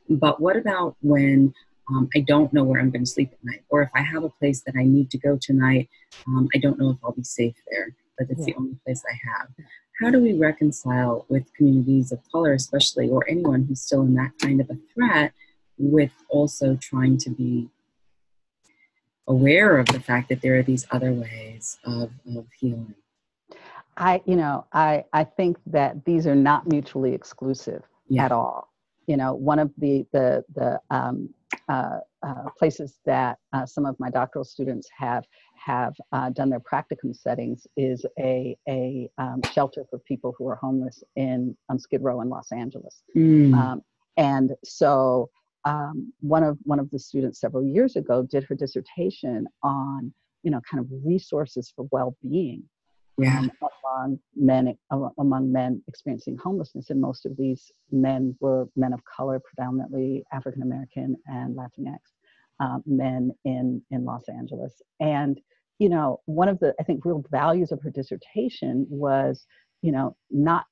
But 0.08 0.40
what 0.40 0.56
about 0.56 0.96
when 1.02 1.54
um, 1.88 2.08
I 2.14 2.20
don't 2.20 2.52
know 2.52 2.64
where 2.64 2.80
I'm 2.80 2.90
going 2.90 3.04
to 3.04 3.10
sleep 3.10 3.30
at 3.32 3.44
night, 3.44 3.64
or 3.68 3.82
if 3.82 3.90
I 3.94 4.02
have 4.02 4.24
a 4.24 4.28
place 4.28 4.62
that 4.66 4.74
I 4.76 4.84
need 4.84 5.10
to 5.10 5.18
go 5.18 5.38
tonight, 5.40 5.88
um, 6.26 6.48
I 6.54 6.58
don't 6.58 6.78
know 6.78 6.90
if 6.90 6.96
I'll 7.02 7.12
be 7.12 7.22
safe 7.22 7.56
there, 7.70 7.94
but 8.18 8.28
it's 8.30 8.40
yeah. 8.40 8.46
the 8.46 8.54
only 8.56 8.76
place 8.84 9.02
I 9.08 9.18
have. 9.30 9.48
How 10.00 10.10
do 10.10 10.20
we 10.20 10.32
reconcile 10.32 11.26
with 11.28 11.52
communities 11.54 12.12
of 12.12 12.20
color, 12.30 12.54
especially, 12.54 13.08
or 13.08 13.28
anyone 13.28 13.64
who's 13.64 13.82
still 13.82 14.02
in 14.02 14.14
that 14.14 14.32
kind 14.40 14.60
of 14.60 14.70
a 14.70 14.78
threat, 14.92 15.32
with 15.78 16.12
also 16.28 16.76
trying 16.76 17.18
to 17.18 17.30
be 17.30 17.68
aware 19.28 19.78
of 19.78 19.86
the 19.86 20.00
fact 20.00 20.28
that 20.28 20.42
there 20.42 20.58
are 20.58 20.62
these 20.62 20.86
other 20.90 21.12
ways 21.12 21.78
of, 21.84 22.10
of 22.36 22.46
healing? 22.58 22.94
I, 23.96 24.22
you 24.24 24.36
know, 24.36 24.66
I, 24.72 25.04
I 25.12 25.24
think 25.24 25.58
that 25.66 26.04
these 26.04 26.26
are 26.26 26.34
not 26.34 26.66
mutually 26.66 27.12
exclusive 27.12 27.82
yeah. 28.08 28.24
at 28.24 28.32
all. 28.32 28.68
You 29.06 29.16
know, 29.16 29.34
one 29.34 29.58
of 29.58 29.70
the 29.78 30.06
the 30.12 30.44
the 30.54 30.80
um, 30.90 31.28
uh, 31.68 31.98
uh, 32.22 32.50
places 32.56 32.98
that 33.04 33.38
uh, 33.52 33.66
some 33.66 33.84
of 33.84 33.98
my 33.98 34.08
doctoral 34.10 34.44
students 34.44 34.88
have 34.96 35.24
have 35.54 35.94
uh, 36.12 36.30
done 36.30 36.50
their 36.50 36.60
practicum 36.60 37.14
settings 37.14 37.66
is 37.76 38.06
a 38.18 38.56
a 38.68 39.10
um, 39.18 39.40
shelter 39.52 39.84
for 39.90 39.98
people 39.98 40.34
who 40.38 40.48
are 40.48 40.54
homeless 40.54 41.02
in 41.16 41.56
um, 41.68 41.78
Skid 41.78 42.00
Row 42.02 42.20
in 42.20 42.28
Los 42.28 42.52
Angeles, 42.52 43.02
mm. 43.16 43.54
um, 43.54 43.82
and 44.16 44.52
so 44.64 45.30
um, 45.64 46.12
one 46.20 46.42
of 46.42 46.58
one 46.64 46.78
of 46.78 46.90
the 46.90 46.98
students 46.98 47.40
several 47.40 47.64
years 47.64 47.96
ago 47.96 48.22
did 48.22 48.44
her 48.44 48.54
dissertation 48.54 49.46
on 49.62 50.12
you 50.42 50.50
know 50.50 50.60
kind 50.68 50.80
of 50.80 50.86
resources 51.04 51.72
for 51.74 51.86
well-being 51.92 52.64
yeah. 53.18 53.38
um, 53.38 53.50
among 53.60 54.18
men 54.36 54.76
among 55.18 55.52
men 55.52 55.82
experiencing 55.88 56.36
homelessness, 56.36 56.90
and 56.90 57.00
most 57.00 57.26
of 57.26 57.36
these 57.36 57.70
men 57.90 58.36
were 58.40 58.66
men 58.76 58.92
of 58.92 59.00
color, 59.04 59.40
predominantly 59.40 60.24
African 60.32 60.62
American 60.62 61.16
and 61.26 61.56
Latinx 61.56 61.98
um, 62.60 62.82
men 62.86 63.32
in 63.44 63.82
in 63.90 64.04
Los 64.04 64.28
Angeles. 64.28 64.80
And 65.00 65.40
you 65.78 65.88
know, 65.88 66.20
one 66.26 66.48
of 66.48 66.58
the 66.60 66.74
I 66.80 66.84
think 66.84 67.04
real 67.04 67.24
values 67.30 67.72
of 67.72 67.80
her 67.82 67.90
dissertation 67.90 68.86
was 68.88 69.46
you 69.82 69.92
know 69.92 70.16
not 70.30 70.66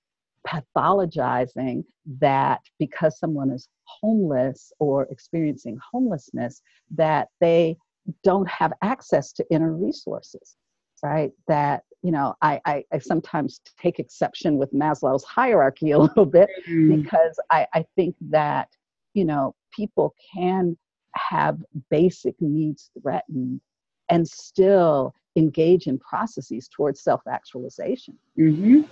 pathologizing 0.46 1.84
that 2.20 2.60
because 2.78 3.18
someone 3.18 3.50
is 3.50 3.68
homeless 3.84 4.72
or 4.78 5.06
experiencing 5.10 5.78
homelessness 5.92 6.62
that 6.90 7.28
they 7.40 7.76
don't 8.24 8.48
have 8.48 8.72
access 8.82 9.32
to 9.32 9.44
inner 9.50 9.74
resources 9.74 10.56
right 11.02 11.32
that 11.48 11.82
you 12.02 12.10
know 12.10 12.34
I, 12.40 12.60
I, 12.64 12.84
I 12.92 12.98
sometimes 12.98 13.60
take 13.80 13.98
exception 13.98 14.56
with 14.56 14.72
maslow's 14.72 15.24
hierarchy 15.24 15.90
a 15.90 15.98
little 16.06 16.26
bit 16.26 16.48
mm-hmm. 16.68 17.02
because 17.02 17.38
I, 17.50 17.66
I 17.74 17.84
think 17.96 18.16
that 18.30 18.68
you 19.14 19.24
know 19.24 19.54
people 19.74 20.14
can 20.34 20.76
have 21.14 21.58
basic 21.90 22.34
needs 22.40 22.90
threatened 23.00 23.60
and 24.08 24.26
still 24.26 25.14
engage 25.36 25.86
in 25.86 25.98
processes 25.98 26.68
towards 26.68 27.02
self-actualization 27.02 28.16
mm-hmm. 28.38 28.82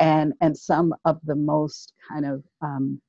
And 0.00 0.32
and 0.40 0.56
some 0.56 0.94
of 1.04 1.20
the 1.24 1.36
most 1.36 1.92
kind 2.08 2.26
of 2.26 2.42
um, 2.62 3.00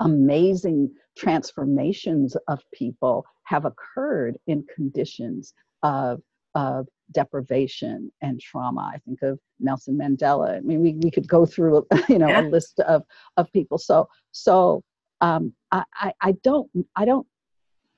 amazing 0.00 0.90
transformations 1.16 2.36
of 2.48 2.60
people 2.74 3.24
have 3.44 3.64
occurred 3.64 4.36
in 4.46 4.64
conditions 4.74 5.54
of 5.82 6.20
of 6.54 6.88
deprivation 7.12 8.10
and 8.20 8.40
trauma. 8.40 8.90
I 8.94 8.98
think 8.98 9.22
of 9.22 9.38
Nelson 9.60 9.96
Mandela. 9.96 10.56
I 10.56 10.60
mean, 10.60 10.80
we, 10.80 10.94
we 10.94 11.10
could 11.10 11.28
go 11.28 11.46
through, 11.46 11.86
you 12.08 12.18
know, 12.18 12.28
yeah. 12.28 12.40
a 12.40 12.42
list 12.42 12.80
of, 12.80 13.02
of 13.36 13.50
people. 13.52 13.78
So, 13.78 14.08
so 14.32 14.82
um, 15.20 15.52
I, 15.72 15.84
I, 15.94 16.12
I 16.20 16.32
don't, 16.42 16.68
I 16.96 17.04
don't, 17.04 17.26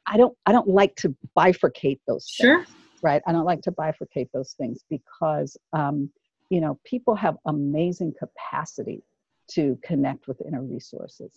I 0.06 0.16
don't, 0.16 0.36
I 0.46 0.52
don't 0.52 0.68
like 0.68 0.94
to 0.96 1.14
bifurcate 1.36 2.00
those 2.06 2.26
sure. 2.28 2.64
things, 2.64 2.76
right? 3.02 3.22
I 3.26 3.32
don't 3.32 3.44
like 3.44 3.62
to 3.62 3.72
bifurcate 3.72 4.28
those 4.32 4.52
things 4.52 4.84
because, 4.90 5.56
um, 5.72 6.10
you 6.50 6.60
know, 6.60 6.78
people 6.84 7.14
have 7.14 7.36
amazing 7.46 8.12
capacity 8.18 9.02
to 9.52 9.78
connect 9.82 10.28
with 10.28 10.42
inner 10.46 10.62
resources. 10.62 11.30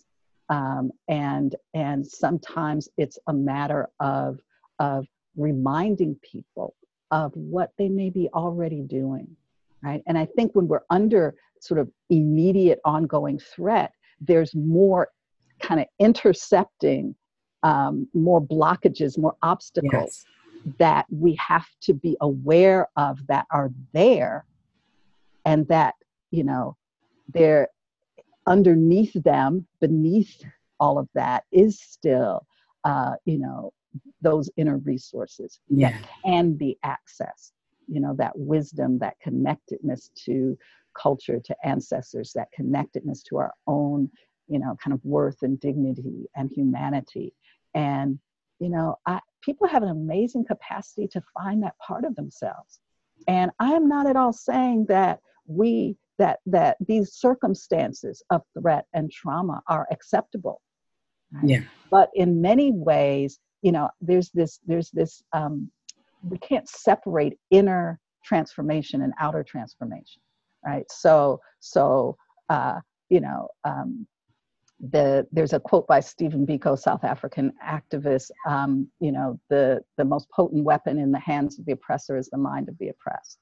Um, 0.50 0.90
and, 1.08 1.54
and 1.72 2.06
sometimes 2.06 2.88
it's 2.98 3.18
a 3.28 3.32
matter 3.32 3.88
of, 4.00 4.40
of 4.78 5.06
reminding 5.36 6.16
people 6.16 6.74
of 7.10 7.32
what 7.34 7.72
they 7.78 7.88
may 7.88 8.10
be 8.10 8.28
already 8.34 8.82
doing, 8.82 9.36
right? 9.82 10.02
And 10.06 10.18
I 10.18 10.26
think 10.26 10.54
when 10.54 10.68
we're 10.68 10.82
under 10.90 11.34
sort 11.60 11.80
of 11.80 11.88
immediate 12.10 12.80
ongoing 12.84 13.38
threat, 13.38 13.92
there's 14.20 14.54
more 14.54 15.08
kind 15.60 15.80
of 15.80 15.86
intercepting, 15.98 17.14
um, 17.62 18.08
more 18.12 18.42
blockages, 18.42 19.16
more 19.16 19.36
obstacles 19.42 20.24
yes. 20.64 20.74
that 20.78 21.06
we 21.10 21.34
have 21.36 21.66
to 21.82 21.94
be 21.94 22.16
aware 22.20 22.88
of 22.96 23.24
that 23.28 23.46
are 23.50 23.70
there 23.92 24.44
and 25.44 25.66
that, 25.68 25.94
you 26.30 26.44
know, 26.44 26.76
they're 27.28 27.68
underneath 28.46 29.12
them, 29.22 29.66
beneath 29.80 30.42
all 30.80 30.98
of 30.98 31.08
that 31.14 31.44
is 31.52 31.80
still, 31.80 32.46
uh, 32.84 33.14
you 33.24 33.38
know, 33.38 33.72
those 34.20 34.50
inner 34.56 34.78
resources 34.78 35.60
yeah. 35.68 35.90
that 35.90 36.08
can 36.24 36.54
be 36.54 36.78
accessed 36.84 37.52
you 37.88 38.00
know 38.00 38.14
that 38.14 38.36
wisdom 38.36 38.98
that 38.98 39.18
connectedness 39.20 40.10
to 40.14 40.56
culture 40.94 41.40
to 41.40 41.56
ancestors 41.64 42.32
that 42.32 42.52
connectedness 42.52 43.22
to 43.22 43.36
our 43.36 43.52
own 43.66 44.10
you 44.48 44.58
know 44.58 44.76
kind 44.82 44.94
of 44.94 45.04
worth 45.04 45.42
and 45.42 45.60
dignity 45.60 46.28
and 46.36 46.50
humanity 46.50 47.34
and 47.74 48.18
you 48.60 48.68
know 48.68 48.96
I, 49.06 49.20
people 49.42 49.66
have 49.68 49.82
an 49.82 49.88
amazing 49.88 50.44
capacity 50.44 51.08
to 51.08 51.22
find 51.34 51.62
that 51.62 51.78
part 51.78 52.04
of 52.04 52.14
themselves 52.14 52.80
and 53.26 53.50
i 53.58 53.72
am 53.72 53.88
not 53.88 54.06
at 54.06 54.16
all 54.16 54.32
saying 54.32 54.86
that 54.88 55.20
we 55.46 55.96
that 56.18 56.38
that 56.46 56.76
these 56.86 57.12
circumstances 57.12 58.22
of 58.30 58.42
threat 58.58 58.86
and 58.94 59.10
trauma 59.10 59.62
are 59.68 59.86
acceptable 59.90 60.60
right? 61.32 61.48
yeah 61.48 61.60
but 61.90 62.10
in 62.14 62.40
many 62.40 62.72
ways 62.72 63.38
you 63.62 63.72
know 63.72 63.88
there's 64.00 64.30
this 64.30 64.60
there's 64.66 64.90
this 64.90 65.22
um, 65.32 65.70
we 66.22 66.38
can't 66.38 66.68
separate 66.68 67.38
inner 67.50 67.98
transformation 68.24 69.02
and 69.02 69.12
outer 69.20 69.42
transformation 69.42 70.22
right 70.64 70.84
so 70.90 71.40
so 71.60 72.16
uh, 72.48 72.78
you 73.08 73.20
know 73.20 73.48
um, 73.64 74.06
the 74.90 75.26
there's 75.32 75.52
a 75.52 75.60
quote 75.60 75.86
by 75.86 76.00
Stephen 76.00 76.46
Biko, 76.46 76.78
South 76.78 77.04
African 77.04 77.52
activist. 77.64 78.30
Um, 78.46 78.88
you 79.00 79.12
know, 79.12 79.38
the 79.48 79.80
the 79.96 80.04
most 80.04 80.28
potent 80.30 80.64
weapon 80.64 80.98
in 80.98 81.12
the 81.12 81.18
hands 81.18 81.58
of 81.58 81.64
the 81.64 81.72
oppressor 81.72 82.16
is 82.16 82.28
the 82.28 82.38
mind 82.38 82.68
of 82.68 82.76
the 82.78 82.88
oppressed. 82.88 83.38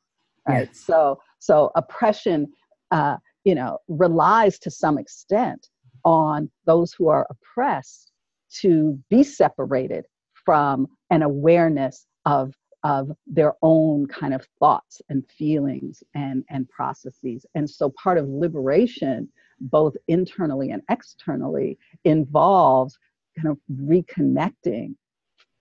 Right. 0.46 0.68
Yes. 0.68 0.80
So 0.80 1.20
so 1.42 1.72
oppression, 1.74 2.52
uh, 2.92 3.16
you 3.42 3.56
know, 3.56 3.78
relies 3.88 4.60
to 4.60 4.70
some 4.70 4.96
extent 4.96 5.70
on 6.04 6.48
those 6.66 6.92
who 6.92 7.08
are 7.08 7.26
oppressed 7.30 8.12
to 8.60 8.96
be 9.10 9.24
separated 9.24 10.04
from 10.44 10.86
an 11.10 11.22
awareness 11.22 12.06
of 12.26 12.54
of 12.84 13.12
their 13.28 13.54
own 13.62 14.06
kind 14.06 14.34
of 14.34 14.46
thoughts 14.60 15.02
and 15.08 15.28
feelings 15.28 16.04
and 16.14 16.44
and 16.48 16.68
processes. 16.68 17.44
And 17.56 17.68
so 17.68 17.90
part 17.90 18.18
of 18.18 18.28
liberation 18.28 19.28
both 19.60 19.96
internally 20.06 20.70
and 20.70 20.82
externally 20.90 21.76
involves 22.04 22.96
kind 23.36 23.48
of 23.48 23.58
reconnecting 23.84 24.94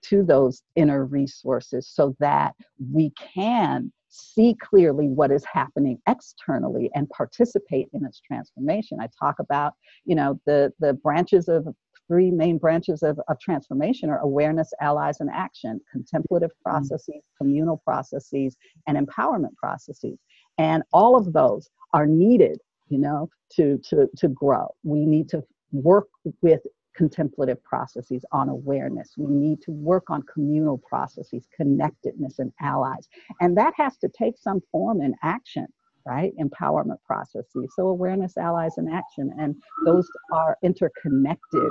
to 0.04 0.24
those 0.24 0.62
inner 0.76 1.06
resources 1.06 1.88
so 1.88 2.16
that 2.20 2.56
we 2.92 3.12
can 3.12 3.92
see 4.12 4.56
clearly 4.62 5.08
what 5.08 5.32
is 5.32 5.44
happening 5.52 5.98
externally 6.08 6.92
and 6.94 7.10
participate 7.10 7.88
in 7.94 8.06
its 8.06 8.20
transformation 8.20 9.00
i 9.02 9.08
talk 9.20 9.40
about 9.40 9.74
you 10.06 10.16
know 10.16 10.40
the 10.46 10.72
the 10.80 10.94
branches 10.94 11.48
of 11.48 11.68
three 12.12 12.30
main 12.30 12.58
branches 12.58 13.04
of, 13.04 13.18
of 13.30 13.40
transformation 13.40 14.10
are 14.10 14.20
awareness, 14.20 14.74
allies, 14.82 15.22
and 15.22 15.30
action 15.34 15.80
contemplative 15.90 16.50
mm. 16.50 16.70
processes, 16.70 17.22
communal 17.38 17.78
processes, 17.86 18.58
and 18.86 18.98
empowerment 18.98 19.56
processes. 19.56 20.20
And 20.58 20.84
all 20.92 21.16
of 21.16 21.32
those 21.32 21.70
are 21.94 22.06
needed, 22.06 22.60
you 22.90 22.98
know, 22.98 23.30
to, 23.54 23.80
to, 23.90 24.10
to 24.18 24.28
grow. 24.28 24.68
We 24.84 25.06
need 25.06 25.30
to 25.30 25.42
work 25.72 26.08
with 26.42 26.60
contemplative 26.96 27.64
processes 27.64 28.26
on 28.32 28.50
awareness. 28.50 29.14
We 29.18 29.34
need 29.34 29.62
to 29.64 29.72
work 29.72 30.10
on 30.10 30.24
communal 30.24 30.78
processes, 30.78 31.48
connectedness, 31.56 32.40
and 32.40 32.52
allies. 32.62 33.08
And 33.40 33.58
that 33.58 33.74
has 33.78 33.98
to 33.98 34.10
take 34.10 34.38
some 34.38 34.62
form 34.72 35.02
in 35.02 35.16
action 35.24 35.68
right? 36.06 36.32
Empowerment 36.40 36.98
processes. 37.06 37.72
So 37.76 37.88
awareness, 37.88 38.38
allies, 38.38 38.78
and 38.78 38.92
action. 38.92 39.32
And 39.40 39.56
those 39.86 40.08
are 40.34 40.58
interconnected 40.64 41.70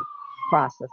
processes. 0.51 0.89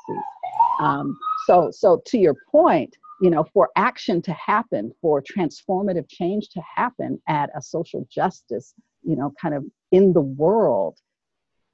Um, 0.79 1.17
so, 1.45 1.69
so 1.71 2.01
to 2.07 2.17
your 2.17 2.35
point, 2.51 2.95
you 3.21 3.29
know, 3.29 3.45
for 3.53 3.69
action 3.75 4.21
to 4.23 4.33
happen, 4.33 4.91
for 5.01 5.23
transformative 5.23 6.07
change 6.07 6.49
to 6.49 6.61
happen 6.75 7.19
at 7.27 7.49
a 7.55 7.61
social 7.61 8.07
justice, 8.11 8.73
you 9.03 9.15
know, 9.15 9.33
kind 9.41 9.55
of 9.55 9.63
in 9.91 10.13
the 10.13 10.21
world, 10.21 10.99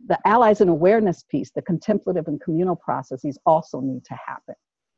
the 0.07 0.19
allies 0.25 0.61
and 0.61 0.69
awareness 0.69 1.23
piece, 1.23 1.51
the 1.51 1.61
contemplative 1.61 2.27
and 2.27 2.41
communal 2.41 2.75
processes 2.75 3.37
also 3.45 3.79
need 3.79 4.03
to 4.05 4.15
happen. 4.25 4.55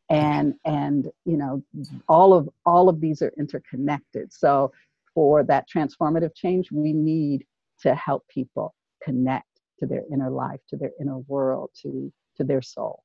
And 0.09 0.53
and 0.65 1.09
you 1.25 1.37
know, 1.37 1.63
all 2.07 2.33
of 2.33 2.49
all 2.65 2.89
of 2.89 3.01
these 3.01 3.21
are 3.21 3.33
interconnected. 3.37 4.31
So 4.31 4.71
for 5.13 5.43
that 5.43 5.67
transformative 5.69 6.35
change, 6.35 6.71
we 6.71 6.93
need 6.93 7.45
to 7.81 7.95
help 7.95 8.27
people 8.27 8.75
connect 9.01 9.47
to 9.79 9.85
their 9.85 10.03
inner 10.11 10.29
life, 10.29 10.59
to 10.69 10.77
their 10.77 10.91
inner 10.99 11.19
world, 11.19 11.71
to 11.81 12.11
to 12.37 12.43
their 12.43 12.61
soul. 12.61 13.03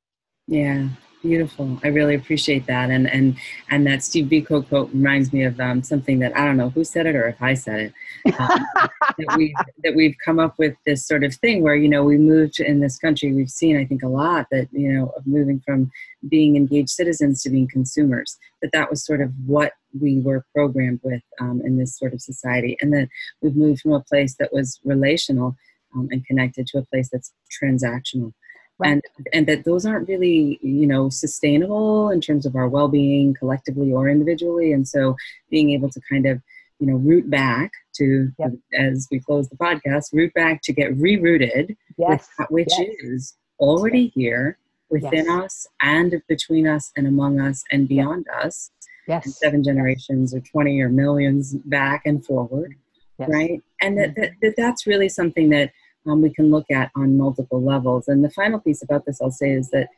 Yeah, 0.51 0.88
beautiful. 1.22 1.78
I 1.84 1.88
really 1.88 2.16
appreciate 2.16 2.66
that. 2.66 2.90
And 2.90 3.09
and 3.09 3.36
and 3.70 3.86
that 3.86 4.03
Steve 4.03 4.26
Biko 4.26 4.68
quote 4.68 4.90
reminds 4.92 5.32
me 5.32 5.44
of 5.44 5.61
um, 5.61 5.84
something 5.84 6.18
that 6.18 6.36
I 6.36 6.44
don't 6.44 6.57
know 6.57 6.70
who 6.70 6.82
said 6.82 7.07
it 7.07 7.14
or 7.14 7.28
if 7.28 7.40
I 7.40 7.55
said 7.55 7.92
it. 8.26 8.34
Um, 8.36 8.66
that 8.74 9.36
we 9.36 9.55
that 9.84 9.94
we've 9.94 10.16
come 10.24 10.40
up 10.40 10.59
with 10.59 10.74
this 10.84 11.07
sort 11.07 11.22
of 11.22 11.36
thing 11.36 11.62
where 11.62 11.76
you 11.76 11.88
know 11.88 12.03
we 12.03 12.18
moved 12.18 12.59
in 12.59 12.80
this 12.80 12.98
country. 12.98 13.32
We've 13.32 13.48
seen 13.48 13.76
I 13.76 13.84
think 13.84 14.03
a 14.03 14.09
lot 14.09 14.48
that 14.51 14.66
you 14.72 14.92
know 14.92 15.12
of 15.16 15.24
moving 15.24 15.62
from 15.64 15.92
being 16.28 16.57
engaged 16.57 16.90
citizens 16.90 17.44
to 17.44 17.51
being 17.51 17.68
consumers. 17.68 18.36
That 18.61 18.72
that 18.72 18.90
was 18.90 19.07
sort 19.07 19.20
of 19.20 19.30
what 19.46 19.74
we 20.01 20.18
were 20.18 20.44
programmed 20.53 20.98
with 21.05 21.22
um, 21.40 21.62
in 21.64 21.78
this 21.78 21.96
sort 21.96 22.12
of 22.12 22.20
society, 22.20 22.76
and 22.80 22.92
that 22.92 23.09
we've 23.40 23.55
moved 23.55 23.82
from 23.82 23.92
a 23.92 24.01
place 24.01 24.34
that 24.40 24.53
was 24.53 24.80
relational 24.84 25.55
um, 25.94 26.09
and 26.11 26.26
connected 26.26 26.66
to 26.68 26.78
a 26.78 26.86
place 26.86 27.09
that's 27.09 27.32
transactional 27.62 28.32
right. 28.81 28.93
and 28.93 29.03
and 29.33 29.47
that 29.47 29.64
those 29.64 29.87
aren't 29.87 30.09
really 30.09 30.59
you 30.62 30.87
know 30.87 31.09
sustainable 31.09 32.11
in 32.11 32.20
terms 32.20 32.47
of 32.47 32.57
our 32.57 32.68
well-being 32.68 33.35
collectively 33.35 33.93
or 33.93 34.09
individually 34.09 34.72
and 34.72 34.87
so 34.89 35.16
being 35.51 35.70
able 35.70 35.89
to 35.91 36.01
kind 36.09 36.26
of 36.26 36.41
you 36.78 36.87
know 36.87 36.97
root 36.97 37.28
back 37.31 37.70
to 37.95 38.31
yep. 38.39 38.53
as 38.72 39.07
we 39.11 39.20
close 39.20 39.49
the 39.49 39.57
podcast 39.57 40.12
root 40.12 40.33
back 40.35 40.62
to 40.62 40.72
get 40.72 40.97
rerouted 40.97 41.76
yes. 41.99 42.28
which 42.49 42.72
yes. 42.78 42.89
is 43.01 43.37
already 43.59 44.05
yes. 44.05 44.12
here 44.14 44.59
within 44.89 45.28
us 45.28 45.66
and 45.83 46.20
between 46.28 46.66
us 46.66 46.91
and 46.97 47.07
among 47.07 47.39
us 47.41 47.62
and 47.70 47.89
beyond 47.89 48.26
us 48.43 48.70
yes 49.07 49.39
seven 49.39 49.62
generations 49.62 50.35
or 50.35 50.41
20 50.41 50.81
or 50.81 50.89
millions 50.89 51.55
back 51.66 52.03
and 52.07 52.24
forward 52.24 52.74
right 53.18 53.62
and 53.83 53.99
that, 53.99 54.11
mm-hmm. 54.11 54.22
that, 54.22 54.33
that 54.41 54.55
that's 54.57 54.87
really 54.87 55.09
something 55.09 55.51
that 55.51 55.70
um, 56.07 56.22
we 56.22 56.30
can 56.30 56.51
look 56.51 56.70
at 56.70 56.90
on 56.96 57.16
multiple 57.16 57.62
levels. 57.62 58.09
And 58.09 58.24
the 58.24 58.30
final 58.30 58.61
piece 58.61 58.82
about 58.82 59.07
this 59.07 59.20
I'll 59.20 59.30
say 59.30 59.53
is 59.53 59.70
that 59.70 59.88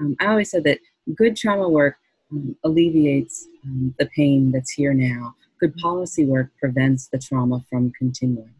um, 0.00 0.16
I 0.20 0.26
always 0.26 0.50
said 0.50 0.64
that 0.64 0.78
good 1.14 1.36
trauma 1.36 1.68
work 1.68 1.96
um, 2.30 2.56
alleviates 2.64 3.46
um, 3.64 3.94
the 3.98 4.06
pain 4.06 4.50
that's 4.50 4.72
here 4.72 4.94
now. 4.94 5.34
Good 5.60 5.76
policy 5.76 6.24
work 6.24 6.50
prevents 6.58 7.08
the 7.08 7.18
trauma 7.18 7.62
from 7.70 7.92
continuing. 7.96 8.54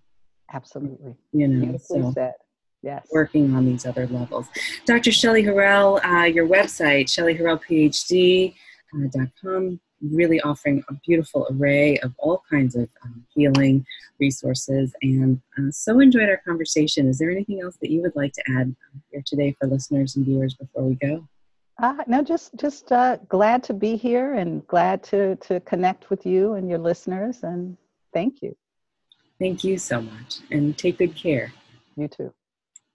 Absolutely. 0.52 1.16
You 1.32 1.48
know, 1.48 1.64
Beautifully 1.64 2.02
so 2.02 2.12
said. 2.12 2.34
Yes. 2.82 3.08
Working 3.12 3.54
on 3.54 3.64
these 3.64 3.86
other 3.86 4.06
levels. 4.08 4.48
Dr. 4.86 5.12
Shelley 5.12 5.44
Harrell, 5.44 6.04
uh, 6.04 6.24
your 6.24 6.48
website, 6.48 7.06
shelleyharrellphd.com, 7.06 9.80
really 10.10 10.40
offering 10.40 10.82
a 10.88 10.94
beautiful 11.06 11.46
array 11.50 11.96
of 11.98 12.12
all 12.18 12.42
kinds 12.50 12.74
of 12.74 12.88
um, 13.04 13.24
healing 13.34 13.84
resources 14.18 14.94
and 15.02 15.40
uh, 15.58 15.70
so 15.70 16.00
enjoyed 16.00 16.28
our 16.28 16.40
conversation. 16.46 17.08
Is 17.08 17.18
there 17.18 17.30
anything 17.30 17.60
else 17.62 17.76
that 17.80 17.90
you 17.90 18.02
would 18.02 18.16
like 18.16 18.32
to 18.34 18.42
add 18.50 18.74
here 19.10 19.22
today 19.24 19.54
for 19.58 19.66
listeners 19.66 20.16
and 20.16 20.24
viewers 20.24 20.54
before 20.54 20.84
we 20.84 20.94
go? 20.96 21.26
Uh, 21.80 21.96
no, 22.06 22.22
just 22.22 22.54
just 22.56 22.92
uh, 22.92 23.16
glad 23.28 23.62
to 23.64 23.74
be 23.74 23.96
here 23.96 24.34
and 24.34 24.66
glad 24.66 25.02
to 25.02 25.36
to 25.36 25.58
connect 25.60 26.10
with 26.10 26.26
you 26.26 26.54
and 26.54 26.68
your 26.68 26.78
listeners. 26.78 27.42
And 27.42 27.76
thank 28.12 28.42
you. 28.42 28.54
Thank 29.40 29.64
you 29.64 29.78
so 29.78 30.00
much, 30.00 30.40
and 30.50 30.76
take 30.76 30.98
good 30.98 31.16
care. 31.16 31.52
You 31.96 32.08
too. 32.08 32.32